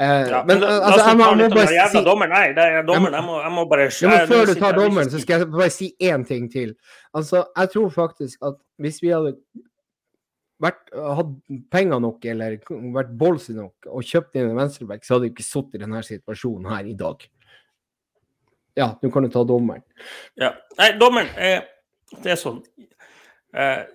[0.00, 2.32] Eh, Ja, men men la altså, oss jeg må, jeg må bare si dommeren.
[2.32, 3.14] Nei, det er dommeren.
[3.18, 5.70] Jeg må, jeg må bare ja, men før du tar dommeren, så skal jeg bare
[5.74, 6.74] si én ting til.
[7.12, 9.34] Altså, jeg tror faktisk at hvis vi hadde
[10.64, 11.32] vært, hatt
[11.72, 12.56] penger nok eller
[12.94, 16.00] vært ballsy nok og kjøpt inn en venstreback, så hadde vi ikke sittet i denne
[16.06, 17.26] situasjonen her i dag.
[18.76, 19.82] Ja, nå kan du ta dommeren.
[20.36, 20.52] Ja.
[20.76, 21.62] Nei, dommeren eh,
[22.22, 22.60] Det er sånn
[23.56, 23.86] eh,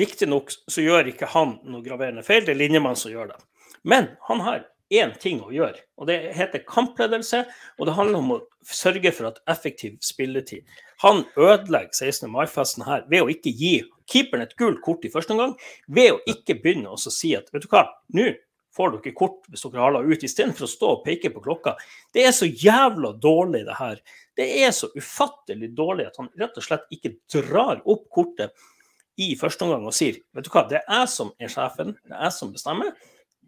[0.00, 3.38] Riktignok så gjør ikke han noe graverende feil, det er linjemann som gjør det.
[3.88, 7.44] Men han har én ting å gjøre, og det heter kampledelse.
[7.78, 10.66] Og det handler om å sørge for at effektiv spilletid.
[11.04, 12.28] Han ødelegger 16.
[12.32, 13.74] mai-festen her ved å ikke gi
[14.10, 15.54] keeperen et gult kort i første omgang.
[15.88, 17.86] Ved å ikke begynne å si at vet du hva,
[18.16, 18.32] nå
[18.76, 21.76] får dere kort hvis dere haler ut, istedenfor å stå og peke på klokka.
[22.14, 24.02] Det er så jævla dårlig, det her.
[24.36, 28.54] Det er så ufattelig dårlig at han rett og slett ikke drar opp kortet
[29.20, 32.14] i første omgang og sier vet du hva, det er jeg som er sjefen, det
[32.16, 32.94] er jeg som bestemmer.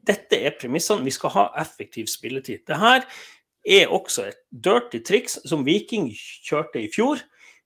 [0.03, 1.07] Dette er premissene.
[1.07, 2.65] Vi skal ha effektiv spilletid.
[2.67, 3.05] Det her
[3.63, 6.11] er også et dirty triks som Viking
[6.43, 7.23] kjørte i fjor.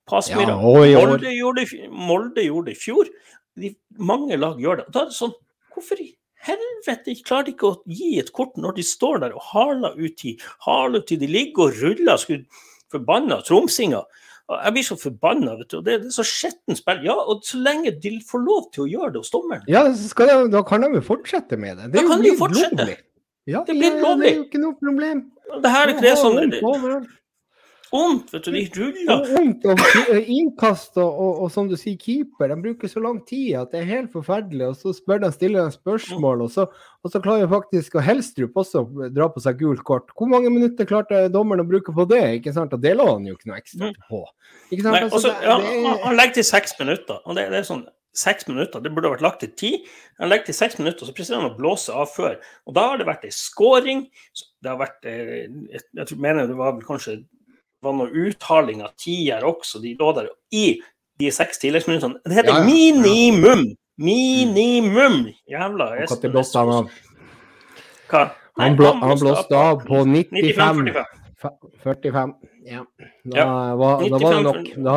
[0.06, 0.52] Pasmyra.
[0.52, 1.00] Ja.
[1.00, 3.08] Molde, gjorde Molde gjorde det i fjor.
[3.56, 4.86] De, mange lag gjør det.
[4.86, 5.34] Og da er det sånn
[5.76, 6.06] Hvorfor i
[6.46, 10.24] helvete klarer de ikke å gi et kort når de står der og haler ut
[10.26, 10.36] i
[10.66, 11.10] Haler ut.
[11.10, 12.20] De ligger og ruller.
[12.22, 12.46] Skulle
[12.92, 14.06] forbanna tromsinger.
[14.46, 15.56] Jeg blir så forbanna.
[15.58, 15.80] vet du.
[15.82, 17.02] Det, det er så skjettent spill.
[17.06, 19.66] Ja, og så lenge de får lov til å gjøre det hos dommeren.
[19.70, 21.90] Ja, de, da kan de jo fortsette med det.
[21.94, 22.98] Det er da jo blitt lovlig.
[23.46, 24.26] Ja, Det blir lovlig.
[24.26, 25.24] Det er jo ikke noe problem.
[25.62, 26.34] Det her er ikke det som
[27.92, 28.50] Vondt vet du.
[28.52, 29.28] De ruller.
[29.34, 29.80] Vondt og
[30.36, 32.48] innkast og, og, som du sier, keeper.
[32.52, 34.68] De bruker så lang tid at det er helt forferdelig.
[34.72, 36.66] Og så spør de, stiller de spørsmål, og så,
[37.04, 38.84] og så klarer faktisk og Helstrup også
[39.14, 40.10] dra på seg gult kort.
[40.18, 42.22] Hvor mange minutter klarte dommeren å bruke på det?
[42.40, 42.74] ikke sant?
[42.74, 44.24] Og det la han jo ikke noe ekstra på.
[44.70, 44.92] Ikke sant?
[44.96, 47.20] Nei, Altså, også, det- ja, det han- er- han legger til seks minutter.
[47.24, 49.70] og det, det er sånn, Seks minutter, det burde ha vært lagt til ti.
[50.18, 52.38] Han legger til seks minutter, så presterer han å blåse av før.
[52.66, 54.06] Og da har det vært ei scoring.
[54.64, 57.18] Det har vært eh, Jeg mener det var vel kanskje
[57.86, 59.80] var noe uttaling av tier også.
[59.82, 60.66] De lå der i
[61.20, 62.20] de seks tilleggsminuttene.
[62.26, 62.64] Det heter Ja, ja.
[62.68, 63.66] minimum!
[63.96, 65.22] Minimum!
[65.48, 66.90] Jævla av?
[68.10, 68.24] Hva?
[68.56, 70.82] Nei, Han, blå, han blåste av på 95.
[70.90, 71.04] 95-45.
[71.84, 72.34] 45.
[72.66, 72.82] Ja.
[73.24, 74.68] Da, Ja, var, da var det nok.
[74.84, 74.96] Da,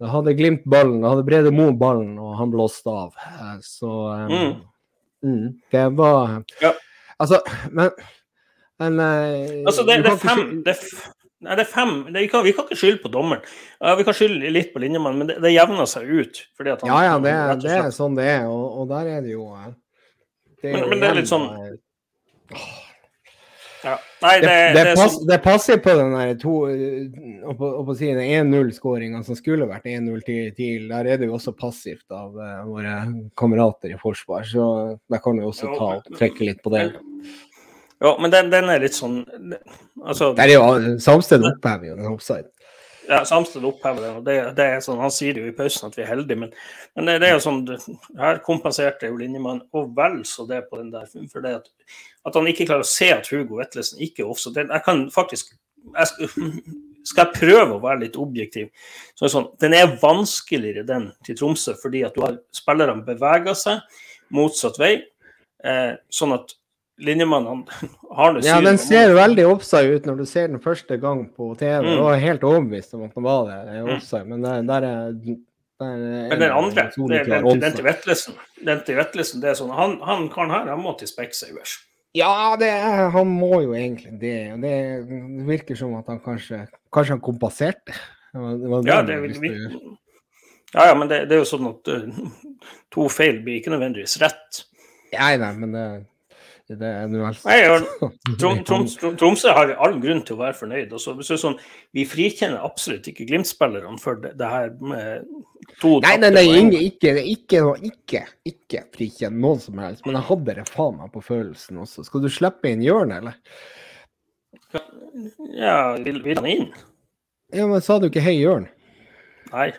[0.00, 3.14] da hadde Glimt ballen, da hadde Brede Moen ballen, og han blåste av.
[3.62, 5.34] Så um, Mm.
[5.34, 6.72] mm, det var Ja.
[7.18, 7.90] Altså, men
[8.78, 10.76] men eh, Altså, det, det fem, det
[11.38, 11.92] Nei, det er fem.
[12.08, 13.44] Det, vi, kan, vi kan ikke skylde på dommeren.
[13.78, 16.40] Uh, vi kan skylde litt på linjemannen, men det, det jevner seg ut.
[16.58, 19.36] Han, Ja, ja, det, er- det er sånn det er, og, og der er det
[19.36, 19.68] jo eh,
[20.62, 21.76] det Men- jo men det er litt sånn- eh,
[23.84, 23.94] ja.
[24.24, 29.20] Nei, det, er pass, sånn det passer på den der to eh, å si 1-0-skåringa
[29.22, 30.88] som skulle vært 1-0 til TIL.
[30.90, 32.96] Der er det jo også passivt av uh, våre
[33.38, 34.66] kamerater i forsvar, så
[35.06, 36.88] der kan vi også ta trekke litt på det.
[37.98, 39.24] Ja, men den, den er litt sånn
[40.04, 42.46] Altså, Det er jo Samsted opphever jo den offside.
[43.08, 44.16] ja, Samsted opphever den.
[44.20, 46.38] og det, det er sånn Han sier det jo i pausen at vi er heldige,
[46.44, 46.52] men,
[46.94, 47.62] men det, det er jo sånn
[48.20, 51.08] Her kompenserte jo linjemannen, og vel så det på den der.
[51.32, 51.72] For det at,
[52.28, 54.68] at han ikke klarer å se at Hugo Vetlesen ikke er offside.
[54.68, 55.56] Jeg kan faktisk
[55.94, 56.30] jeg skal,
[57.08, 58.68] skal jeg prøve å være litt objektiv,
[59.14, 63.06] så er det sånn, den er vanskeligere, den til Tromsø, fordi at du har spillerne
[63.06, 64.00] beveger seg
[64.34, 64.92] motsatt vei.
[65.64, 66.52] Eh, sånn at
[66.98, 70.60] linjemannen han har det Ja, synet den ser veldig offside ut når du ser den
[70.62, 71.78] første gang på TV.
[71.84, 71.90] Mm.
[71.92, 74.88] Jeg var helt overbevist om at den var det, det er offside, men der, der
[74.88, 75.12] er
[75.78, 78.34] der er Men den andre, det- den, til Vetlesen,
[78.66, 81.76] den til Vetlesen, det er sånn, han, han karen her, han må til Specsavers.
[82.18, 82.70] Ja, det
[83.14, 84.32] han må jo egentlig det.
[84.62, 84.74] Det
[85.46, 87.94] virker som at han kanskje Kanskje han kompenserte?
[88.32, 89.52] Det var- det var Ja, det det vil vi...
[90.74, 94.18] Ja, ja, men det, det er jo sånn at uh, to feil blir ikke nødvendigvis
[94.20, 94.64] rett.
[95.14, 95.84] Nei, nei, men det,
[96.68, 98.66] det er nå vel
[99.16, 100.90] Tromsø har all grunn til å være fornøyd.
[100.92, 101.56] Og så, så er sånn,
[101.96, 105.24] vi frikjenner absolutt ikke Glimt-spillerne for det, det her med
[105.80, 106.44] to Nei, nei, nei,
[106.90, 110.04] ikke, ikke, ikke, ikke, frikjenn noen som helst.
[110.04, 112.04] Men jeg hadde det faen meg på følelsen også.
[112.04, 113.40] Skal du slippe inn hjørnet, eller?
[115.56, 116.70] Ja, vil, vil han inn?
[117.56, 118.68] Ja, men sa du ikke hei, Jørn?
[119.54, 119.70] Nei.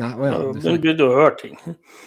[0.00, 0.36] Nei, å ja.
[0.56, 1.56] Du sa- begynte å høre ting.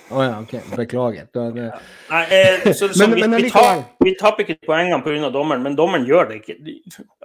[0.09, 0.53] Å ja, OK.
[0.73, 1.27] Beklager.
[1.35, 1.65] Da, det,
[2.09, 5.29] Nei, eh, så, så, Men- vi, men vi, tar, vi taper ikke poengene pga.
[5.33, 6.55] dommeren, men dommeren gjør det ikke.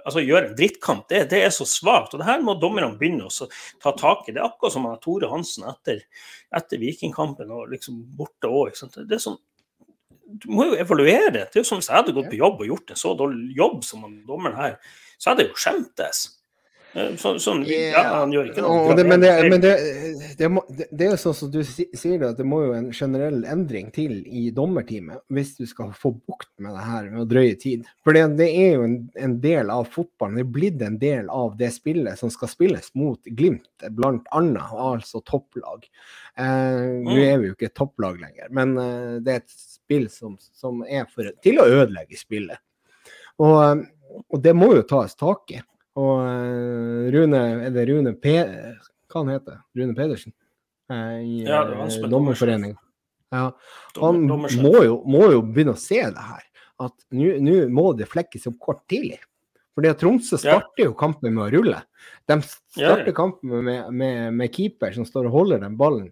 [0.05, 1.07] Altså, gjør en drittkamp.
[1.09, 2.13] Det, det er så svakt.
[2.13, 3.47] Og det her må dommerne begynne å
[3.81, 4.35] ta tak i.
[4.35, 6.03] Det er akkurat som han Tore Hansen etter,
[6.53, 8.77] etter Vikingkampen og liksom borte òg.
[9.07, 9.39] Det er sånn
[10.41, 11.31] Du må jo evaluere.
[11.49, 13.49] Det er jo som hvis jeg hadde gått på jobb og gjort en så dårlig
[13.57, 14.77] jobb som dommeren her,
[15.19, 16.21] så hadde jeg jo skjemtes.
[16.93, 18.95] Eh, Så, sånn, ja, han gjør ikke noe.
[18.97, 19.73] Det, men det, men det,
[20.39, 23.45] det, må, det, er jo sånn som du sier at det må jo en generell
[23.47, 27.55] endring til i dommerteamet hvis du skal få bukt med det her med å drøye
[27.61, 27.87] tid.
[28.03, 30.41] For det, det er jo en, en del av fotballen.
[30.41, 34.75] Det er blitt en del av det spillet som skal spilles mot Glimt, blant annet,
[34.75, 35.87] altså topplag.
[36.35, 40.09] Eh, Nå er vi jo ikke et topplag lenger, men eh, det er et spill
[40.11, 42.59] som, som er for, til å ødelegge spillet.
[43.39, 45.61] Og, eh, og det må jo tas tak i.
[46.01, 48.37] Og eh, Rune, er det Rune P...
[49.11, 50.33] Hva han heter Rune Pedersen?
[50.91, 52.79] Eh, I Ja, eh, er Dommerforeningen.
[53.31, 53.49] Ja,
[53.95, 56.47] han må jo, må jo begynne å se det her.
[56.81, 59.21] At nå må det flekkes opp kort tidlig.
[59.77, 61.77] Fordi at Tromsø starter jo kampen med å rulle.
[62.27, 66.09] De starter kampen med, med, med keeper som står og holder den ballen.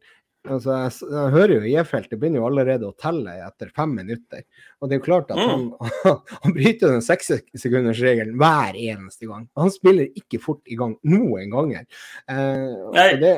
[0.48, 4.46] Altså, jeg, jeg hører jo J-feltet begynner jo allerede å telle etter fem minutter.
[4.80, 6.22] Og det er jo klart at han, Mm.
[6.46, 9.50] han bryter den sekssekundersregelen hver eneste gang.
[9.60, 11.84] Han spiller ikke fort i gang noen ganger.
[12.32, 13.34] Eh, det,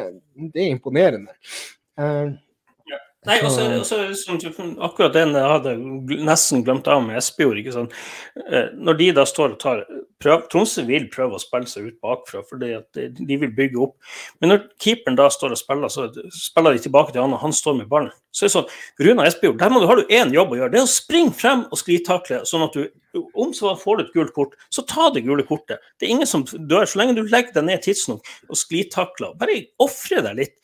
[0.54, 1.34] det er imponerende.
[1.98, 2.30] Eh,
[3.30, 5.76] Nei, også, også, sånn, akkurat den jeg hadde
[6.26, 7.60] nesten glemt av med Espejord.
[7.62, 7.92] ikke sant?
[8.48, 9.84] Eh, Når de da står og tar
[10.22, 13.94] prøv, Tromsø vil prøve å spille seg ut bakfra, fordi de, de vil bygge opp.
[14.42, 17.54] Men når keeperen da står og spiller, så spiller de tilbake til han, og han
[17.54, 18.10] står med ballen.
[18.34, 18.74] Så er det sånn,
[19.06, 20.74] Runa Espejord, der du, har du én jobb å gjøre.
[20.74, 24.14] Det er å springe frem og sklitakle, sånn at du om så får du et
[24.16, 25.82] gult kort, så ta det gule kortet.
[26.00, 26.88] Det er ingen som dør.
[26.88, 30.56] Så lenge du legger deg ned tidsnok og sklitakler, bare ofre deg litt.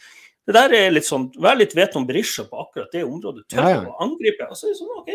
[0.48, 3.43] Det der er litt sånn, Vær litt vet om Berisha på akkurat det området.
[3.52, 3.82] Tør Ja, ja.
[3.91, 4.48] å angripe.
[4.48, 5.12] Altså, det sånn, ok,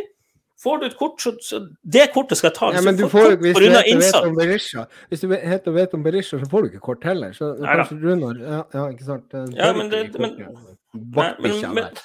[0.62, 2.68] Får du et kort, så, så Det kortet skal jeg ta.
[2.76, 6.04] Ja, men du får hvis du heter vet om Berisha, hvis du heter vet om
[6.04, 7.32] Berisha, så får du ikke kort heller.
[7.34, 9.34] Så Nei, kanskje Runar ja, ja, ikke sant.
[9.56, 10.36] Ja, men det- men-.
[10.94, 12.02] Nei, men- men-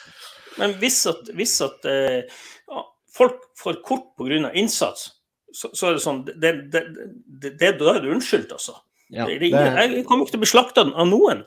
[0.58, 2.24] Men hvis at, hvis at eh,
[3.14, 4.50] folk får kort pga.
[4.56, 5.12] innsats,
[5.54, 6.82] så, så er det sånn det, det,
[7.60, 8.74] det, Da er du unnskyldt, altså.
[9.12, 11.46] Ja, det, er jeg kommer ikke til å bli slakta av noen.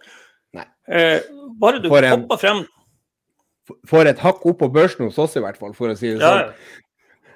[0.56, 0.66] Nei.
[0.88, 1.20] Eh,
[1.60, 2.64] bare du For en- hopper frem
[3.86, 6.18] Får et hakk opp på børsen hos oss, i hvert fall, for å si det
[6.18, 6.54] ja, sånn.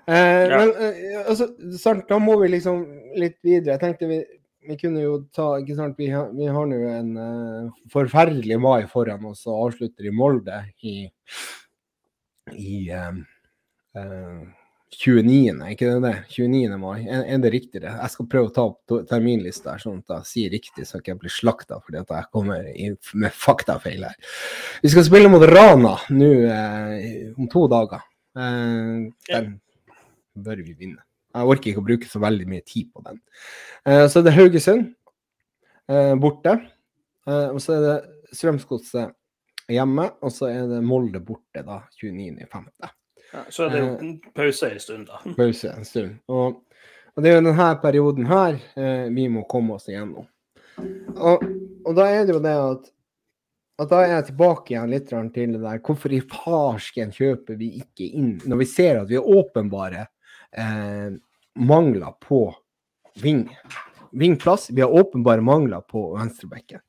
[0.08, 0.56] Eh, Ja.
[0.58, 1.46] Men eh, altså,
[1.78, 2.80] sant, da må vi liksom
[3.16, 3.76] litt videre.
[3.76, 4.18] Jeg tenkte vi,
[4.66, 8.82] vi kunne jo ta ikke sant, Vi har, vi har nå en eh, forferdelig mai
[8.90, 10.96] foran oss og avslutter i Molde i,
[12.52, 13.12] i eh,
[13.94, 14.42] eh,
[15.00, 16.12] 29., er ikke det det?
[16.34, 16.76] 29.
[16.80, 17.04] mai.
[17.04, 17.80] Er, er det riktig?
[17.82, 17.90] det?
[17.90, 21.14] Jeg skal prøve å ta opp terminlista her, sånn at jeg sier riktig, så ikke
[21.14, 22.68] jeg blir slakta fordi at jeg kommer
[23.24, 24.36] med faktafeil her.
[24.84, 28.06] Vi skal spille mot Rana nå eh, om to dager.
[28.38, 29.50] Eh, den
[30.34, 31.02] bør vi vinne.
[31.34, 33.20] Jeg orker ikke å bruke så veldig mye tid på den.
[33.88, 34.86] Eh, så er det Haugesund
[35.90, 36.58] eh, borte.
[37.26, 37.96] Eh, og så er det
[38.34, 39.14] Strømsgodset
[39.70, 42.68] hjemme, og så er det Molde borte da 29.5.
[43.34, 44.06] ja, så er det jo Eh.
[44.06, 45.20] en pause en stund, da.
[45.38, 46.16] Pause en stund.
[46.30, 46.62] Og,
[47.14, 50.26] og det er jo denne perioden her eh, vi må komme oss igjennom.
[51.14, 51.44] Og,
[51.84, 52.90] og da er det jo det at
[53.82, 57.72] at da er jeg tilbake igjen litt til det der Hvorfor i farsken kjøper vi
[57.80, 60.04] ikke inn når vi ser at vi har åpenbare
[60.54, 61.10] eh,
[61.58, 62.46] mangler på
[63.22, 63.48] ving,
[64.14, 64.68] vingplass?
[64.70, 66.82] Vi har åpenbare mangler på venstrebekken.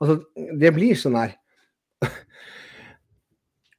[0.00, 0.22] Altså,
[0.56, 1.36] det blir sånn her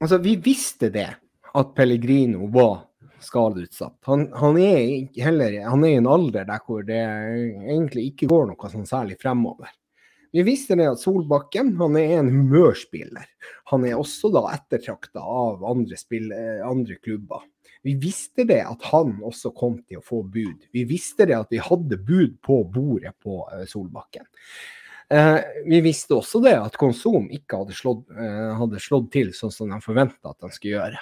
[0.03, 1.09] Altså, vi visste det,
[1.54, 2.82] at Pellegrino var
[3.24, 3.97] skadeutsatt.
[4.10, 8.49] Han, han, er heller, han er i en alder der hvor det egentlig ikke går
[8.51, 9.72] noe sånn særlig fremover.
[10.34, 13.28] Vi visste det at Solbakken han er en humørspiller.
[13.70, 17.45] Han er også da ettertrakta av andre, spill, eh, andre klubber.
[17.86, 20.66] Vi visste det at han også kom til å få bud.
[20.74, 24.26] Vi visste det at vi hadde bud på bordet på eh, Solbakken.
[25.14, 29.51] Eh, vi visste også det at Konsum ikke hadde slått, eh, hadde slått til sånn
[29.53, 31.01] som de forventa at de skulle gjøre.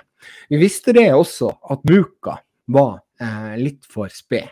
[0.52, 2.36] Vi visste det også at Buka
[2.68, 4.50] var eh, litt for sped.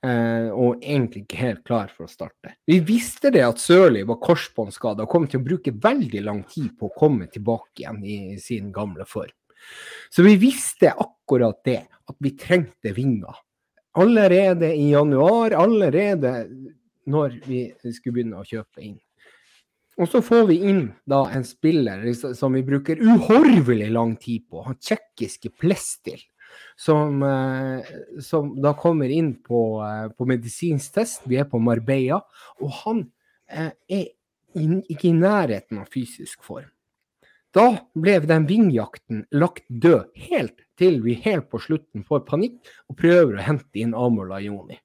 [0.00, 2.54] Og egentlig ikke helt klar for å starte.
[2.64, 6.70] Vi visste det at Sørli var korsbåndskada og kom til å bruke veldig lang tid
[6.80, 9.34] på å komme tilbake igjen i sin gamle form.
[10.08, 13.44] Så vi visste akkurat det, at vi trengte vinger.
[14.00, 16.32] Allerede i januar, allerede
[17.10, 18.98] når vi skulle begynne å kjøpe inn.
[20.00, 24.62] Og så får vi inn da en spiller som vi bruker uhorvelig lang tid på,
[24.64, 26.22] han tsjekkiske Plestil
[26.76, 27.84] som, eh,
[28.20, 31.22] som da kommer inn på, eh, på medisinsk test.
[31.26, 32.22] Vi er på Marbella,
[32.60, 33.06] og han
[33.48, 34.06] eh, er
[34.54, 36.70] ikke i nærheten av fysisk form.
[37.54, 37.66] Da
[37.98, 43.36] ble den vingjakten lagt død, helt til vi helt på slutten får panikk og prøver
[43.36, 44.78] å hente inn Amor Lajoni.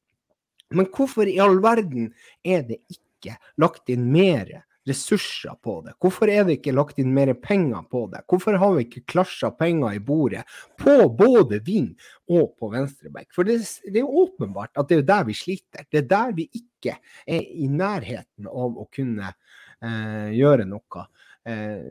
[0.74, 2.14] Men hvorfor i all verden
[2.44, 4.50] er det ikke lagt inn mer
[4.86, 5.96] ressurser på det?
[6.02, 8.22] Hvorfor er det ikke lagt inn mer penger på det?
[8.30, 10.46] Hvorfor har vi ikke klasja penger i bordet
[10.82, 11.92] på både ving
[12.32, 13.32] og på venstreback?
[13.36, 15.88] For det, det er jo åpenbart at det er der vi sliter.
[15.90, 21.08] Det er der vi ikke er i nærheten av å kunne eh, gjøre noe.
[21.50, 21.82] Eh,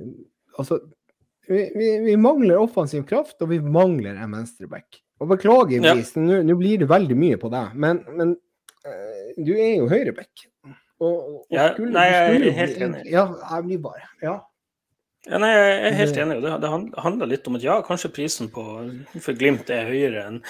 [0.58, 0.78] altså,
[1.48, 5.02] vi, vi, vi, mangler offensiv kraft, og vi mangler en venstreback.
[5.22, 6.40] Og beklageligvis, ja.
[6.46, 8.34] nå blir det veldig mye på deg, men, men
[8.84, 10.48] du er jo høyreback.
[11.02, 13.06] Og, og ja, skulle, nei, jeg er helt enig.
[13.10, 14.40] Ja, jeg blir bare Ja.
[15.24, 16.34] Ja, nei, jeg er helt enig.
[16.44, 16.70] Det, det
[17.00, 18.62] handler litt om at ja, kanskje prisen på,
[19.24, 20.40] for Glimt er høyere enn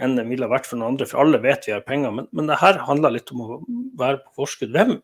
[0.00, 2.12] enn den ville vært for noen andre, for alle vet vi har penger.
[2.16, 3.58] Men, men det her handler litt om å
[4.00, 4.76] være på forskudd.
[4.76, 4.94] Hvem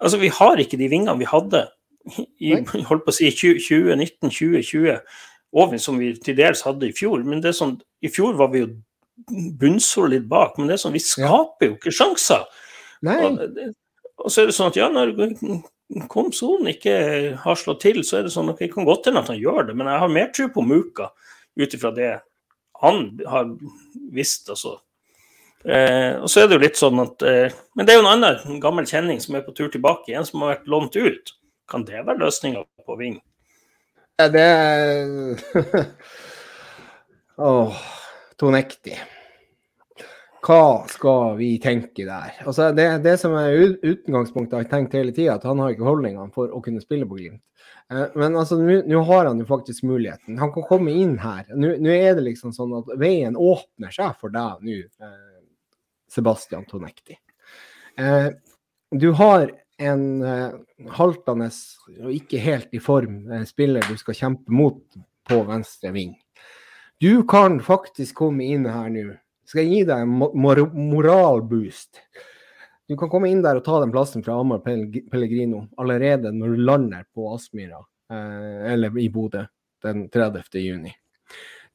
[0.00, 1.66] Altså, vi har ikke de vingene vi hadde
[2.40, 2.54] i
[2.88, 4.94] holdt på å si 2019-2020,
[5.60, 7.20] og som vi til dels hadde i fjor.
[7.26, 8.70] Men det er sånn, i fjor var vi jo
[9.60, 12.46] bunnsolid bak, men det er sånn, vi skaper jo ikke sjanser.
[13.06, 13.38] Og,
[14.20, 15.14] og, så er det sånn at ja, når
[16.10, 16.94] Komson ikke
[17.42, 19.70] har slått til, så er det sånn at det kan godt hende at han gjør
[19.70, 21.10] det, men jeg har mer tro på Muka
[21.58, 22.12] ut ifra det
[22.80, 23.50] han har
[24.12, 24.48] visst.
[24.48, 24.78] altså.
[25.64, 28.14] Eh, og så er det jo litt sånn at eh, Men det er jo en
[28.14, 31.34] annen gammel kjenning som er på tur tilbake, en som har vært lånt ut.
[31.68, 33.18] Kan det være løsninga på Ving?
[34.20, 34.46] Ja, det
[37.40, 37.76] Åh,
[38.40, 38.94] Tonekti.
[40.40, 42.38] Hva skal vi tenke der?
[42.48, 45.84] Altså, det, det som er utgangspunktet jeg har tenkt hele tida, at han har ikke
[45.84, 47.42] holdningene for å kunne spille på Glimt.
[47.92, 50.38] Eh, men altså, nå har han jo faktisk muligheten.
[50.40, 51.44] Han kan komme inn her.
[51.52, 55.42] Nå er det liksom sånn at veien åpner seg for deg nå, eh,
[56.10, 57.18] Sebastian Tonekti.
[58.00, 58.30] Eh,
[58.90, 60.02] du har en
[60.92, 61.46] haltende
[62.02, 64.82] og ikke helt i form spiller du skal kjempe mot
[65.24, 66.10] på venstre ving.
[67.00, 69.14] Du kan faktisk komme inn her nå.
[69.48, 72.02] Skal jeg gi deg en mor moralboost?
[72.90, 76.66] Du kan komme inn der og ta den plassen fra Amar Pellegrino allerede når du
[76.68, 77.80] lander på Aspmyra,
[78.12, 79.46] eh, eller i Bodø,
[79.82, 80.60] den 30.
[80.60, 80.92] juni.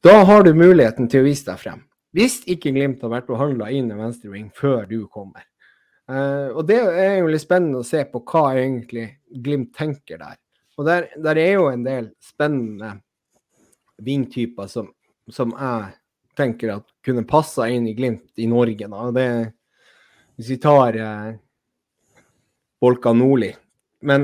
[0.03, 1.83] Da har du muligheten til å vise deg frem.
[2.15, 5.43] Hvis ikke Glimt har vært og handla inn en venstreving før du kommer,
[6.05, 9.07] Eh, og det er jo litt spennende å se på hva egentlig
[9.41, 10.37] Glimt tenker der.
[10.77, 12.91] Og der, der er jo en del spennende
[14.05, 14.91] vingtyper som,
[15.31, 15.93] som, jeg
[16.37, 18.87] tenker at kunne passa inn i Glimt i Norge.
[18.91, 19.11] Da.
[19.15, 19.27] Det,
[20.35, 21.35] hvis vi tar eh,
[22.81, 23.55] Bolka Nordli.
[24.05, 24.21] Men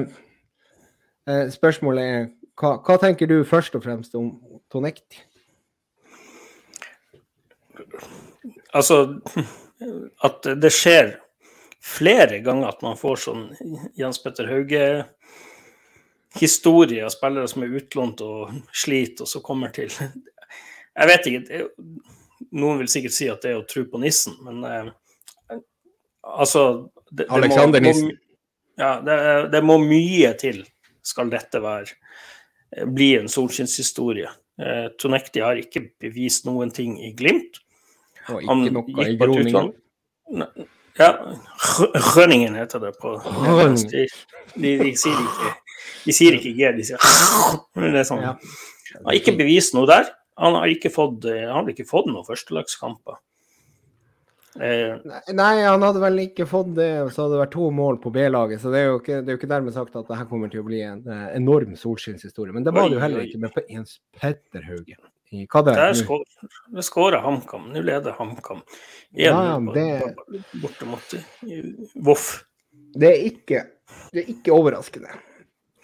[1.28, 2.30] eh, spørsmålet er
[2.62, 4.26] hva, hva, tenker du først og fremst om
[4.70, 5.20] Tonekti?
[8.76, 8.96] Altså,
[10.28, 11.08] at det skjer
[11.82, 13.44] flere ganger at man får sånn
[13.98, 19.90] Jens Petter Hauge-historie av spillere som er utlånt og sliter, og så kommer til
[20.98, 21.44] Jeg vet ikke.
[21.48, 21.62] Det,
[22.58, 24.92] noen vil sikkert si at det er å tro på nissen, men eh,
[26.22, 26.66] altså
[27.10, 28.12] det, det Alexander må, Nissen.
[28.80, 29.18] Ja, det,
[29.54, 30.64] det, må mye til
[31.06, 34.32] skal dette være eh, bli en solskinnshistorie.
[34.62, 37.62] Eh, Tonekti har ikke bevist noen ting i Glimt.
[38.30, 39.74] Og ikke Han noe i Groningen?
[41.00, 41.12] Ja,
[42.16, 44.04] Rønningen heter det på de,
[44.60, 45.52] de, de, sier ikke
[46.04, 47.00] De sier ikke G, de sier
[47.80, 48.22] det er sånn.
[48.28, 50.12] Han har ikke bevist noe der.
[50.42, 53.20] Han har ikke fått, han har ikke fått noen førstelagskamper.
[54.60, 54.98] Eh,
[55.32, 58.60] Nei, han hadde vel ikke fått det, så hadde det vært to mål på B-laget.
[58.64, 60.52] Så det er, jo ikke, det er jo ikke dermed sagt at det her kommer
[60.52, 62.56] til å bli en eh, enorm solskinnshistorie.
[62.56, 65.00] Men det var det jo heller ikke med Jens Petter Haugen
[65.32, 65.94] hva det er.
[66.76, 67.70] Der skåra HamKam.
[67.72, 68.64] Nå leder HamKam.
[69.16, 70.16] Ja, det...
[70.60, 71.14] Borte mot
[71.96, 72.44] Voff.
[72.92, 73.62] Det er ikke,
[74.12, 75.14] det er ikke overraskende.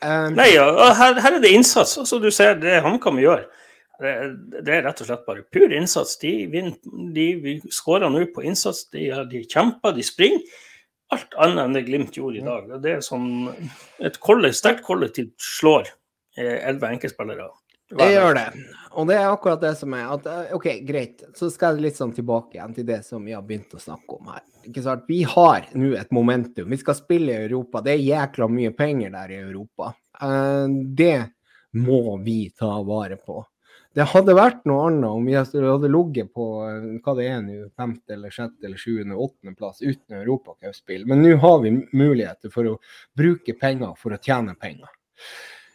[0.04, 0.36] Um...
[0.36, 0.68] Nei, ja,
[1.00, 1.96] her, her, er det innsats.
[2.02, 3.48] Altså, du ser det HamKam gjør.
[3.98, 4.14] Det,
[4.62, 6.18] det, er rett og slett bare pur innsats.
[6.22, 6.34] De,
[7.16, 8.86] de skårer nå på innsats.
[8.94, 10.64] De, de kjemper, de springer.
[11.16, 12.74] Alt annet enn det Glimt gjorde i dag.
[12.84, 13.48] Det er sånn,
[14.04, 14.20] et
[14.58, 15.88] sterkt kollektiv slår
[16.36, 17.48] eh, elleve enkeltspillere
[17.96, 18.48] det gjør det.
[19.00, 21.24] Og det er akkurat det som er at eh, OK, greit.
[21.38, 24.18] Så skal jeg litt sånn tilbake igjen til det som vi har begynt å snakke
[24.18, 24.44] om her.
[24.68, 25.06] Ikke sant?
[25.08, 26.68] Vi har nå et momentum.
[26.74, 27.82] Vi skal spille i Europa.
[27.86, 29.94] Det er jækla mye penger der i Europa.
[30.20, 30.66] Eh,
[31.00, 31.16] det
[31.80, 33.40] må vi ta vare på.
[33.98, 37.56] Det hadde vært noe annet om vi hadde ligget på eh, hva det er nå,
[37.74, 41.08] femte eller sjette eller sjuende, åttende plass uten europacupspill.
[41.10, 42.76] Men nå har vi muligheter for å
[43.18, 44.92] bruke penger for å tjene penger.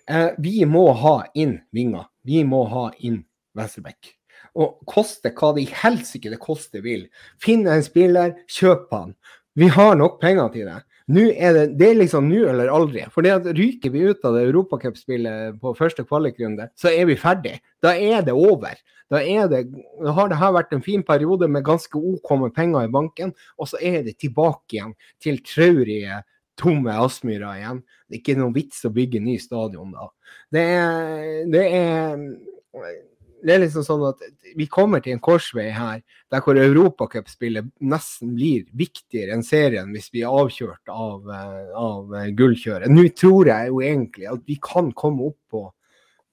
[0.06, 2.06] Eh, vi må ha inn vinger.
[2.22, 3.24] Vi må ha inn
[3.58, 4.14] venstreback.
[4.54, 7.08] Og koste hva det i helsike det koste vil.
[7.42, 9.16] Finn en spiller, kjøp han.
[9.58, 10.78] Vi har nok penger til det.
[11.10, 13.04] Nå er det, det er liksom nå eller aldri.
[13.12, 17.18] For det at ryker vi ut av det europacupspillet på første kvalikrunde, så er vi
[17.18, 17.56] ferdig.
[17.82, 18.76] Da er det over.
[19.12, 19.64] Da, er det,
[20.00, 23.34] da har det her vært en fin periode med ganske OK med penger i banken,
[23.60, 26.22] og så er det tilbake igjen til traurige,
[26.60, 27.82] tomme Aspmyra igjen.
[28.06, 30.08] Det er ikke noen vits å bygge ny stadion da.
[30.52, 33.00] Det er, det er
[33.42, 34.22] det er liksom sånn at
[34.56, 40.10] vi kommer til en korsvei her der hvor europacupspillet nesten blir viktigere enn serien hvis
[40.14, 42.92] vi er avkjørt av, eh, av eh, gullkjøret.
[42.92, 45.64] Nå tror jeg jo egentlig at vi kan komme opp på,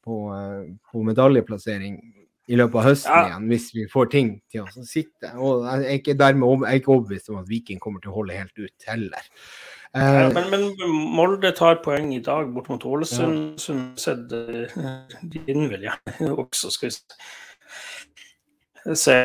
[0.05, 1.97] på, eh, på medaljeplassering
[2.49, 3.25] i løpet av høsten ja.
[3.27, 5.33] igjen, hvis vi får ting til å sitte.
[5.37, 8.21] Og jeg er ikke dermed jeg er ikke overbevist om at Viking kommer til å
[8.21, 9.27] holde helt ut heller.
[9.97, 13.37] Eh, men, men, Molde tar poeng i dag bort mot Ålesund.
[13.51, 13.57] Ja.
[13.57, 14.29] som sett
[15.21, 15.93] din vilje
[16.29, 16.95] også, skal vi
[18.95, 19.15] se.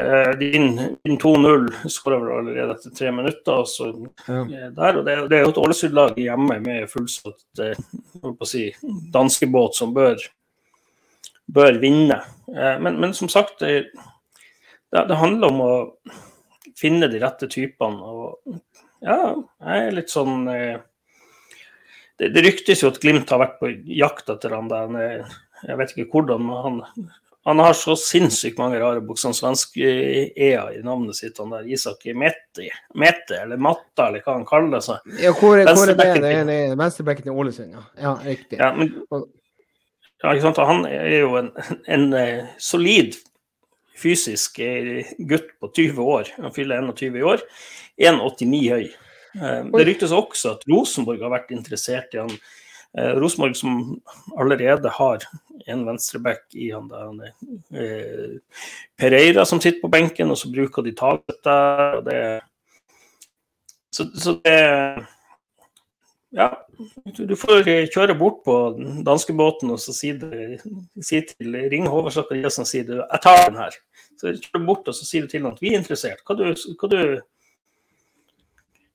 [0.41, 3.65] Din, din 2-0, skårer vel allerede etter tre minutter.
[3.69, 3.91] Så,
[4.27, 4.71] ja.
[4.71, 7.77] der, og det, det, er jo et Ålesund-lag hjemme med fullsatt eh,
[8.49, 8.65] si,
[9.13, 10.17] danskebåt som bør,
[11.53, 12.23] bør vinne.
[12.49, 13.91] Men, men, som sagt, det,
[14.95, 15.73] det handler om å
[16.79, 18.01] finne de rette typene.
[18.01, 18.61] og
[19.05, 19.19] ja,
[19.65, 20.79] jeg er litt sånn eh,
[22.19, 24.97] det, det, ryktes jo at Glimt har vært på jakt etter han der.
[25.01, 27.09] Eh, jeg vet ikke hvordan, men han,
[27.49, 31.41] han har så sinnssykt mange rare bokstaver, svensk E-a i navnet sitt.
[31.43, 35.03] Han der Isak Mette, Mette eller Matta, eller hva han kaller seg.
[35.21, 36.59] Ja, hvor, hvor er det?
[36.79, 37.87] Venstrebekken i Ålesund, ja.
[38.01, 38.15] ja.
[38.25, 38.61] Riktig.
[38.63, 38.95] Ja, men,
[40.23, 40.55] ja?
[40.65, 43.19] Han er jo en, en, en eh, solid
[43.99, 44.59] fysisk
[45.19, 46.35] gutt på 20 år.
[46.43, 47.43] Han fyller 21 i år.
[48.01, 48.85] 1,89 høy.
[49.39, 52.33] Eh, det ryktes også at Rosenborg har vært interessert i han.
[52.99, 54.01] Eh, Rosenborg som
[54.39, 55.27] allerede har
[55.71, 57.33] en venstreback i han der,
[57.75, 58.61] eh,
[58.99, 60.95] Pereira som sitter på benken, og så bruker de
[62.05, 62.43] det
[63.95, 65.07] så, så det
[66.35, 66.49] Ja,
[67.15, 68.55] du får kjøre bort på
[69.07, 70.59] danskebåten og så si, det,
[70.99, 73.77] si til Ring Håvard Sakariassen og si du, jeg tar den her.
[74.19, 76.25] Så kjør bort og så sier du til ham at vi er interessert.
[76.27, 76.49] Hva du,
[76.81, 76.99] hva du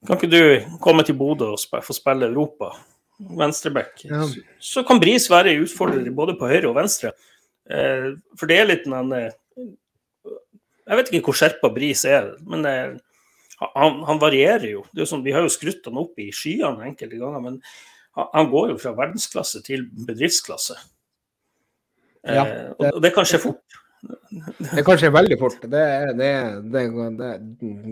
[0.07, 2.71] kan ikke du komme til Bodø og få spille Europa?
[3.19, 4.05] Venstreback.
[4.05, 4.23] Ja.
[4.23, 7.11] Så, så, kan Bris være utfordrer både på høyre og venstre.
[7.69, 9.33] Eh, for det er litt en eh,
[10.89, 12.95] Jeg vet ikke hvor skjerpa Bris er, men eh,
[13.59, 14.85] han, han, varierer jo.
[14.95, 17.59] Det sånn, vi har jo skrutt han opp i skyene enkelte ganger, men
[18.15, 20.77] han, han går jo fra verdensklasse til bedriftsklasse.
[22.23, 22.57] Ja, det...
[22.79, 23.63] Eh, og, det kan skje fort.
[24.77, 25.57] Det kan skje veldig fort.
[25.67, 25.81] Det,
[26.15, 26.27] det,
[26.71, 26.83] det,
[27.19, 27.29] det,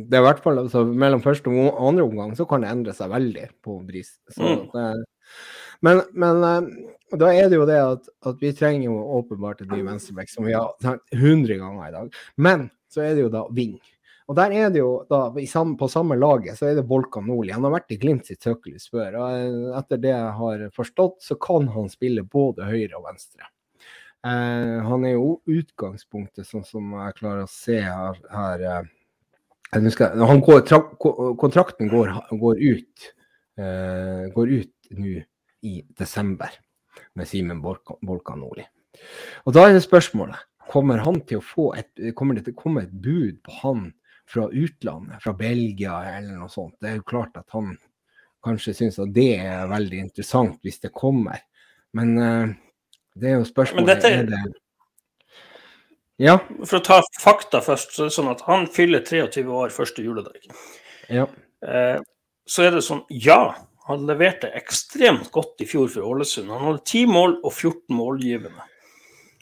[0.08, 2.94] det er i hvert fall altså, mellom første og andre omgang så kan det endre
[2.96, 4.14] seg veldig på Bris.
[4.40, 4.70] Mm.
[5.84, 6.70] men, men eh,
[7.20, 10.48] da er det jo det at, at vi trenger jo åpenbart en ny venstreback, som
[10.48, 12.18] vi har sagt 100 ganger i dag.
[12.40, 13.76] Men så er det jo da Ving.
[14.28, 15.32] Og der er det jo da,
[15.80, 17.54] På samme laget så er det Volkan Nordli.
[17.56, 19.16] Han har vært i Glimt sitt søkelys før.
[19.16, 23.48] og eh, Etter det jeg har forstått, så kan han spille både høyre og venstre.
[24.28, 30.18] Eh, han er jo utgangspunktet, sånn som jeg klarer å se her, her eh, skal,
[30.44, 30.82] går, tra,
[31.40, 33.12] Kontrakten går, går ut
[33.58, 35.22] eh, går ut nå
[35.68, 36.52] i desember
[37.18, 38.66] med Simen Volkan Nordli.
[39.46, 42.62] Og da er det spørsmålet kommer han til å få et, kommer det til å
[42.62, 43.86] komme et bud på han
[44.28, 46.76] fra utlandet, fra Belgia eller noe sånt.
[46.82, 47.76] Det er jo klart at han
[48.44, 51.42] kanskje syns at det er veldig interessant hvis det kommer.
[51.96, 52.56] Men uh,
[53.18, 54.42] det er jo spørsmålet dette, er det...
[56.18, 56.40] Ja.
[56.66, 60.02] For å ta fakta først, så er det sånn at han fyller 23 år første
[60.02, 60.48] juledag.
[61.14, 61.28] Ja.
[61.62, 62.00] Eh,
[62.50, 63.54] så er det sånn, ja,
[63.88, 66.50] han leverte ekstremt godt i fjor for Ålesund.
[66.50, 68.66] Han hadde 10 mål og 14 målgivende.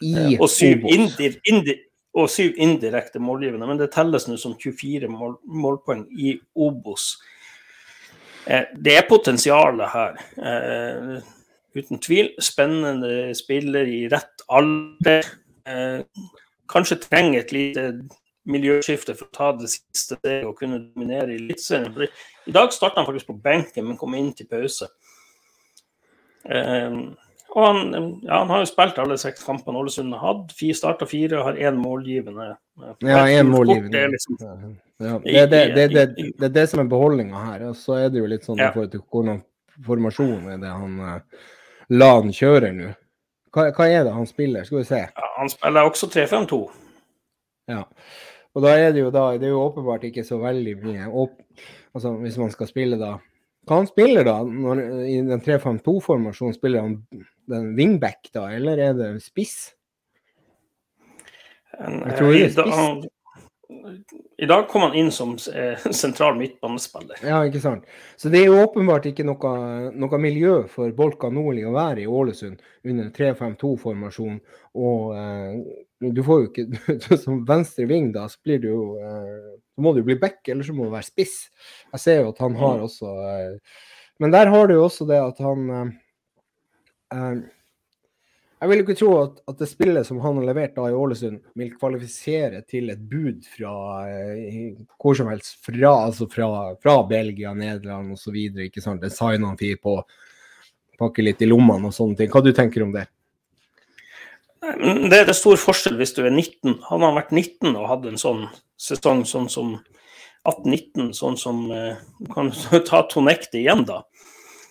[0.03, 1.79] I eh, og, syv indir, indir,
[2.15, 7.15] og syv indirekte målgivende, men det telles nå som 24 mål, målpoeng i Obos.
[8.47, 10.21] Eh, det er potensialet her.
[10.37, 11.15] Eh,
[11.75, 12.31] uten tvil.
[12.39, 15.27] Spennende spiller i rett alder.
[15.67, 16.05] Eh,
[16.71, 17.89] kanskje trenger et lite
[18.45, 22.07] miljøskifte for å ta det siste steget og kunne dominere i Eliteserien.
[22.45, 24.87] I dag starta han faktisk på benken, men kom inn til pause.
[26.45, 26.99] Eh,
[27.55, 27.93] og han,
[28.23, 30.49] ja, han, har jo spilt alle seks kampene Ålesund har hatt.
[30.75, 32.49] Starta fire har én målgivende.
[32.99, 33.93] Ja, én målgivende.
[33.93, 34.39] Det er, liksom,
[34.99, 36.05] ja, det, er det, det,
[36.39, 37.63] det, det, som er beholdninga her.
[37.69, 38.67] Og så er det jo litt sånn ja.
[38.67, 39.39] i forhold til hvordan
[39.85, 41.45] formasjonen er det han uh,
[41.95, 42.91] la han kjøre nå.
[43.55, 44.67] Hva, hva, er det han spiller?
[44.67, 44.99] Skal vi se.
[45.07, 46.59] Ja, han spiller også 3-5-2.
[47.71, 47.85] Ja.
[48.55, 51.39] Og da er det jo da Det er jo åpenbart ikke så veldig mye opp,
[51.97, 53.15] altså Hvis man skal spille da
[53.65, 54.35] Hva han spiller da?
[54.45, 56.99] Når, I den 3-5-2-formasjonen spiller han
[57.51, 59.75] den wingback da, eller er det spiss?
[61.75, 63.11] Jeg tror det er spiss.
[64.37, 67.17] I dag kom han inn som eh, sentral midtbanespiller.
[67.23, 67.87] Ja, ikke sant.
[68.19, 69.53] Så det er jo åpenbart ikke noe,
[69.95, 74.39] noe miljø for Bolka Nordli å være i Ålesund under 3-5-2-formasjon.
[74.85, 75.59] Og eh,
[76.11, 79.95] du får jo ikke Som venstre ving, da, så blir du jo eh, Så må
[79.95, 81.37] du bli back, eller så må du være spiss.
[81.95, 82.87] Jeg ser jo at han har mm.
[82.89, 83.85] også eh,
[84.23, 85.95] Men der har du jo også det at han
[87.15, 87.43] eh, eh,
[88.55, 91.41] jeg vil ikke tro at, at, det spillet som han har levert da i Ålesund,
[91.59, 93.73] vil kvalifisere til et bud fra
[94.09, 96.47] eh, hvor som helst, fra, altså fra,
[96.81, 98.37] fra Belgia, Nederland osv.
[99.03, 99.99] Design han fyr på,
[100.97, 102.31] pakke litt i lommene og sånne ting.
[102.31, 103.05] Hva du tenker om det?
[104.65, 106.79] Det er det stor forskjell hvis du er 19.
[106.87, 108.47] Han har vært 19 og hatt en sånn
[108.81, 109.75] sesong sånn som
[110.45, 112.01] 18-19, sånn som eh,
[112.33, 112.49] kan
[112.89, 114.01] ta Tonekte igjen, da.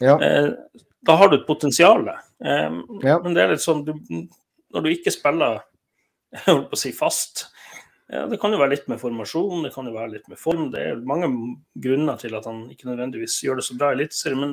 [0.02, 0.16] Ja.
[0.18, 0.50] Eh,
[1.06, 2.06] da har du et potensial.
[2.38, 3.18] Um, ja.
[3.22, 3.94] Men det er litt sånn du,
[4.74, 5.60] Når du ikke spiller
[6.34, 7.44] jeg holdt på å si fast
[8.10, 10.66] ja, Det kan jo være litt med formasjon, det kan jo være litt med form.
[10.74, 11.30] Det er mange
[11.80, 14.42] grunner til at han ikke nødvendigvis gjør det så bra i Eliteserien.
[14.42, 14.52] Men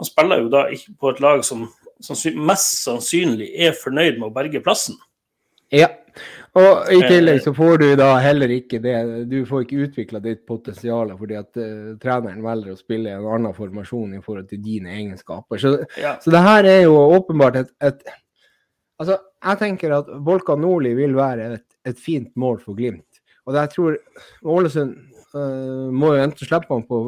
[0.00, 1.66] han spiller jo da ikke på et lag som,
[2.00, 4.96] som mest sannsynlig er fornøyd med å berge plassen.
[5.74, 5.88] Ja,
[6.56, 8.94] og i tillegg så får du da heller ikke det
[9.28, 13.56] Du får ikke utvikla ditt potensial fordi at uh, treneren velger å spille en annen
[13.56, 15.60] formasjon i forhold til dine egenskaper.
[15.60, 16.16] Så, ja.
[16.22, 18.02] så det her er jo åpenbart et, et,
[18.98, 19.14] Altså,
[19.44, 23.20] jeg tenker at Volkan Nordli vil være et, et, fint mål for Glimt.
[23.46, 23.98] Og jeg tror
[24.56, 24.96] Ålesund
[25.36, 26.98] uh, må jo enten slippe han, på,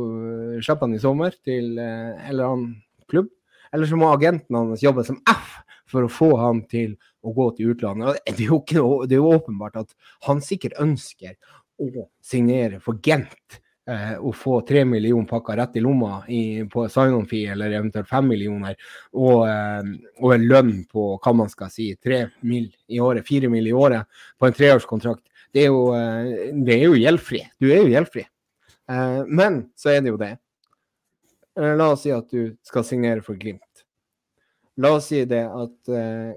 [0.63, 2.71] slippe han i sommer til uh, en eller annen
[3.11, 3.33] klubb,
[3.75, 5.59] eller så må agenten hans jobbe som F
[5.91, 6.95] for å få han til
[7.27, 8.21] å gå til utlandet.
[8.27, 11.37] Det er jo, ikke, det er jo åpenbart at han sikkert ønsker
[11.81, 16.87] å signere for Gent eh, og få tre millioner pakker rett i lomma i, på
[16.93, 18.77] sign-on-fee, eller eventuelt fem millioner,
[19.17, 22.69] og, eh, og, en lønn på hva man skal si, tre mill.
[22.89, 23.69] i året, fire mill.
[23.69, 25.25] i året på en treårskontrakt.
[25.53, 27.43] Det er jo, eh, det er jo gjeldfri.
[27.59, 28.27] Du er jo gjeldfri.
[28.91, 30.37] Eh, men så er det jo det.
[31.59, 33.70] Eh, la oss si at du skal signere for Glimt.
[34.81, 36.31] La oss si det at uh,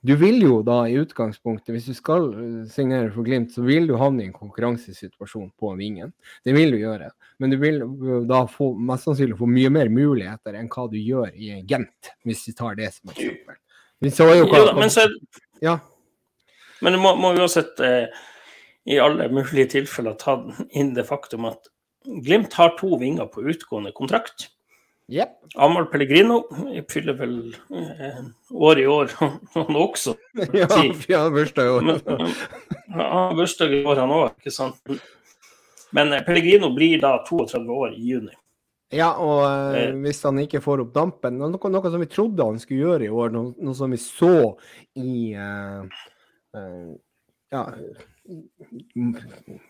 [0.00, 2.30] du vil jo da i utgangspunktet, hvis du skal
[2.72, 6.14] signere for Glimt, så vil du havne i en konkurransesituasjon på vingen.
[6.44, 7.10] Det vil du gjøre.
[7.40, 7.82] Men du vil
[8.28, 12.46] da få, mest sannsynlig få mye mer muligheter enn hva du gjør i Gent, hvis
[12.48, 13.58] vi tar det som eksempel.
[14.00, 15.04] Vi så jo hva, jo, men, så,
[15.60, 15.76] ja.
[16.80, 18.22] men du må, må uansett eh,
[18.88, 20.38] i alle mulige tilfeller ta
[20.72, 21.68] inn det faktum at
[22.24, 24.46] Glimt har to vinger på utgående kontrakt.
[25.10, 25.30] Yep.
[25.58, 26.44] Amal Pellegrino
[26.88, 27.38] fyller vel
[27.74, 28.20] eh,
[28.54, 29.14] år i år,
[29.54, 30.14] han også.
[30.54, 31.88] ja, han har bursdag i år.
[32.94, 34.94] han har bursdag i år, han òg, ikke sant.
[35.96, 38.36] Men eh, Pellegrino blir da 32 år i juni.
[38.94, 42.46] Ja, og eh, eh, hvis han ikke får opp dampen noe, noe, som vi trodde
[42.46, 44.32] han skulle gjøre i år, noe, noe som vi så
[44.98, 46.06] i eh,
[46.58, 46.88] eh,
[47.54, 47.64] ja,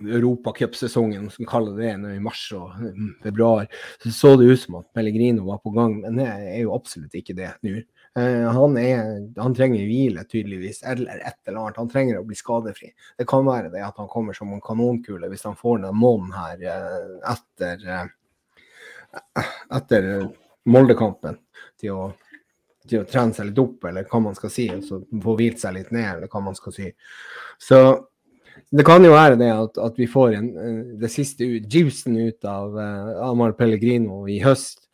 [0.06, 2.74] europacupsesongen, som vi kaller det, i mars og
[3.22, 3.66] februar,
[4.02, 7.16] så så det ut som at Pellegrino var på gang, men det er jo absolutt
[7.18, 7.80] ikke det nå.
[8.14, 11.76] Han, han, han, trenger hvile, tydeligvis, eller et eller annet.
[11.78, 12.90] Han trenger å bli skadefri.
[13.18, 16.34] Det kan være det at han kommer som en kanonkule hvis han får den måneden
[16.34, 19.46] her uh, etter, uh,
[19.78, 20.10] etter
[20.70, 21.38] Moldekampen
[21.80, 22.10] til å,
[22.90, 25.78] til å trene seg litt opp, eller hva man skal si, og få hvilt seg
[25.78, 26.90] litt ned, eller hva man skal si.
[27.62, 27.80] Så
[28.70, 30.48] det kan jo være det at, at vi får en,
[31.00, 34.84] det siste ut, juicen ut av uh, Amar Pellegrino i høst.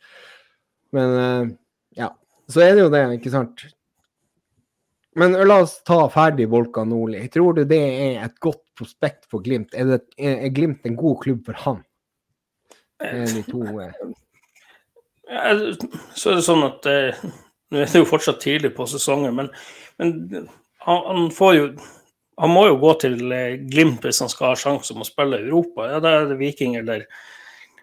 [0.95, 1.49] Men uh,
[1.97, 2.09] ja,
[2.49, 3.67] så er det jo det, ikke sant.
[5.17, 7.21] Men la oss ta ferdig Volka Nordli.
[7.33, 9.73] Tror du det er et godt prospekt for Glimt?
[9.77, 11.83] Er, det, er Glimt en god klubb for han?
[13.01, 13.89] Er de to uh...
[15.29, 15.53] ja,
[16.17, 16.85] Så er det sånn at
[17.67, 19.49] Nå er det jo fortsatt tidlig på sesongen, men,
[19.99, 20.13] men
[20.85, 21.65] han, han får jo
[22.37, 25.39] han må jo gå til eh, Glimt hvis han skal ha sjanse om å spille
[25.39, 25.87] i Europa.
[25.89, 27.07] Ja, da er det Viking eller,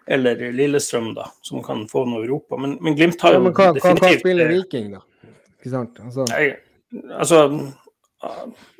[0.07, 2.59] eller Lillestrøm da, som kan få noe Europa.
[2.61, 5.03] Men, men Glimt har jo ja, men hva, definitivt Hva spiller Viking, da?
[5.59, 5.99] Ikke sant?
[6.05, 6.45] Altså, nei,
[7.17, 7.41] altså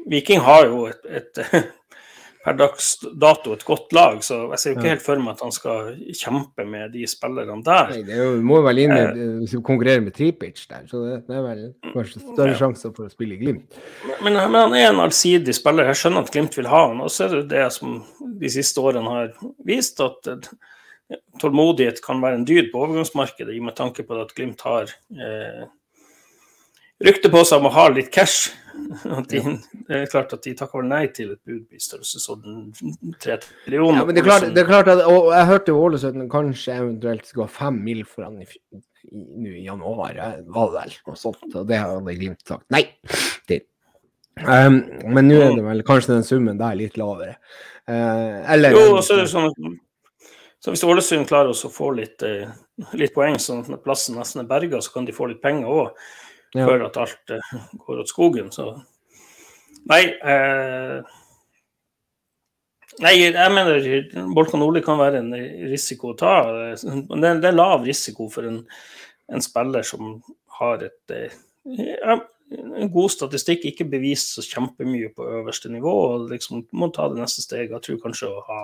[0.08, 1.44] Viking har jo et, et
[2.46, 5.42] per dags dato et godt lag, så jeg ser jo ikke helt for meg at
[5.42, 7.94] han skal kjempe med de spillerne der.
[7.96, 11.40] Nei, det jo, må vel inn med, eh, konkurrere med Tripic der, så det, det
[11.40, 12.60] er vel kanskje større ja.
[12.60, 13.80] sjanser for å spille i Glimt.
[14.20, 17.02] Men, men, han er en allsidig spiller, jeg skjønner at Glimt vil ha han.
[17.02, 17.98] Og så er det det som
[18.46, 19.34] de siste årene har
[19.66, 24.38] vist, at eh, tålmodighet kan være en dyd på overgangsmarkedet, i med tanke på at
[24.38, 25.66] Glimt har eh,
[27.04, 28.54] rykte på seg om å ha litt cash.
[29.32, 29.40] De,
[29.88, 34.02] det er klart at de takker vel nei til et bud i størrelsesorden tre millioner.
[34.02, 36.76] Ja, men det er klart, det er klart at, og Jeg hørte jo Ålesund kanskje
[36.82, 38.82] eventuelt skal ha fem mil for han i, i,
[39.48, 40.20] i januar,
[40.52, 41.48] var det vel noe sånt.
[41.54, 42.84] Og det hadde Glimt sagt nei
[43.48, 43.64] til.
[44.44, 44.82] Um,
[45.16, 47.40] men nå er det vel kanskje den summen der litt lavere.
[47.88, 49.80] Uh, eller Jo, og så er det sånn
[50.66, 52.50] så hvis Ålesund klarer å få litt, eh,
[52.98, 56.08] litt poeng, sånn at plassen nesten er berga, så kan de få litt penger òg,
[56.56, 56.66] Ja.
[56.66, 57.56] før at alt eh,
[57.86, 58.52] går åt skogen.
[58.56, 58.72] Så
[59.86, 60.02] Nei.
[60.18, 61.16] Eh,
[63.06, 65.34] nei, jeg mener Bolkan Nordli kan være en
[65.70, 66.38] risiko å ta.
[66.74, 68.64] Det, det er lav risiko for en,
[69.30, 70.16] en spiller som
[70.58, 72.18] har et eh, ja,
[72.94, 77.46] god statistikk, ikke bevist så kjempemye på øverste nivå, og liksom må ta det neste
[77.46, 77.76] steget.
[77.76, 78.62] Jeg tror kanskje å ha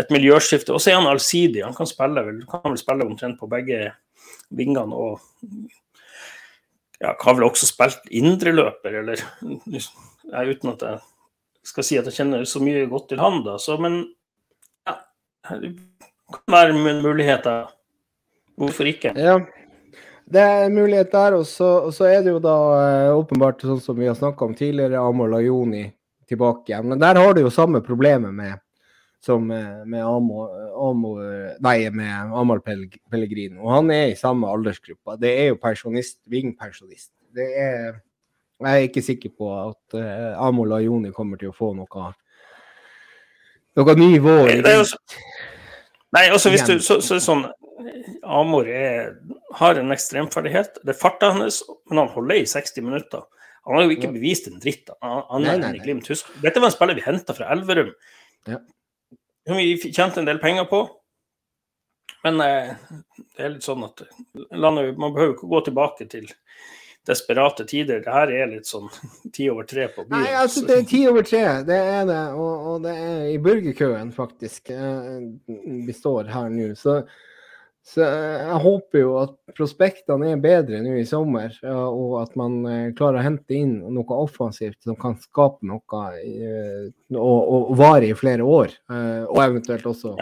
[0.00, 0.74] et miljøskifte.
[0.74, 1.62] Og så er han allsidig.
[1.64, 3.86] Han kan, spille, kan vel spille omtrent på begge
[4.50, 4.90] vingene.
[4.90, 5.22] og
[7.00, 9.20] ja, har vel også spilt indreløper, eller
[9.74, 11.00] ja, uten at jeg
[11.64, 13.56] skal si at jeg kjenner så mye godt til han, da.
[13.60, 14.02] Så, men
[14.86, 14.98] ja,
[15.60, 15.74] det
[16.32, 17.44] kan være en mulighet.
[17.44, 17.64] da.
[18.60, 19.14] Hvorfor ikke?
[19.18, 19.38] Ja,
[20.30, 21.38] det er en mulighet der.
[21.40, 24.46] Og så, og så er det jo da eh, åpenbart, sånn som vi har snakka
[24.46, 25.86] om tidligere, Amor Lajoni
[26.28, 26.88] tilbake igjen.
[26.92, 28.60] Men der har du jo samme problemet med
[29.24, 30.46] som med, med Amo,
[30.88, 31.14] Amo,
[31.64, 33.56] nei, med Amahl Pellegrin.
[33.62, 35.16] Og han er i samme aldersgruppa.
[35.20, 37.10] Det er jo pensjonist, vingpensjonist.
[37.34, 38.02] Det er
[38.64, 42.12] Jeg er ikke sikker på at uh, Amo Lajoni kommer til å få noe
[43.74, 43.94] noe
[44.70, 44.84] er jo
[46.14, 47.46] nei, også hvis du, så, så sånn
[48.22, 49.16] Amor er,
[49.58, 50.78] har en ekstremferdighet.
[50.86, 51.58] Det er farta hans,
[51.90, 53.24] men han holder i 60 minutter.
[53.66, 54.92] Han har jo ikke bevist en dritt.
[55.02, 55.96] Han, han Nei, nei, nei.
[56.44, 57.90] Dette var en spiller vi henta fra Elverum.
[58.46, 58.60] Ja.
[59.46, 60.82] Som vi tjente en del penger på.
[62.24, 62.70] Men eh,
[63.36, 64.00] det er litt sånn at
[64.56, 66.30] landet, man behøver ikke gå tilbake til
[67.04, 68.00] desperate tider.
[68.00, 68.86] Det her er litt sånn
[69.36, 70.22] ti over tre på byen.
[70.24, 72.22] Nei, altså det er ti over tre, det er det.
[72.40, 74.72] Og, og det er i burgerkøen, faktisk.
[74.72, 75.28] eh,
[75.84, 76.70] Vi står her nå.
[76.80, 77.02] Så,
[77.84, 82.94] så jeg håper jo at prospektene er bedre nå i sommer, og at man eh,
[82.96, 88.16] klarer å hente inn noe offensivt som kan skape noe eh, og, og vare i
[88.16, 88.72] flere år.
[88.88, 90.14] eh, Og eventuelt også,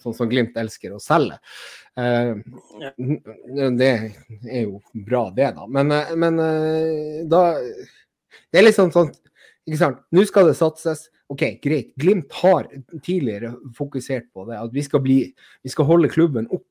[0.00, 1.36] sånn som Glimt elsker å selge.
[3.76, 5.66] Det er jo bra, det, da.
[5.68, 6.38] Men, men
[7.28, 7.42] da
[8.48, 9.10] Det er sånn sånn
[9.68, 10.00] ikke sant?
[10.14, 11.08] Nå skal det satses.
[11.30, 11.92] OK, greit.
[12.00, 12.66] Glimt har
[13.04, 14.56] tidligere fokusert på det.
[14.58, 15.18] At vi skal, bli,
[15.62, 16.66] vi skal holde klubben opp,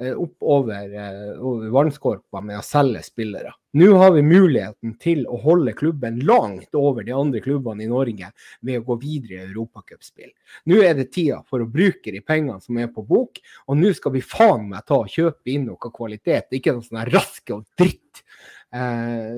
[0.00, 3.52] eh, opp over, eh, vannskorpa med å selge spillere.
[3.78, 8.32] Nå har vi muligheten til å holde klubben langt over de andre klubbene i Norge
[8.66, 10.32] ved å gå videre i europacupspill.
[10.66, 13.92] Nå er det tida for å bruke de pengene som er på bok, og nå
[13.94, 16.50] skal vi faen meg ta og kjøpe inn noe kvalitet.
[16.58, 18.24] Ikke noe sånn raske og dritt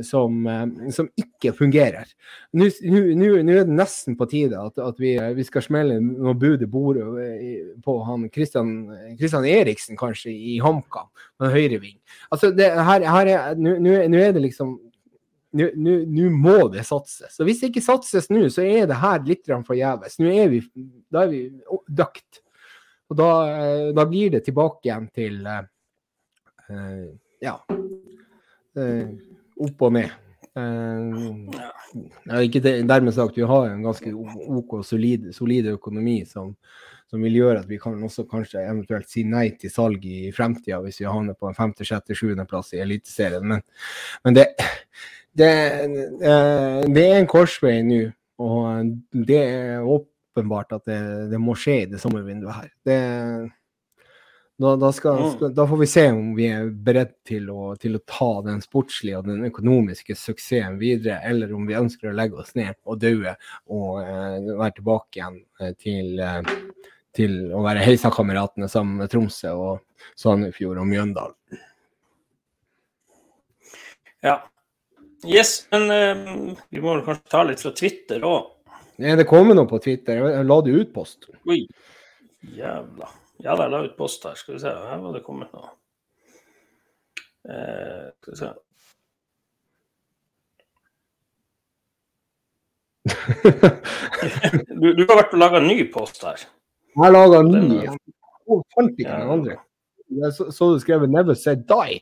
[0.04, 2.10] som, eh, som ikke fungerer.
[2.52, 6.68] Nå er det nesten på tide at, at vi, vi skal smelle noe bud i
[6.68, 8.74] bordet eh, på han Christian,
[9.16, 11.08] Christian Eriksen, kanskje, i HamKam,
[11.40, 11.96] med høyreving.
[12.30, 14.78] Altså, det, her, her er, nå- er det liksom
[15.52, 17.34] nå må det satses.
[17.40, 20.16] Og hvis det ikke satses nå, så er det her litt forgjeves.
[20.20, 20.62] Nå er vi,
[21.12, 21.42] da er vi
[21.88, 22.40] døkt.
[23.12, 25.64] Og da, eh, da blir det tilbake igjen til eh,
[26.72, 27.08] eh,
[27.44, 27.82] ja eh,
[28.76, 30.10] opp og ned.
[30.52, 36.50] Eh, ikke dermed sagt, vi har en ganske OK solid, solid økonomi som,
[37.08, 40.82] som vil gjøre at vi kan også kanskje eventuelt si nei til salg i fremtida
[40.84, 43.46] hvis vi havner på en femte, sjette, sjuende plass i Eliteserien.
[43.48, 43.64] Men,
[44.26, 44.50] men det,
[45.32, 45.52] det,
[46.20, 48.02] eh, det er en korsvei nå,
[48.42, 48.92] og
[49.30, 50.92] det er åpenbart at
[51.32, 52.70] det må skje i det sommervinduet her.
[52.84, 53.00] Det,
[54.62, 55.30] da, da, skal, Mm.
[55.34, 58.62] skal, da får vi se om vi er beredt til å, til å ta den
[58.62, 63.00] sportslige og den økonomiske suksessen videre, eller om vi ønsker å legge oss ned og
[63.02, 63.34] daue
[63.74, 66.54] og eh, være tilbake igjen eh, til, eh,
[67.18, 71.62] til å være Heisa-kameratene sammen med Tromsø og Sandefjord og Mjøndalen.
[74.22, 74.36] Ja.
[75.26, 78.52] Yes, men eh, vi må vel kanskje ta litt fra Twitter òg.
[79.02, 80.20] Det kommer noe på Twitter?
[80.30, 81.26] Jeg La det ut post?
[81.50, 81.64] Oi,
[82.54, 83.08] jævla.
[83.42, 84.36] Ja, jeg la ut post her.
[84.38, 85.72] Skal vi se, her var det kommet noe.
[87.50, 88.52] Eh, skal vi se.
[94.82, 96.38] Du, du har vært og laga ny post her.
[96.94, 97.80] Jeg laga ny.
[97.82, 97.96] Jeg
[98.74, 99.56] fant ikke den andre.
[100.12, 102.00] Jeg så, så du skrev 'Never said die'.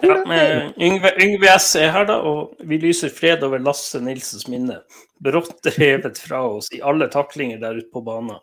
[0.00, 4.48] Ja, med Yngve, Yngve S er her, da, og vi lyser fred over Lasse Nilsens
[4.50, 4.80] minne.
[5.22, 8.40] Brått revet fra oss i alle taklinger der ute på banen.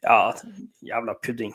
[0.00, 0.32] Ja,
[0.80, 1.52] jævla pudding.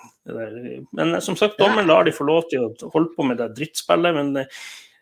[0.91, 3.49] Men eh, som sagt, dommeren lar de få lov til å holde på med det
[3.57, 4.13] drittspillet.
[4.19, 4.59] Men eh,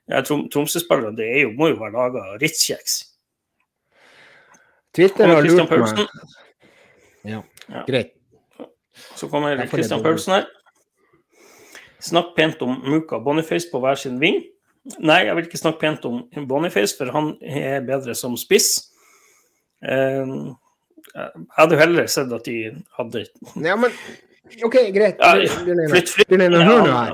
[0.08, 3.02] ja, Trom Tromsø-spillerne er må jo være laga av Ritz-kjeks.
[4.96, 6.04] Twitter har lurt meg.
[7.28, 7.42] Ja,
[7.88, 8.14] greit.
[9.18, 10.04] Så kommer er Christian.
[10.06, 10.48] Paulsen her.
[12.04, 14.42] Snakk pent om Muka Boniface på hver sin ving.
[15.00, 18.90] nei, jeg vil ikke snakke pent om Boniface, for han er bedre som spiss.
[19.84, 20.34] Eh,
[21.14, 22.58] jeg hadde jo heller sett at de
[22.98, 23.26] hadde
[23.64, 23.94] Ja, men
[24.66, 25.22] OK, greit.
[25.22, 26.34] Flytt, flytt.
[26.34, 27.14] Hør nå her.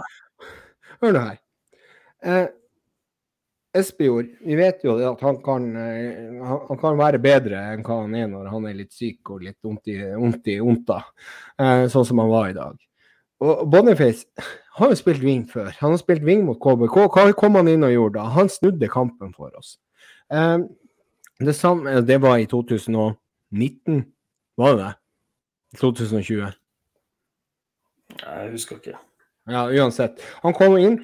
[1.04, 1.38] Hør nå her.
[2.26, 2.48] Eh,
[3.80, 8.16] Espejord, vi vet jo at han kan, eh, han, kan være bedre enn hva han
[8.18, 12.24] er når han er litt syk og litt vondt i, vondt i eh, sånn som
[12.24, 12.80] han var i dag.
[13.40, 14.28] Og Boniface
[14.76, 15.72] har jo spilt wing før.
[15.80, 16.98] Han har spilt wing mot KBK.
[17.08, 18.28] Hva kom han inn og gjorde da?
[18.36, 19.78] Han snudde kampen for oss.
[20.32, 20.58] Eh,
[21.40, 24.02] det, samme, det var i 2019,
[24.60, 24.96] var det det?
[25.80, 26.52] 2020?
[28.20, 29.00] Jeg husker ikke.
[29.50, 30.20] Ja, uansett.
[30.44, 31.00] Han kom inn,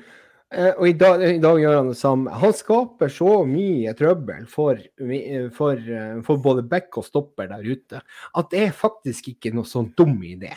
[0.52, 2.36] eh, og i dag, i dag gjør han det samme.
[2.44, 4.82] Han skaper så mye trøbbel for,
[5.56, 9.70] for, eh, for både back og stopper der ute at det er faktisk ikke noe
[9.70, 10.52] sånn dum idé.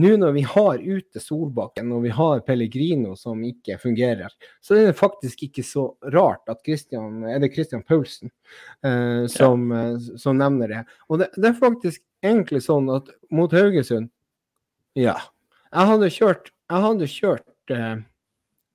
[0.00, 4.32] Nå når vi har ute Solbakken og vi har Pellegrino som ikke fungerer,
[4.64, 8.30] så er det faktisk ikke så rart at Christian, er det Christian Paulsen
[8.84, 9.84] eh, som, ja.
[10.20, 10.82] som nevner det.
[11.08, 14.10] Og det, det er faktisk egentlig sånn at mot Haugesund
[14.98, 15.18] Ja.
[15.72, 17.94] Jeg hadde kjørt, jeg hadde kjørt eh,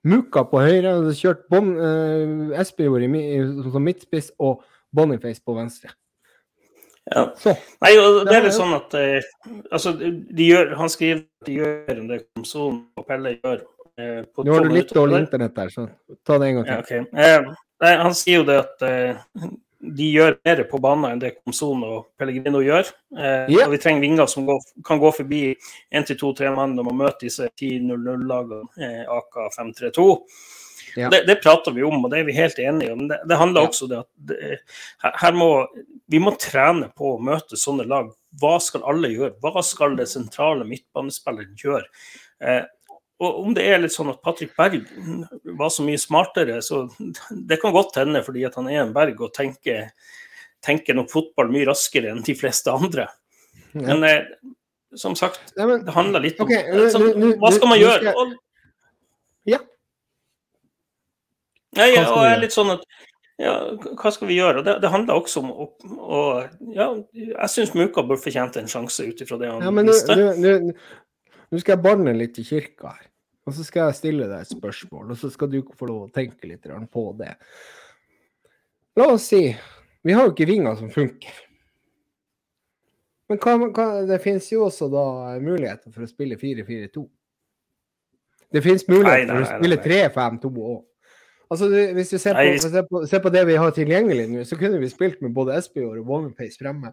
[0.08, 3.04] Muka på høyre, jeg hadde kjørt bon, eh, Espejord
[3.72, 4.62] som midtspiss og
[4.94, 5.92] Boniface på venstre.
[7.14, 7.24] Ja.
[7.80, 7.90] Nei,
[8.26, 9.22] det er litt sånn at eh,
[9.72, 13.62] altså, de gjør, Han skriver at de gjør det Komson og Pelle gjør.
[13.98, 15.88] Eh, på Nå har du litt dårlig internett der, så
[16.26, 17.06] ta det en gang Ja, til.
[17.16, 19.48] eh, han sier jo det at eh,
[19.80, 22.92] de gjør mer på banen enn det Komson og Pellegrino gjør.
[23.16, 23.64] Eh, Ja.
[23.66, 25.42] Og vi trenger vinger som går, kan gå forbi
[25.94, 30.08] 1-2-3 mann når man møter disse 10-0-0-lagene, eh, AK 5-3-2.
[30.98, 31.08] Ja.
[31.12, 33.04] Det, det prater vi om, og det er vi helt enige om.
[33.10, 33.68] Det, det handler Ja.
[33.72, 34.58] også om det at det,
[35.22, 35.48] her, må,
[36.10, 38.10] vi må trene på å møte sånne lag.
[38.40, 39.36] Hva skal alle gjøre?
[39.44, 41.86] Hva skal det sentrale midtbanespilleren gjøre?
[42.44, 42.64] Eh,
[43.18, 44.84] og om det er litt sånn at Patrick Berg
[45.58, 46.84] var så mye smartere, så
[47.48, 49.88] det kan godt hende fordi at han er en Berg og tenker,
[50.62, 53.08] tenker nok fotball mye raskere enn de fleste andre.
[53.74, 54.22] Men eh,
[54.94, 55.66] som sagt, det
[55.96, 58.14] handler litt om okay, nå- så, nå- nå- Hva skal man gjøre?
[58.22, 58.36] Og,
[59.48, 59.58] Ja.
[61.76, 62.86] Nei, skal og jeg er litt sånn at
[63.38, 63.52] ja,
[64.00, 64.64] hva skal vi gjøre?
[64.66, 65.66] Det, det handler også om å,
[66.02, 66.22] å
[66.74, 69.94] Ja, jeg syns Muka bør fortjente en sjanse ut ifra det han ja, men nå-
[69.94, 73.04] skal jeg banne litt i kirka her.
[73.48, 76.12] Og så skal jeg stille deg et spørsmål, og så skal du få lov å
[76.12, 77.30] tenke litt på det.
[78.98, 79.44] La oss si
[80.02, 81.38] Vi har jo ikke vinger som funker.
[83.28, 85.06] Men hva, hva, det finnes jo også da
[85.42, 87.02] muligheter for å spille 4-4-2.
[88.48, 90.78] Det finnes Nei, muligheter nei, for å spille 3-5-2 òg.
[91.50, 92.58] Altså, hvis du ser på, Nei.
[92.60, 95.56] ser, på, ser på det vi har tilgjengelig nå, så kunne vi spilt med både
[95.56, 96.92] Espejord og Womanpace fremme.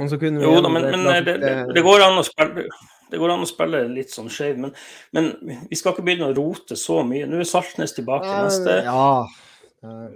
[0.00, 2.20] Og så kunne vi Jo da, men, eventuelt men det, det, eh, det går an
[2.20, 2.66] å spille
[3.10, 4.70] det går an å spille litt sånn skjev, men,
[5.16, 5.32] men
[5.66, 7.26] vi skal ikke begynne å rote så mye.
[7.26, 8.76] Nå er Saltnes tilbake Ja, neste.
[8.86, 9.08] Ja.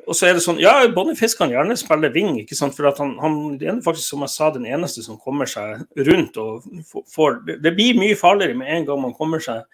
[0.05, 2.77] Og så er det sånn, ja, Boniface kan gjerne spille wing, ikke sant?
[2.77, 6.37] for han, han det er faktisk, som jeg sa, den eneste som kommer seg rundt.
[6.39, 6.69] og
[7.11, 9.65] får- det, det blir mye farligere med en gang man kommer seg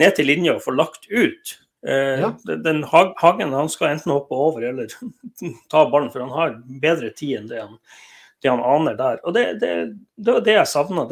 [0.00, 1.58] ned til linja og får lagt ut.
[1.86, 2.30] Eh, Ja.
[2.62, 4.86] den, Hagen han skal enten hoppe over eller
[5.72, 7.78] ta ballen, for han har bedre tid enn det han,
[8.42, 9.18] det han aner der.
[9.26, 9.72] Og det, det,
[10.16, 11.06] det var det jeg savna.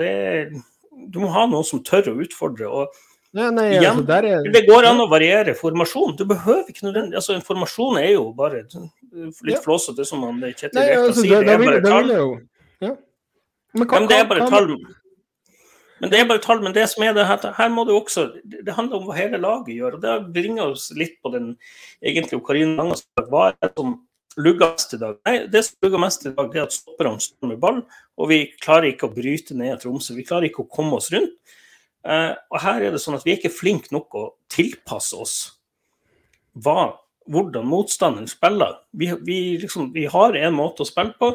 [1.10, 2.68] Du må ha noen som tør å utfordre.
[2.70, 3.00] og
[3.32, 6.16] Nei, nei, Igjen, altså, er det går an å variere formasjon.
[6.18, 8.64] Du behøver ikke nødvendig, altså Informasjon er jo bare
[9.46, 11.44] litt flåsete, som han Kjetil Rekdal altså, sier.
[11.46, 12.10] Det er bare tall.
[12.82, 12.96] Ja.
[13.78, 14.74] Men det er bare hva- tall.
[16.00, 16.62] Men det er bare tall.
[16.64, 19.40] Men det som er det her, her må det også Det handler om hva hele
[19.40, 19.98] laget gjør.
[19.98, 21.52] og Det bringer oss litt på den
[22.00, 23.98] egentlig Karin Langas Hva er det som
[24.40, 25.18] lugger mest i dag?
[25.26, 27.80] Nei, Det som lugger mest i dag, er at stopperne står med ball,
[28.16, 30.14] og vi klarer ikke å bryte ned Tromsø.
[30.16, 31.36] Vi klarer ikke å komme oss rundt.
[32.00, 35.34] Uh, og her er det sånn at vi er ikke flinke nok å tilpasse oss
[36.56, 36.94] hva,
[37.28, 38.78] hvordan motstanderen spiller.
[38.96, 41.34] Vi, vi, liksom, vi har en måte å spille på,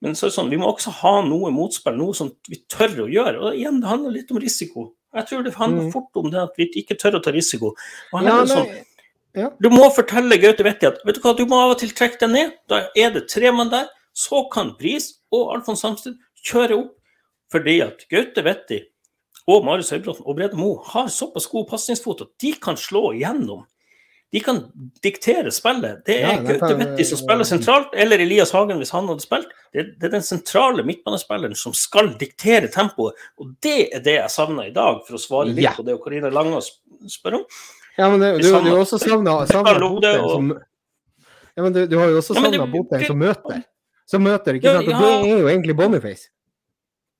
[0.00, 3.04] men så er det sånn, vi må også ha noe motspill, noe som vi tør
[3.04, 3.40] å gjøre.
[3.42, 4.92] Og igjen, det handler litt om risiko.
[5.14, 5.92] Jeg tror det handler Mm.
[5.92, 7.74] fort om det at vi ikke tør å ta risiko.
[8.12, 8.84] Og her Ja, er det sånn,
[9.34, 9.48] ja.
[9.60, 12.18] du må fortelle Gaute Vetti at vet du hva, du må av og til trekke
[12.20, 12.52] deg ned.
[12.68, 13.88] Da er det tre mann der.
[14.14, 16.14] Så kan Bris og Alfons Samsted
[16.44, 16.94] kjøre opp.
[17.50, 18.82] Fordi at Gaute Vetti
[19.48, 23.64] og Marius Høybråten og Brede Moe har såpass god pasningsfot at de kan slå igjennom.
[24.30, 24.58] De kan
[25.00, 26.02] diktere spillet.
[26.04, 29.48] Det er Ja, Vetti som spiller sentralt, eller Elias Hagen hvis han hadde spilt.
[29.72, 33.16] Det, det er den sentrale midtbanespilleren som skal diktere tempoet.
[33.40, 35.72] Og det er det jeg savner i dag, for å svare litt Ja.
[35.76, 36.74] på det Karina Langås
[37.08, 37.46] spør om.
[37.96, 40.50] Ja, men det, du, du har også savna Botheim som
[41.56, 43.62] Ja, men du, du har jo også savna ja, Botheim som møter.
[44.08, 44.86] Som møter, ikke sant?
[44.88, 45.00] Og ja.
[45.00, 46.28] det er jo egentlig Boniface.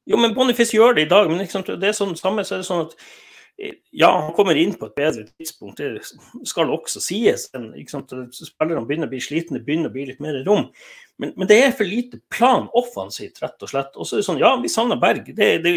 [0.09, 1.29] Jo, men Boniface gjør det i dag.
[1.29, 2.95] Men det er sånn samme så er det sånn at
[3.91, 6.05] Ja, han kommer inn på et bedre tidspunkt, det
[6.47, 7.49] skal også sies.
[7.51, 10.69] Spillerne begynner å bli slitne, begynner å bli litt mer rom.
[11.19, 13.97] Men, men, det er for lite plan offensivt, rett og slett.
[13.99, 15.33] Og så er det sånn, ja, vi savner Berg.
[15.35, 15.73] Det, det,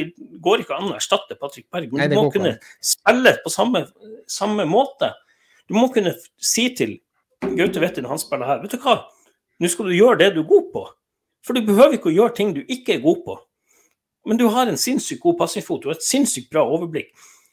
[0.46, 1.90] går ikke an å erstatte Patrick Berg.
[1.90, 2.54] Men Nei, du må kunne
[2.86, 3.88] spille på samme,
[4.30, 5.16] samme, måte.
[5.66, 7.00] Du må kunne si til
[7.42, 9.00] Gaute Vettin, han spiller her, vet du hva,
[9.58, 10.86] nå skal du gjøre det du er god på.
[11.42, 13.42] For du behøver ikke å gjøre ting du ikke er god på.
[14.30, 17.10] Men du har en sinnssykt god passingfot, du har et sinnssykt bra overblikk.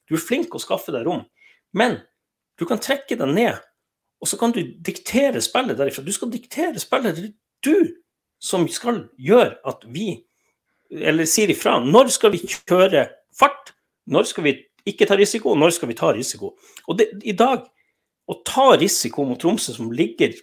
[0.09, 1.25] Du er flink å skaffe deg rom.
[1.77, 2.01] Men
[2.59, 3.59] du kan trekke deg ned,
[4.19, 6.03] og så kan du diktere spillet derifra.
[6.03, 7.21] Du skal diktere spillet
[7.65, 7.77] du
[8.43, 10.11] som skal gjøre at vi
[10.91, 11.79] eller sier ifra.
[11.85, 13.75] Når skal vi kjøre fart?
[14.09, 14.55] Når skal vi
[14.89, 15.55] ikke ta risiko?
[15.59, 16.55] Når skal vi ta risiko?
[16.89, 17.67] Og det, i dag,
[18.29, 20.35] å ta risiko mot Tromsø, som ligger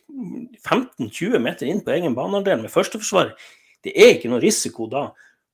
[0.65, 3.33] 15-20 meter inn på egen banehalvdel med førsteforsvaret,
[3.85, 5.07] det er ikke noe risiko da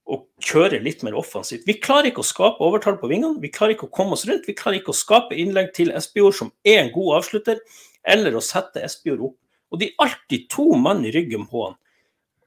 [0.10, 1.68] å kjøre litt mer offensivt.
[1.68, 4.48] Vi klarer ikke å skape overtall på vingene, vi klarer ikke å komme oss rundt.
[4.49, 7.61] Vi klarer ikke å skape innlegg til Espejord, som er en god avslutter,
[8.10, 9.38] eller å sette Espejord opp
[9.72, 11.78] og de er alltid to mann i ryggen på han.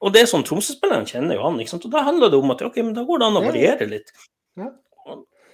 [0.05, 1.57] Og det er sånn Tromsø-spillerne kjenner jo han.
[1.61, 1.87] ikke sant?
[1.87, 4.11] Og Da handler det om at ok, men da går det an å variere litt.
[4.59, 4.69] Ja.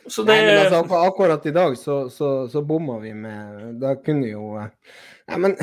[0.08, 0.34] Så det...
[0.34, 4.56] Nei, men altså, akkurat i dag så, så, så bomma vi med Da kunne jo
[4.58, 5.54] Nei, men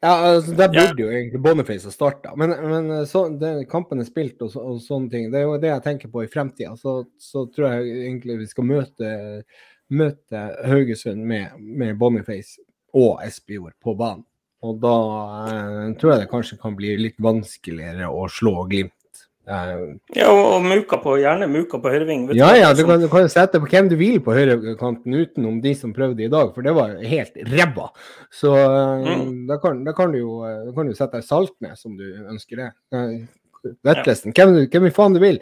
[0.00, 2.34] ja, altså, Der burde jo egentlig Boniface ha starta.
[2.38, 5.28] Men, men så, det, kampen er spilt og, og, sånne ting.
[5.32, 6.76] Det er jo det jeg tenker på i fremtida.
[6.78, 9.12] Så, så, tror jeg egentlig vi skal møte,
[9.90, 12.62] møte Haugesund med, med Boniface
[12.94, 14.24] og Espejord på banen.
[14.66, 14.94] Og da
[15.52, 18.94] eh, tror jeg det kanskje kan bli litt vanskeligere å slå Glimt.
[19.48, 19.78] Eh,
[20.18, 22.26] ja, og muka på, gjerne muka på høyreving.
[22.36, 25.72] Ja, ja, du kan, du kan sette på hvem du vil på høyrekanten utenom de
[25.78, 27.88] som prøvde i dag, for det var helt ræva.
[28.34, 29.32] Så eh, mm.
[29.48, 32.64] da, kan, da, kan, du jo da kan du sette deg med som du ønsker
[32.64, 32.70] det.
[33.84, 34.46] Vettlesen, ja.
[34.46, 35.40] hvem, hvem faen du vil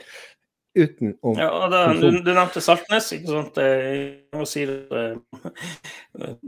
[0.76, 3.08] uten å ja, da, du, du, nevnte Saltnes.
[3.16, 3.60] ikke sant?
[3.60, 5.04] Jeg må si det.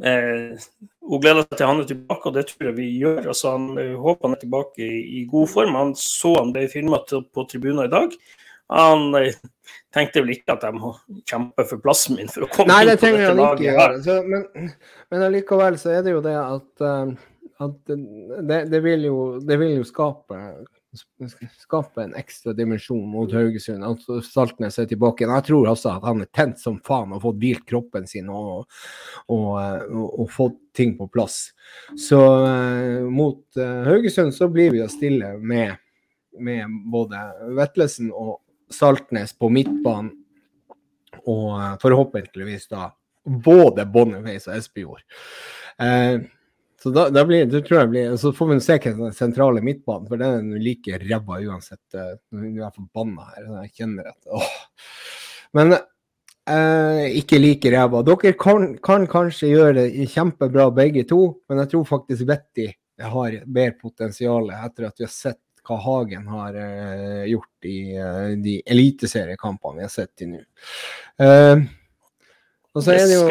[0.08, 0.66] Eh,
[1.08, 3.22] hun gleder seg til han er tilbake, og det tror jeg vi gjør.
[3.24, 5.78] Altså, han eh, håper han er tilbake i, i god form.
[5.78, 8.16] Han så han ble filma på tribunen i dag.
[8.72, 9.36] Han eh,
[9.94, 10.94] tenkte vel ikke at jeg må
[11.28, 13.68] kjempe for plassen min for å komme Nei, inn på dette laget.
[13.72, 14.72] Ikke, så, men,
[15.12, 16.88] men allikevel så er det jo det at,
[17.64, 20.42] at det, det, vil jo, det vil jo skape
[21.58, 23.84] skape en ekstra dimensjon mot Haugesund.
[23.84, 25.34] Altså Saltnes er tilbake igjen.
[25.38, 28.66] Jeg tror også at han er tent som faen og fått hvilt kroppen sin og,
[29.26, 31.50] og, og, og, fått ting på plass.
[31.98, 35.76] Så uh, mot uh, Haugesund så blir vi å stille med,
[36.38, 37.22] med både
[37.58, 38.38] Vetlesen og
[38.74, 40.14] Saltnes på midtbanen.
[41.28, 42.92] Og uh, forhåpentligvis da
[43.28, 45.06] både Boniface og Espejord.
[45.78, 46.24] Uh,
[46.82, 49.62] så da, da, blir, det tror jeg blir, så får vi se hva den sentrale
[49.66, 51.82] midtbanen, for den er like ræva uansett.
[51.94, 53.48] Eh, nå er forbanna her.
[53.64, 54.52] Jeg kjenner at åh.
[55.58, 58.04] Men eh, ikke like ræva.
[58.06, 62.68] Dere kan, kan, kanskje gjøre det kjempebra begge to, men jeg tror faktisk Vetti
[62.98, 68.30] har mer potensial etter at vi har sett hva Hagen har eh, gjort i eh,
[68.40, 70.40] de eliteseriekampene vi har sett til nå.
[71.26, 71.66] Eh,
[72.74, 73.26] og så er det jo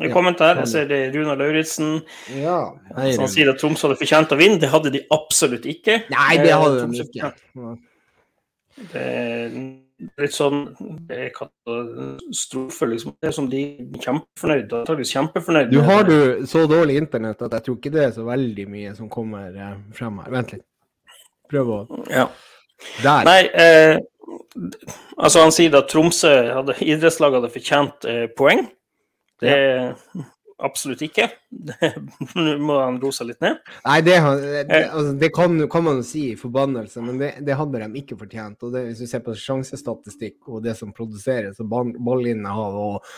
[0.00, 1.98] i ja, kommentar jeg ser det Runar Lauritzen
[2.40, 2.56] ja,
[3.12, 4.56] som sier at Troms hadde fortjent å vinne.
[4.62, 5.98] Det hadde de absolutt ikke.
[6.12, 7.32] Nei, det hadde de ikke.
[8.92, 9.52] Det er
[10.18, 10.62] litt sånn
[11.06, 13.14] Det er katastrofe, liksom.
[13.20, 14.72] Det er som de er kjempefornøyd.
[14.80, 15.72] Antakeligvis kjempefornøyd.
[15.74, 18.94] Du har du så dårlig internett at jeg tror ikke det er så veldig mye
[18.96, 20.32] som kommer eh, frem her.
[20.38, 20.66] Vent litt.
[21.52, 22.30] Prøv å Ja.
[23.04, 23.28] Der.
[23.28, 24.00] Nei, eh,
[25.14, 28.64] altså han sier at Tromsø hadde, idrettslaget hadde fortjent eh, poeng.
[29.42, 30.30] Det er
[30.62, 31.28] absolutt ikke.
[32.38, 33.58] Nå må han roe seg litt ned.
[33.86, 34.86] Nei, det, det, eh.
[34.88, 38.62] altså, det kan, kan, man si i forbannelse, men det, det, hadde de ikke fortjent.
[38.66, 43.14] Og hvis du ser på sjansestatistikk og det som produseres, og ballinnehav og,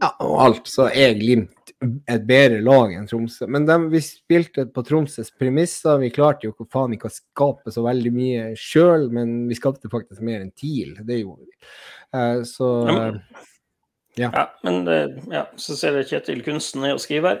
[0.00, 3.46] ja, og alt, så er Glimt et bedre lag enn Tromsø.
[3.48, 6.00] Men de, vi spilte på Tromsøs premisser.
[6.02, 10.20] Vi klarte jo faen ikke å skape så veldig mye sjøl, men vi skapte faktisk
[10.26, 10.98] mer enn TIL.
[11.06, 11.70] Det gjorde vi.
[12.10, 13.06] Uh, så ja,
[14.20, 14.30] ja.
[14.34, 14.84] ja men
[15.32, 17.40] ja, så ser jeg Kjetil Kunsten er å skrive her.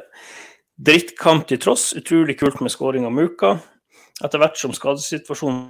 [0.80, 3.58] Drittkamp til tross, utrolig kult med skåring av Muka.
[4.24, 5.68] Etter hvert som skadesituasjonen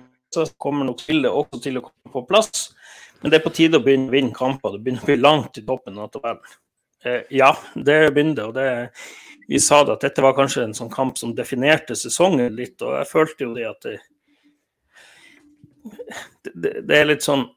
[0.62, 2.70] kommer nok spillet også til å komme på plass.
[3.20, 4.74] Men det er på tide å begynne å vinne kamper.
[4.74, 6.55] Det begynner å bli langt i toppen av tabellen.
[7.05, 8.47] Eh, ja, det begynner det.
[8.47, 8.69] Og det,
[9.51, 12.78] vi sa det at dette var kanskje en sånn kamp som definerte sesongen litt.
[12.82, 13.97] Og jeg følte jo det at det,
[16.55, 17.49] det, det er litt sånn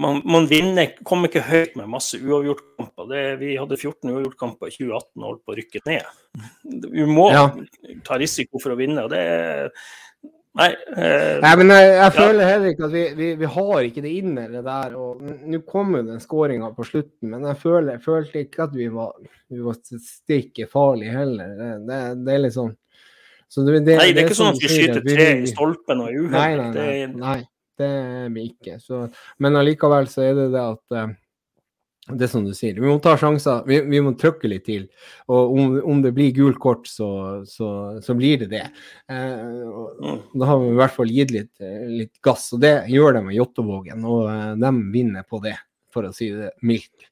[0.00, 3.36] man, man vinner, kommer ikke høyt med masse uavgjortkamper.
[3.40, 6.10] Vi hadde 14 uavgjortkamper i 2018 og holdt på å rykke ned.
[6.92, 7.46] Vi må ja.
[8.06, 9.06] ta risiko for å vinne.
[9.06, 9.24] og det
[10.56, 14.04] Nei, eh, Nei, men jeg, jeg føler heller ikke at vi, vi, vi har ikke
[14.06, 14.94] det inne det der.
[14.96, 18.78] og Nå kom jo den skåringa på slutten, men jeg føler, jeg følte ikke at
[18.78, 19.12] vi var,
[19.52, 21.52] vi var stikke farlige heller.
[21.58, 22.72] Det, det, det er litt sånn
[23.48, 26.08] så det, det, nei, det er ikke sånn at vi skyter tre i stolpen og
[26.08, 26.72] er uheldige.
[26.74, 27.36] nei, nei, nei,
[27.80, 28.80] det er vi ikke.
[28.82, 29.06] Så,
[29.42, 31.14] men allikevel så er det det at eh,
[32.06, 34.84] det er som du sier, vi må ta sjanser, vi, vi må trykke litt til.
[35.26, 37.08] Og om, om det blir gult kort, så,
[37.50, 37.70] så,
[38.02, 38.62] så blir det det.
[39.10, 42.76] Eh, og, da har vi i hvert fall gitt litt, eh, litt gass, og det
[42.94, 44.06] gjør de med Jåttåvågen.
[44.06, 45.56] Og eh, de vinner på det,
[45.90, 47.10] for å si det mildt.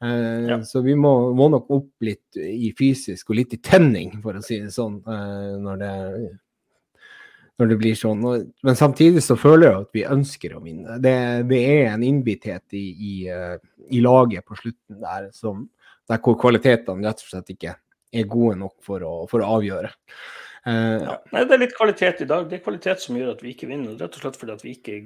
[0.00, 0.62] Eh, Ja.
[0.64, 4.44] Så vi må, må nok opp litt i fysisk og litt i tenning, for å
[4.44, 5.94] si det sånn, når det
[7.60, 8.24] når det blir sånn.
[8.66, 10.98] Men samtidig så føler jeg at vi ønsker å vinne.
[11.02, 11.14] Det,
[11.50, 13.56] det er en innbitthet i, i, eh,
[13.92, 15.66] i laget på slutten der, som,
[16.10, 17.76] der hvor kvalitetene rett og slett ikke
[18.10, 19.92] er gode nok for å, for å avgjøre.
[20.66, 21.14] Uh, Ja.
[21.32, 22.48] Nei, det er litt kvalitet i dag.
[22.48, 23.94] Det er kvalitet som gjør at vi ikke vinner.
[24.00, 24.98] Rett og slett fordi at vi ikke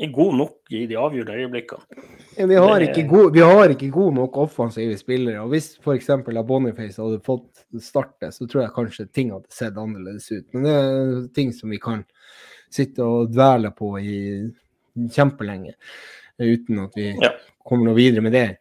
[0.00, 2.04] er, god nok i de avgjørende øyeblikkene.
[2.48, 5.40] vi, har det- god, vi har ikke gode nok offensive spillere.
[5.42, 6.10] og Hvis f.eks.
[6.46, 10.46] Boniface hadde fått starte, så tror jeg kanskje ting hadde sett annerledes ut.
[10.54, 12.04] Men det er ting som vi kan
[12.70, 14.50] sitte og dvele på i
[15.14, 15.74] kjempelenge
[16.38, 17.32] uten at vi Ja.
[17.64, 18.58] kommer noe videre med det.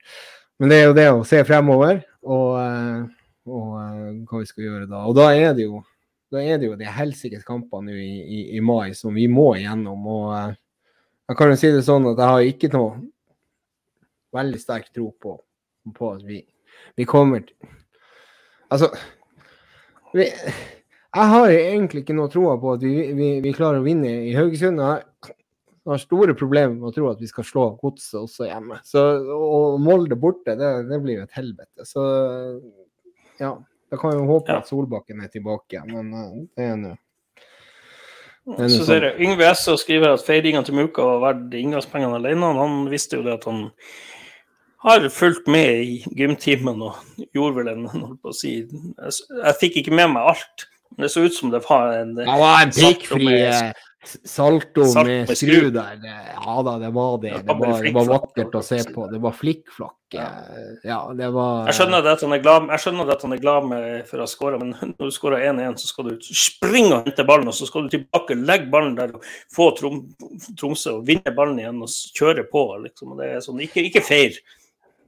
[0.59, 3.03] Men det er jo det å se fremover og, eh,
[3.47, 5.03] og eh, hva vi skal gjøre da.
[5.05, 5.83] Og da er det jo
[6.31, 10.01] da er det jo de helsikes kampene i, i, i mai som vi må igjennom.
[10.07, 10.55] og eh,
[11.27, 12.95] jeg kan jo si det sånn at jeg har ikke noe
[14.35, 15.35] veldig sterk tro på,
[15.95, 16.41] på at vi,
[16.95, 17.73] vi kommer til
[18.67, 18.89] Altså
[20.11, 24.09] vi, Jeg har egentlig ikke noe tro på at vi, vi, vi klarer å vinne
[24.27, 24.81] i Haugesund.
[24.83, 25.31] Jeg
[25.87, 28.81] har store problemer med å tro at vi skal slå Godset også hjemme.
[28.85, 31.87] Så, og Molde borte, det, det blir jo et helvete.
[31.87, 32.03] Så
[33.39, 33.55] ja.
[33.87, 36.89] Da kan vi håpe at Solbakken er tilbake, men eh, det er nå
[38.47, 39.65] Så ser jeg Yngve S.
[39.81, 42.53] skriver at feiringa til Muka var verdt inngangspengene alene.
[42.55, 43.65] Han visste jo det at han
[44.85, 46.95] har fulgt med i gymtimen og
[47.35, 50.67] gjorde vel en holdt på å si Jeg, jeg fikk ikke med meg alt.
[50.95, 53.73] Men det så ut som det var en Det en Salto prikkfri med- eh,
[54.27, 55.99] salto med med skru der.
[56.03, 57.33] Ja da, det var det.
[57.45, 59.07] Det var, det var vakkert å se på.
[59.11, 59.95] Det var flikkflakk.
[60.87, 63.65] Ja, det var Jeg skjønner at han er glad, jeg skjønner at han er glad
[63.67, 67.09] med for å ha skåra, men når du skårer 1-1, så skal du springe og
[67.09, 70.05] hente ballen, og så skal du tilbake, legge ballen der og få Trom,
[70.59, 72.63] Tromsø og vinne ballen igjen og kjøre på.
[72.85, 73.17] Liksom.
[73.19, 74.39] Det er sånn, ikke, ikke feir.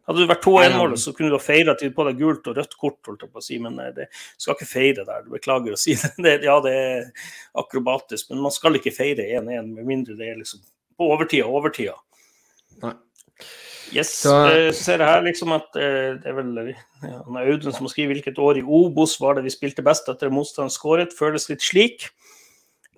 [0.10, 2.72] Hadde det vært 2-1-mål, så kunne du ha feira til på deg gult og rødt
[2.82, 4.08] kort, holdt jeg på å si, men eh, det
[4.42, 5.28] skal ikke feire der.
[5.30, 6.10] Beklager å si det.
[6.26, 6.34] det.
[6.50, 7.04] Ja, det er
[7.62, 10.64] akrobatisk, men man skal ikke feire 1-1 med mindre det er liksom
[10.98, 11.94] på overtida overtida.
[12.82, 12.96] Nei.
[13.94, 17.48] Yes, Så- eh, så ser jeg her liksom at eh, det er vel ja, er
[17.54, 21.14] Audun som skriver hvilket år i Obos var det vi spilte best etter motstanderen skåret.
[21.18, 22.10] Føles litt slik.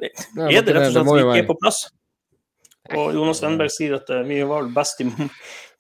[0.02, 1.84] det Er det rett og slett at vi ikke er på plass?
[2.98, 5.08] Og Jonas Stenberg sier at eh, vi var best, i,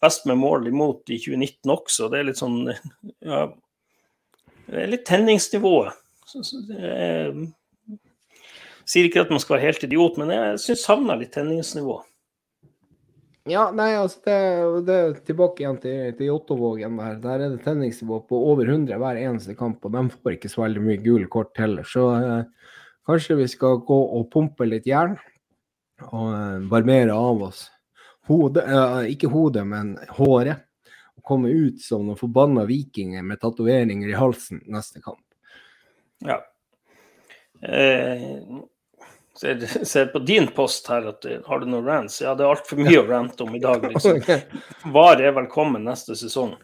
[0.01, 2.09] best med mål imot i 2019 også.
[2.11, 3.41] Det er litt sånn ja,
[4.67, 5.97] Det er litt tenningsnivået.
[6.77, 7.41] Er-
[8.91, 11.99] Sier ikke at man skal være helt idiot, men jeg syns savner litt tenningsnivå.
[13.49, 14.35] Ja, nei, altså det,
[14.85, 17.15] det er tilbake igjen til, til Jåttåvågen der.
[17.23, 20.65] Der er det tenningsnivå på over 100 hver eneste kamp, og de får ikke så
[20.65, 21.87] veldig mye gule kort heller.
[21.87, 22.75] Så eh,
[23.09, 25.15] kanskje vi skal gå og pumpe litt jern
[26.11, 27.63] og eh, barbere av oss
[28.27, 30.68] hodet, uh, ikke hodet, men håret.
[31.18, 35.23] Og komme ut som noen forbanna vikinger med tatoveringer i halsen neste kamp.
[36.26, 36.39] Ja.
[37.61, 38.39] Eh,
[39.39, 42.22] ser, ser på din post her at eh, har du noen rants?
[42.22, 43.85] Ja, det er altfor mye å rante om i dag.
[43.93, 44.22] Liksom.
[44.93, 46.56] VAR er velkommen neste sesong.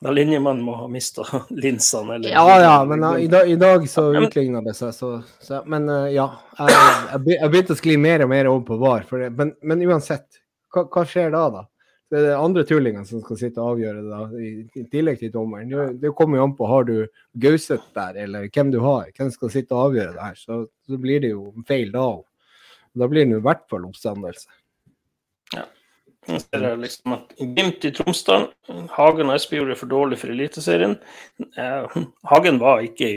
[0.00, 1.24] Da linjemannen må ha mista
[1.64, 2.18] linsene.
[2.18, 5.62] Eller, Ja, ja, men uh, i, dag, i dag så utligna det seg, så, så
[5.66, 6.28] Men uh, ja.
[6.58, 9.08] Jeg, jeg, begynte å skli mer og mer over på VAR.
[9.10, 10.28] Det, men, men uansett,
[10.74, 11.64] hva, skjer da, da?
[12.08, 15.32] Det er det andre tullingene som skal sitte og avgjøre det, da, i, tillegg til
[15.34, 15.98] dommeren.
[16.00, 16.94] Det, kommer jo an på har du
[17.36, 19.10] Gauseth der, eller hvem du har.
[19.16, 20.38] Hvem skal sitte og avgjøre det her?
[20.40, 22.24] Så, så blir det jo feil da òg.
[22.98, 24.48] Da blir det i hvert fall oppstandelse.
[26.28, 28.42] Jeg ser liksom at Glimt i Tromsdal,
[28.92, 30.98] Hagen og Espejord er for dårlig for Eliteserien.
[31.56, 31.96] Eh,
[32.28, 33.08] Hagen var ikke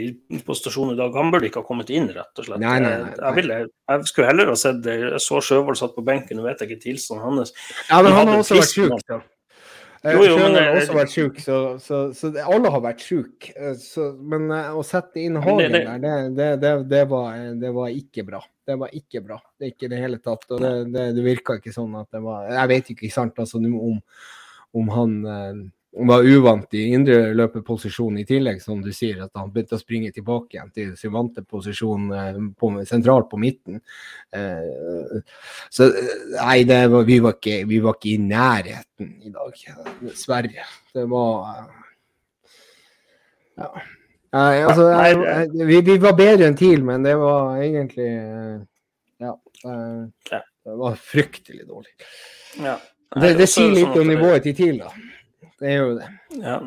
[0.46, 2.62] på stasjonen i dag, han burde ikke ha kommet inn, rett og slett.
[2.64, 3.58] Nei, nei, nei, Jeg, ville,
[3.92, 4.96] jeg skulle heller ha sett det.
[5.04, 7.52] Jeg så Sjøvold satt på benken, nå vet jeg ikke tilstanden hans.
[7.90, 9.20] Ja, men han har også vært sjuk, da.
[10.02, 13.52] Eh, Jo, jo, men har også vært sjuk, så, så, så alle har vært sjuke.
[14.18, 18.24] Men eh, å sette inn Hagen det- der, det, det, det, var, det var ikke
[18.26, 18.40] bra.
[18.66, 19.38] Det var ikke bra.
[19.58, 20.46] Det er ikke det hele tatt.
[20.50, 23.58] Og det, det, det virka ikke sånn at det var Jeg vet ikke sant, altså,
[23.58, 23.96] om,
[24.78, 25.62] om han eh,
[26.08, 30.12] var uvant i indre løpeposisjon i tillegg, som du sier, at han begynte å springe
[30.14, 33.80] tilbake igjen til sin vante posisjon eh, på, sentralt på midten.
[34.32, 35.18] Eh,
[35.70, 35.90] så
[36.38, 39.58] nei, var, vi, var ikke, vi, var ikke, i nærheten i dag,
[40.00, 40.68] dessverre.
[40.94, 41.66] Det var
[43.60, 43.68] ja.
[44.32, 48.08] Nei, altså, jeg, jeg, vi, vi, var bedre enn TIL, men det var egentlig
[49.20, 49.34] Ja.
[50.62, 51.92] Det var fryktelig dårlig.
[52.62, 52.78] Ja.
[53.20, 54.92] Det, det sier litt om nivået til TIL, da.
[55.60, 56.08] Det gjør jo det.
[56.40, 56.58] Ja.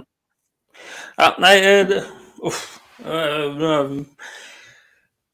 [1.20, 2.02] ja nei eh, det,
[2.46, 2.60] Uff.
[3.02, 3.72] nå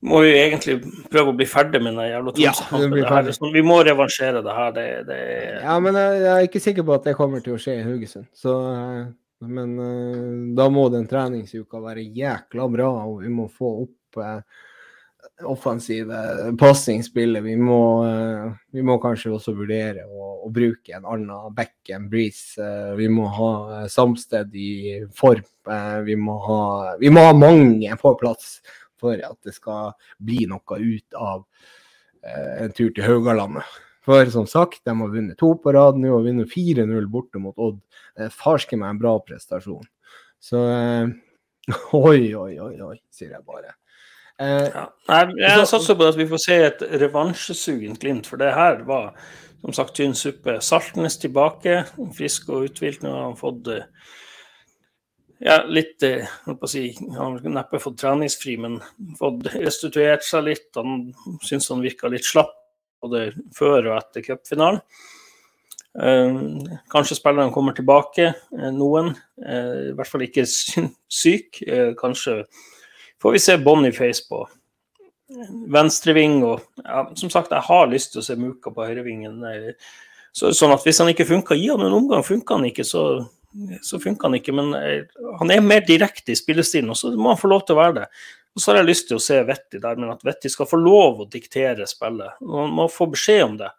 [0.01, 0.79] må vi egentlig
[1.13, 3.01] prøve å bli ferdig med den jævla Tromsø-kampen.
[3.03, 4.71] Ja, sånn, vi må revansjere det her.
[4.73, 5.17] Det, det...
[5.61, 7.83] Ja, men jeg, jeg, er ikke sikker på at det kommer til å skje i
[7.85, 8.25] Haugesund.
[8.33, 8.55] Så,
[9.47, 14.41] men uh, da må den treningsuka være jækla bra, og vi må få opp uh,
[15.49, 16.17] offensive
[16.59, 17.43] pasningsspillet.
[17.45, 22.57] Vi, uh, vi må kanskje også vurdere å å bruke en annen back enn Breeze.
[22.57, 25.45] Uh, vi må ha uh, Samsted i form.
[26.05, 26.61] Vi må ha,
[26.97, 28.55] vi må ha mange på plass
[29.01, 31.43] for at det skal bli noe ut av
[32.25, 33.67] en tur til Haugalandet.
[34.05, 37.57] For som sagt, de har vunnet to på rad nå og vinner 4-0 borte mot
[37.61, 37.77] Odd.
[38.17, 39.85] Er farske meg en bra prestasjon.
[40.41, 40.61] Så
[41.97, 43.75] oi, oi, oi, oi, sier jeg bare.
[44.41, 44.87] Eh, ja.
[45.11, 49.11] Jeg, jeg satser på at vi får se et revansjesugent Glimt, for det her var
[49.61, 50.57] som sagt tynn suppe.
[50.65, 51.83] Saltnes tilbake,
[52.17, 53.03] frisk og uthvilt.
[53.05, 53.85] Nå har han fått eh,
[55.45, 56.83] ja, litt eh, jeg si,
[57.13, 58.79] Han har neppe fått treningsfri, men
[59.19, 60.67] fått restituert seg litt.
[60.79, 61.11] Han
[61.45, 62.57] syns han virka litt slapp
[63.01, 64.81] både før og etter cupfinalen.
[65.91, 69.11] Uh, kanskje spillerne kommer tilbake, uh, noen.
[69.41, 71.59] Uh, I hvert fall ikke syk.
[71.99, 72.43] kanskje
[73.21, 74.45] får vi se Boniface på
[75.71, 79.43] venstreving og ja, Som sagt, jeg har lyst til å se Muka på høyrevingen.
[80.35, 82.23] Så, sånn at hvis han ikke funker, gi han en omgang.
[82.23, 83.03] Funker han ikke, så,
[83.81, 84.55] så funker han ikke.
[84.55, 85.03] Men eh,
[85.39, 87.97] han er mer direkte i spillestilen, og så må han få lov til å være
[88.01, 88.07] det.
[88.51, 90.79] Og så har jeg lyst til å se Vetti der, men at Vetti skal få
[90.79, 92.41] lov å diktere spillet.
[92.43, 93.71] Han må få beskjed om det.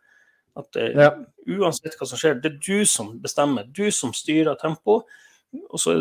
[0.58, 1.10] At eh, ja.
[1.58, 3.68] uansett hva som skjer, det er du som bestemmer.
[3.68, 5.08] Du som styrer tempoet.
[5.68, 5.96] Og så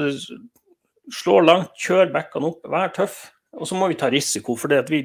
[1.12, 3.26] slå langt, kjør bekkene opp, vær tøff.
[3.60, 5.04] Og så må vi ta risiko, for det at vi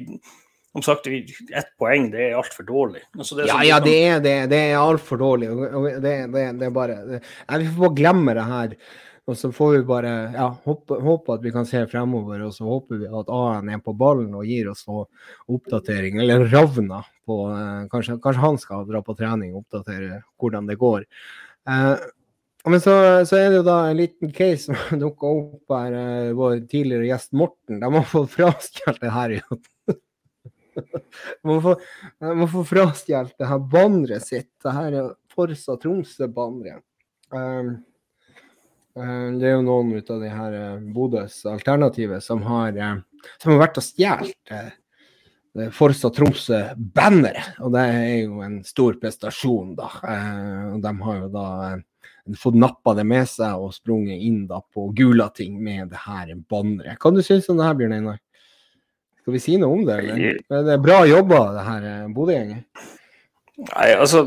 [0.77, 3.01] som sagt, ett poeng det er altfor dårlig.
[3.17, 4.37] Altså, det er ja, ja, det er det.
[4.51, 5.49] Det er altfor dårlig.
[5.49, 6.13] Det, det,
[6.59, 7.21] det, er bare det.
[7.49, 8.75] Vi får bare glemme det her.
[9.27, 12.63] Og så får vi bare ja, håpe, håpe, at vi kan se fremover, og så
[12.63, 16.21] håper vi at A-en er på ballen og gir oss oppdatering.
[16.21, 17.01] Eller Ravna.
[17.27, 21.03] På, eh, kanskje, kanskje, han skal dra på trening og oppdatere hvordan det går.
[21.67, 22.05] Eh,
[22.67, 22.93] men så,
[23.27, 25.97] så, er det jo da en liten case som dukka opp her.
[25.97, 27.81] Uh, vår tidligere gjest Morten.
[27.83, 29.35] De har fått frastjålet det her.
[31.47, 31.75] Må få,
[32.51, 34.51] få frastjålet det her banneret sitt.
[34.63, 36.83] Det her er Forsa Tromsø-banneret.
[37.33, 37.73] Um,
[38.97, 42.77] uh, det er jo noen ut av de her uh, Bodøs alternativet som har,
[43.41, 47.57] som har vært og stjålet Forsa Tromsø-banneret.
[47.65, 49.91] Og det er jo en stor prestasjon, da.
[50.75, 51.47] og de har jo da
[52.35, 56.99] fått nappa det med seg og sprunget inn da på Gulating med det her banneret.
[57.01, 58.19] Hva du synes om det her, Bjørn Einar?
[59.27, 60.37] Skal vi si noe om det, eller?
[60.47, 62.61] Det er bra jobba, det her eh, Bodø-gjengen?
[63.59, 64.21] Nei, altså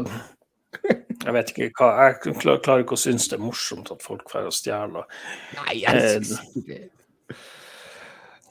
[0.82, 4.50] Jeg vet ikke hva Jeg klarer ikke å synes det er morsomt at folk drar
[4.50, 5.08] og stjeler.
[5.56, 7.40] Nei, jeg eh, synes ikke det.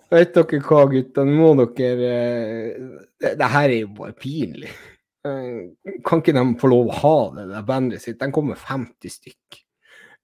[0.10, 1.30] Vet dere hva, gutta?
[1.30, 4.74] Nå må dere eh, det, det her er jo bare pinlig.
[5.22, 8.18] Kan ikke de få lov å ha det der bandet sitt?
[8.18, 9.66] De kommer 50 stykk.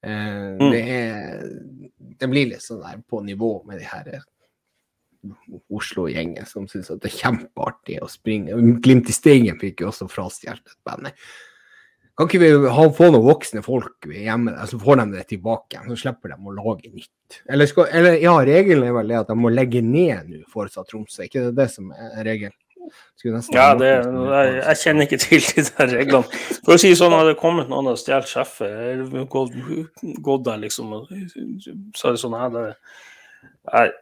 [0.01, 0.71] Mm.
[0.73, 1.49] Det, er,
[2.17, 4.15] det blir litt sånn der på nivå med de her
[5.73, 8.57] Oslo-gjengen som syns det er kjempeartig å springe.
[8.83, 11.19] Glimt i Steigen fikk jo også frastjålet bandet.
[12.15, 15.97] Kan ikke vi ha, få noen voksne folk hjemme, så får de det tilbake Så
[15.99, 17.41] slipper de å lage nytt.
[17.51, 20.85] Eller, skal, eller ja, regelen er vel det at de må legge ned nå Forsa
[20.87, 21.25] Tromsø.
[21.25, 22.55] ikke det det som er regelen?
[23.51, 26.39] Ja, det, jeg, jeg, kjenner ikke til de der reglene.
[26.61, 29.01] For å si sånn, hadde det kommet noen og stjålet sjefet,
[29.33, 32.65] gått, der liksom og så er det sånn her det,
[33.73, 33.95] jeg,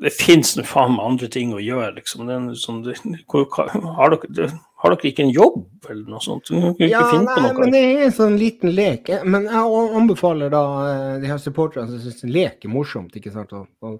[0.00, 2.28] det fins nå faen meg andre ting å gjøre, liksom.
[2.56, 4.48] Sånn, det, har, dere,
[4.80, 6.52] har, dere, ikke en jobb eller noe sånt?
[6.80, 9.10] ja, nei, men det er en sånn liten lek.
[9.26, 13.52] Men jeg anbefaler da eh, de her supporterne som syns lek er morsomt, ikke sant,
[13.52, 13.96] å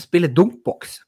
[0.00, 1.00] spille dunkboks.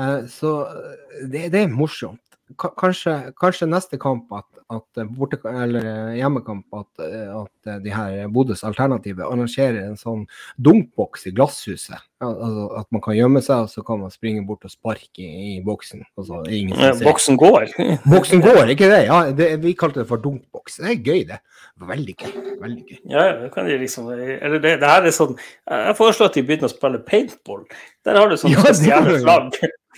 [0.00, 2.22] Eh, så eh, det, det, er morsomt.
[2.56, 8.64] Kanskje, kanskje, neste kamp, at, at borte, eller eh, hjemmekamp, at, at de her Bodøs
[8.66, 10.24] alternativet arrangerer en sånn
[10.56, 12.00] dunkboks i glasshuset.
[12.22, 15.56] Altså, at man kan gjemme seg, og så kan man springe bort og sparke i,
[15.56, 16.04] i boksen.
[16.18, 17.72] Altså, ja, boksen går?
[18.12, 19.00] boksen går, ikke det?
[19.08, 20.78] Ja, det, vi kalte det for dunkboks.
[20.82, 21.40] Det er gøy, det.
[21.82, 22.32] Veldig gøy.
[22.62, 22.98] Veldig gøy.
[23.10, 26.44] Ja, det kan de liksom Eller det, det her er sånn Jeg foreslår at de
[26.46, 27.64] begynner å spille paintball.
[28.06, 29.56] Der har du sånn Ja, stjerneflagg.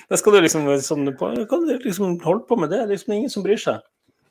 [0.08, 2.80] Der skal du liksom sånn, kan du liksom holde på med det.
[2.80, 3.84] Det er liksom ingen som bryr seg.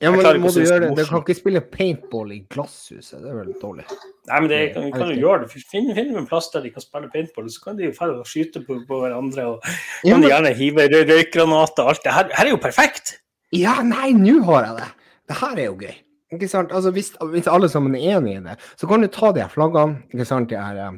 [0.03, 0.89] Ja, men må du gjøre det?
[0.99, 3.21] Du kan ikke spille paintball i glasshuset.
[3.23, 3.85] Det er vel dårlig.
[4.30, 5.63] Nei, men det kan, kan jo gjøre det.
[5.71, 8.61] Finn, finn en plass der de kan spille paintball, så kan de jo og skyte
[8.67, 9.45] på, på hverandre.
[9.53, 9.67] Og
[10.03, 12.30] Ja, kan de gjerne hive rø- røykgranater og alt det her.
[12.35, 13.19] Her er jo perfekt!
[13.53, 14.89] ja nei, nå har jeg det.
[15.30, 15.95] Det her er jo gøy.
[16.34, 16.71] Ikke sant?
[16.73, 19.51] Altså, hvis, hvis alle sammen er enig i det, så kan du ta de her
[19.53, 19.99] flaggene.
[20.09, 20.49] Ikke sant?
[20.49, 20.95] De her, eh,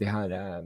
[0.00, 0.62] de her eh,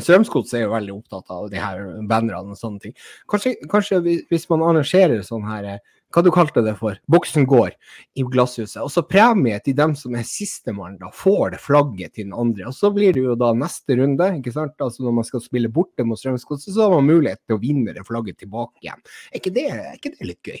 [0.00, 2.94] Strømsgods er jo veldig opptatt av de her bannerne og sånne ting.
[3.30, 5.78] Kanskje, kanskje hvis- hvis man arrangerer sånn her eh,
[6.10, 7.74] hva du kalte det for, Boksen går
[8.18, 8.80] i glasshuset.
[8.82, 12.66] Og så premie til dem som er sistemann, da får det flagget til den andre.
[12.70, 14.74] Og så blir det jo da neste runde, ikke sant.
[14.82, 17.94] Altså når man skal spille borte mot Strømsgodset, så har man mulighet til å vinne
[17.94, 19.08] det flagget tilbake igjen.
[19.30, 20.60] Er ikke det, er ikke det litt gøy?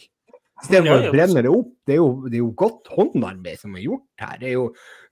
[0.60, 1.68] Istedenfor for å brenne det opp.
[1.88, 4.38] Det er, jo, det er jo godt håndarbeid som er gjort her.
[4.40, 4.66] Det er jo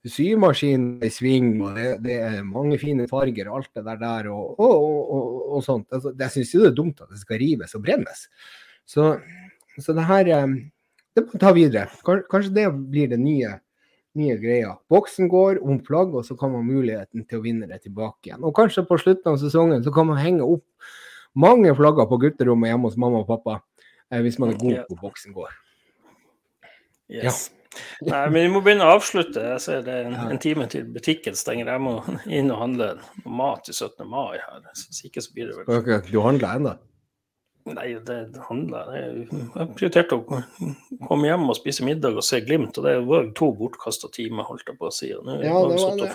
[0.07, 4.29] symaskin i sving, og det, det er mange fine farger og alt det der, der
[4.31, 5.89] og, og, og, og sånt.
[5.95, 8.27] Altså, jeg syns jo det er dumt at det skal rives og brennes.
[8.89, 9.09] Så,
[9.83, 10.53] så det her eh,
[11.15, 11.89] Det må vi ta videre.
[12.05, 13.55] Kanskje det blir det nye,
[14.19, 14.75] nye greia.
[14.91, 18.29] Boksen går om flagg, og så kan man ha muligheten til å vinne det tilbake
[18.29, 18.45] igjen.
[18.45, 20.65] Og kanskje på slutten av sesongen så kan man henge opp
[21.39, 23.59] mange flagger på gutterommet hjemme hos mamma og pappa,
[24.11, 25.55] eh, hvis man er god på boksen går.
[27.09, 27.49] Yes.
[28.01, 29.41] Nei, men vi må begynne å avslutte.
[29.53, 31.69] Jeg ser det er en, en time til butikken stenger.
[31.69, 32.89] Jeg må inn og handle
[33.25, 34.07] mat til 17.
[34.09, 34.63] mai her.
[34.73, 36.75] Hvis ikke så blir det vel du handler ennå?
[37.75, 40.41] Nei, det, er- Jeg prioriterte å
[41.07, 44.65] komme hjem og spise middag og se Glimt, og det var to bortkasta timer, holdt
[44.67, 45.09] jeg på å si.
[45.13, 46.09] Nå Ja, det var det.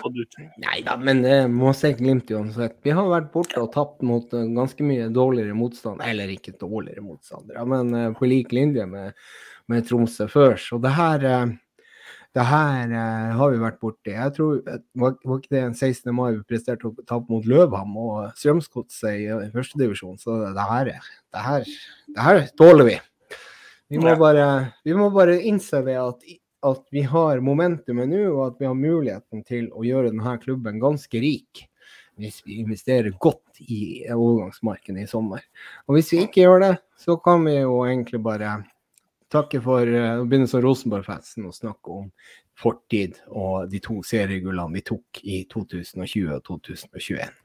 [0.65, 2.77] Nei da, men det må se Glimt uansett.
[2.85, 7.03] Vi har vært borte og tapt mot eh, ganske mye dårligere motstand, eller ikke dårligere
[7.05, 9.13] motstandere, men eh, på lik linje med,
[9.71, 10.57] med Tromsø før.
[10.61, 11.45] Så det her, eh,
[12.35, 14.11] det her eh, har vi vært borti.
[14.11, 16.09] Jeg tror, eh, var, var ikke det en 16.
[16.15, 20.89] mai vi presterte å tape mot Løvham og Strømsgodset i, i førstedivisjon, så det her,
[20.97, 21.69] er- det her,
[22.15, 22.97] det her tåler vi.
[23.93, 24.47] Vi må, bare,
[24.83, 26.23] vi må bare innse det at,
[26.65, 30.81] at vi har momentumet nå, og at vi har muligheten til å gjøre denne klubben
[30.81, 31.67] ganske rik.
[32.19, 35.43] Hvis vi investerer godt i overgangsmarkedet i sommer.
[35.87, 38.53] Og hvis vi ikke gjør det, så kan vi jo egentlig bare
[39.31, 42.11] takke for Nå å begynne som Rosenborg-fansen å snakke om
[42.59, 47.41] fortid og de to seriegullene vi tok i 2020 og 2021.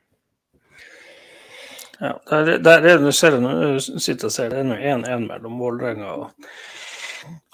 [2.01, 5.27] Ja, der, der er det, ser jeg, nå sitter og ser, det er nå 1-1
[5.27, 6.53] mellom Vålerenga og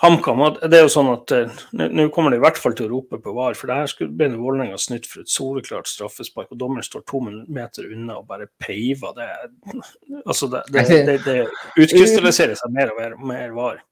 [0.03, 0.43] HamKam.
[0.63, 3.19] Det er jo sånn at eh, Nå kommer de i hvert fall til å rope
[3.23, 6.87] på VAR, for det her skulle ble Vålerenga snytt for et soleklart straffespark, og dommeren
[6.87, 9.17] står to meter unna og bare peiver.
[9.17, 9.29] Det,
[10.29, 11.39] altså det, det, det, det
[11.87, 13.83] utkrystalliserer seg mer og mer, mer VAR.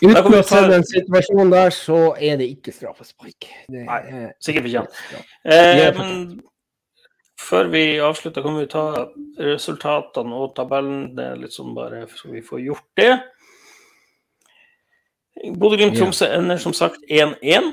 [0.00, 3.50] Uten å se den situasjonen der, så er det ikke straffespark.
[3.68, 4.86] Det Nei, er- Sikkert ikke.
[5.12, 5.20] Ja.
[5.44, 6.40] Eh, men
[7.40, 8.84] før vi avslutter, kan vi ta
[9.40, 11.10] resultatene og tabellen.
[11.16, 13.12] Det er litt sånn bare så vi får gjort det.
[15.60, 17.72] Bodø-Glimt-Tromsø ender som sagt 1-1.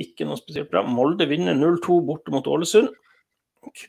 [0.00, 0.82] Ikke noe spesielt bra.
[0.88, 2.88] Molde vinner 0-2 borte mot Ålesund.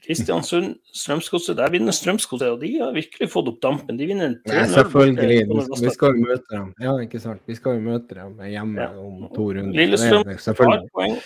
[0.06, 1.58] Kristiansund, Strømsgodset.
[1.58, 3.98] Der vinner Strømsgodset, og de har virkelig fått opp dampen.
[3.98, 4.52] De vinner 3-0.
[4.52, 5.40] Nei, selvfølgelig.
[5.82, 6.68] Vi, skal jo møte dem.
[6.84, 7.42] Ja, ikke sant.
[7.50, 8.92] Vi skal jo møte dem hjemme Ja.
[9.02, 9.74] om to runder.
[9.80, 10.92] Lillestrøm selvfølgelig.
[10.94, 11.18] poeng.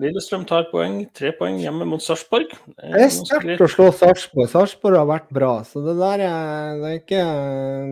[0.00, 1.02] Lillestrøm tar poeng.
[1.16, 2.54] Tre poeng hjemme mot Sarpsborg.
[2.66, 4.48] Det er Det er sterkt å slå Sarpsborg.
[4.52, 7.22] Sarpsborg har vært bra, så det der er Det er ikke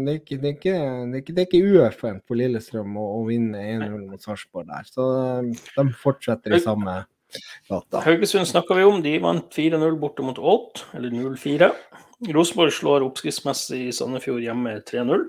[0.07, 3.07] Det er ikke, det er ikke, det er ikke, er ikke ueffent for Lillestrøm å,
[3.19, 4.91] å vinne 1-0 mot Sarpsborg der.
[4.91, 5.07] Så
[5.45, 7.01] um, de fortsetter i samme
[7.69, 8.03] gata.
[8.07, 9.03] Haugesund snakka vi om.
[9.05, 11.73] De vant 4-0 borte mot Odd, eller 0-4.
[12.35, 15.27] Rosenborg slår oppskriftsmessig Sandefjord hjemme 3-0.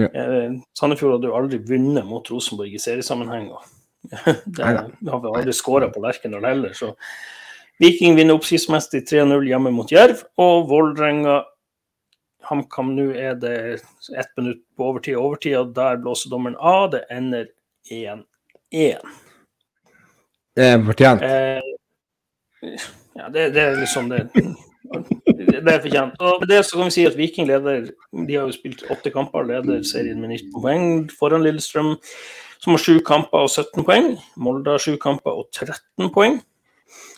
[0.00, 0.08] Ja.
[0.08, 3.50] Eh, Sandefjord hadde jo aldri vunnet mot Rosenborg i seriesammenheng.
[4.44, 6.92] det har vi aldri skåra på Lerkendal heller, så
[7.78, 10.20] Viking vinner oppsiktsmessig 3-0 hjemme mot Jerv.
[10.38, 11.40] Og Vålerenga
[12.46, 13.56] HamKam nå er det
[14.18, 15.16] ett minutt på overtid.
[15.18, 16.90] Overtid, og der blåser dommeren av.
[16.94, 17.48] Det ender
[17.90, 19.02] 1-1.
[20.54, 21.24] Det er fortjent.
[21.26, 22.78] Eh,
[23.18, 24.28] ja, det, det er liksom det.
[24.84, 26.20] Det er fortjent.
[26.20, 29.10] Og med det så kan vi si at Viking leder De har jo spilt åtte
[29.10, 30.86] kamper, leder serien med 19 poeng
[31.18, 31.96] foran Lillestrøm,
[32.60, 34.10] som har sju kamper og 17 poeng.
[34.36, 36.40] Molde har sju kamper og 13 poeng.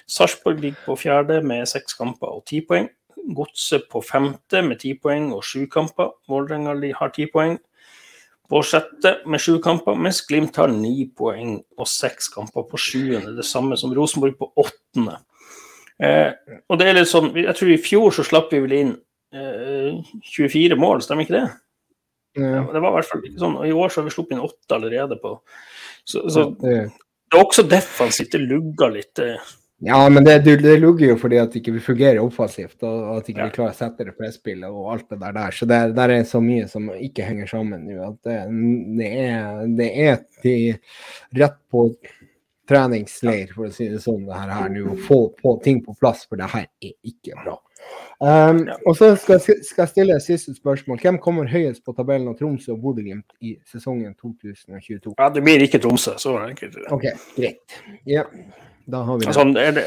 [0.07, 2.89] Sarpsborg ligger på fjerde med seks kamper og ti poeng.
[3.37, 6.15] Godset på femte med ti poeng og sju kamper.
[6.31, 7.59] Vålerenga har ti poeng
[8.47, 13.35] på sjette med sju kamper, mens Glimt har ni poeng og seks kamper på sjuende.
[13.37, 15.19] Det samme som Rosenborg på åttende.
[15.99, 16.31] Eh,
[16.69, 18.91] og det er litt sånn, Jeg tror i fjor så slapp vi vel inn
[19.33, 19.97] eh,
[20.37, 21.47] 24 mål, stemmer ikke det?
[22.37, 23.59] Ja, det var i hvert fall ikke sånn.
[23.61, 25.37] Og I år så har vi sluppet inn åtte allerede på
[26.05, 26.75] Så, så Det,
[27.35, 28.33] er også defensivt.
[28.37, 29.19] Det lugger litt.
[29.19, 29.41] eh.
[29.89, 33.49] ja, men det, det, lugger jo fordi at ikke fungerer offensivt, og at ikke Ja.
[33.49, 35.51] vi klarer å sette det presspillet og alt det der.
[35.51, 37.99] Så det, der er så mye som ikke henger sammen nå.
[38.13, 38.39] At det,
[39.01, 40.79] det er, det er til,
[41.35, 41.89] rett på
[42.67, 44.93] treningsleir, for å si det sånn, det her, her nå.
[44.95, 47.59] Å få, få ting på plass, for det her er ikke bra.
[48.21, 48.63] Um.
[48.87, 51.01] Og så skal, skal jeg stille et siste spørsmål.
[51.03, 55.13] Hvem kommer høyest på tabellen av Tromsø og Bodø-Glimt i sesongen 2022?
[55.19, 56.17] Ja, det blir ikke Tromsø.
[56.21, 56.79] Så enkelt.
[56.81, 56.89] er.
[56.97, 57.05] OK,
[57.37, 57.77] greit.
[58.09, 58.25] Ja,
[58.87, 59.35] da har vi det.
[59.35, 59.83] Altså, det, er,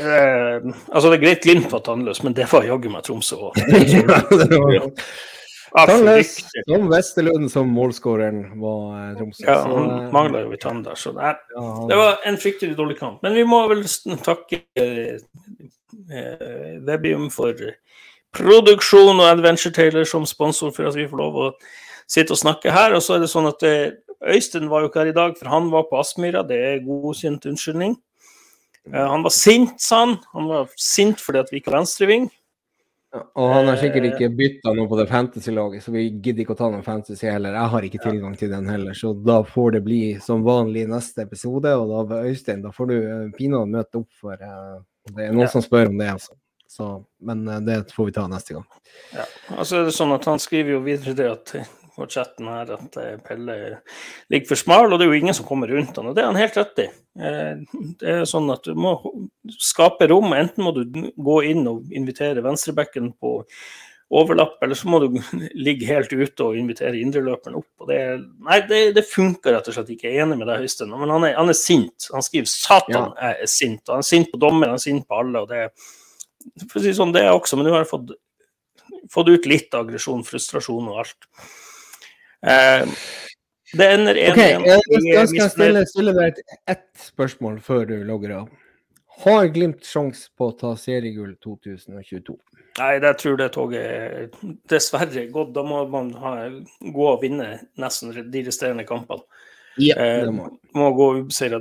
[0.62, 3.60] eh, altså, det er greit Glimt var tannløs, men det var jaggu meg Tromsø òg.
[5.70, 6.32] Tannløs
[6.66, 9.44] som Westerlund som målskåreren var eh, Tromsø.
[9.48, 11.36] Ja, Så, han eh, mangla jo ei tann der, så det, er,
[11.90, 13.22] det var en fryktelig dårlig kamp.
[13.26, 13.86] Men vi må vel
[14.26, 15.18] takke eh,
[16.86, 17.54] Webium for
[18.36, 21.48] produksjon og Adventure Taylor som sponsor for at vi får lov å
[22.10, 22.96] sitte og snakke her.
[22.98, 23.98] Og så er det sånn at eh,
[24.30, 26.44] Øystein var jo ikke her i dag, for han var på Aspmyra.
[26.48, 27.96] Det er godkjent unnskyldning.
[28.92, 30.18] Eh, han var sint, sa han.
[30.36, 32.30] Han var sint fordi at vi ikke har venstreving.
[33.10, 36.60] Og han har sikkert ikke bytta noe på det fantasy-laget, så vi gidder ikke å
[36.60, 37.56] ta noen fantasy heller.
[37.58, 41.26] Jeg har ikke tilgang til den heller, så da får det bli som vanlig neste
[41.26, 41.72] episode.
[41.74, 44.78] Og da, Øystein, da får du eh, pinadø møte opp for uh,
[45.10, 45.50] Det er noen Ja.
[45.56, 46.38] som spør om det, altså.
[46.70, 46.86] Så,
[47.26, 48.66] men eh, det får vi ta neste gang.
[49.16, 49.26] Ja.
[49.58, 51.54] altså er det sånn at han skriver jo videre det at
[52.00, 53.56] på chatten her at eh, Pelle
[54.32, 56.30] ligger for smal, og det er jo ingen som kommer rundt han, og det er
[56.30, 56.88] han helt rett i.
[57.20, 58.94] Eh, Det er sånn at du må
[59.60, 60.86] skape rom, enten må du
[61.18, 63.34] gå inn og invitere venstrebekken på
[64.10, 65.20] overlapp, eller så må du
[65.68, 67.68] ligge helt ute og invitere indreløperen opp.
[67.84, 70.08] Og det, er- nei, det, det funker rett og slett ikke.
[70.10, 72.08] Jeg er enig med deg, Øystein, men han er, han er sint.
[72.16, 73.84] Han skriver 'Satan, jeg er sint'.
[73.90, 75.44] Og han er sint på dommeren, han er sint på alle.
[75.44, 75.68] og det
[76.66, 78.18] for å si sånn, det er jeg også, men nå har jeg fått
[79.14, 81.30] fått ut litt aggresjon, frustrasjon og alt.
[82.46, 82.86] Eh,
[83.74, 84.32] det ender 1-1.
[84.32, 87.98] OK, eh, Vi da er skal jeg stille, stille deg et, ett spørsmål før du
[88.08, 88.50] logger av.
[89.20, 92.38] Har Glimt sjanse på å ta seriegull 2022?
[92.80, 94.30] Nei, jeg tror det toget er
[94.72, 95.52] dessverre gått.
[95.58, 96.34] Da må man ha,
[96.80, 99.26] gå og vinne nesten de resterende kampene.
[99.80, 101.60] Ja, Eh, det må Må gå ubeseira.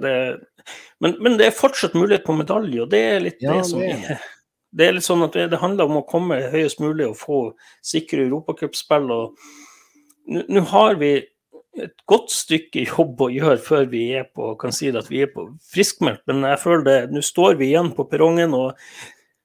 [0.99, 3.83] Men, men det er fortsatt mulighet på medalje, og det er litt Ja, det som
[3.83, 4.23] det er
[4.70, 4.86] det.
[4.86, 7.40] er litt sånn at det, handler om å komme høyest mulig og få
[7.85, 9.11] sikre europacupspill.
[10.28, 11.12] nå har vi
[11.78, 15.23] et godt stykke jobb å gjøre før vi er på kan si det at vi
[15.23, 18.73] er på friskmeldt, men jeg føler det, nå står vi igjen på perrongen, og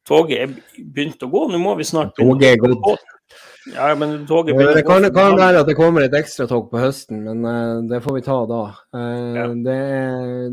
[0.07, 1.43] toget er begynt å gå.
[1.51, 3.12] Nå må vi snart Toget er gått.
[3.71, 4.73] Ja, men toget blir...
[4.75, 8.17] Det kan, kan være at det kommer et ekstratog på høsten, men uh, det får
[8.17, 8.63] vi ta da.
[8.95, 9.45] Uh, Ja.
[9.47, 9.77] det,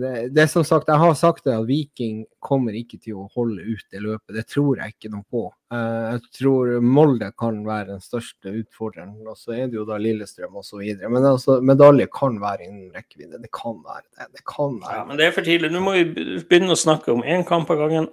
[0.01, 3.27] det, det er som sagt, Jeg har sagt det at Viking kommer ikke til å
[3.35, 4.37] holde ut det løpet.
[4.37, 5.49] Det tror jeg ikke noe på.
[5.75, 9.19] Uh, jeg tror Molde kan være den største utfordreren.
[9.27, 10.87] Og så er det jo da Lillestrøm osv.
[11.03, 13.43] Men altså, medalje kan være innen rekkevidde.
[13.43, 14.31] Det kan være det.
[14.39, 15.73] Det kan Ja, men det er for tidlig.
[15.75, 16.09] Nå må vi
[16.47, 18.11] begynne å snakke om én kamp av gangen.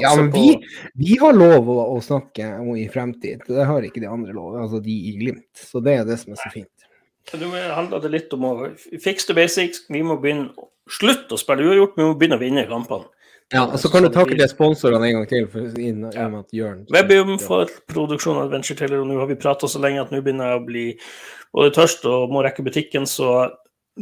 [0.00, 0.56] Ja, men vi,
[0.96, 3.44] vi har lov å, å snakke om i fremtid.
[3.48, 5.50] Det har ikke de andre lov, altså de i Glimt.
[5.58, 6.72] Så det er det som er så fint.
[7.36, 8.54] Nå handler det litt om å
[9.02, 9.84] fix the basics.
[9.90, 10.54] Vi må begynne
[10.86, 13.08] Slutt å spille uavgjort, vi må begynne å vinne kampene.
[13.54, 15.44] Ja, og så kan du takke de sponsorene en gang til.
[15.50, 16.26] For, inn, ja.
[16.38, 20.02] at Jørn Webium for produksjon av Adventure Taylor, og nå har vi prata så lenge
[20.02, 20.86] at nå begynner jeg å bli
[21.54, 23.48] både tørst og må rekke butikken, så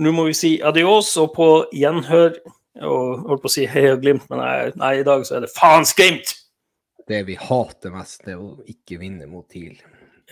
[0.01, 2.39] nå må vi si adios og på gjenhør.
[2.83, 5.53] Og holdt på å si heia Glimt, men nei, nei, i dag så er det
[5.55, 6.35] faens Glimt!
[7.07, 9.77] Det vi hater mest, det er å ikke vinne mot TIL.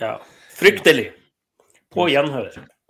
[0.01, 0.15] Ja.
[0.57, 1.11] Fryktelig.
[1.93, 2.49] På gjenhør.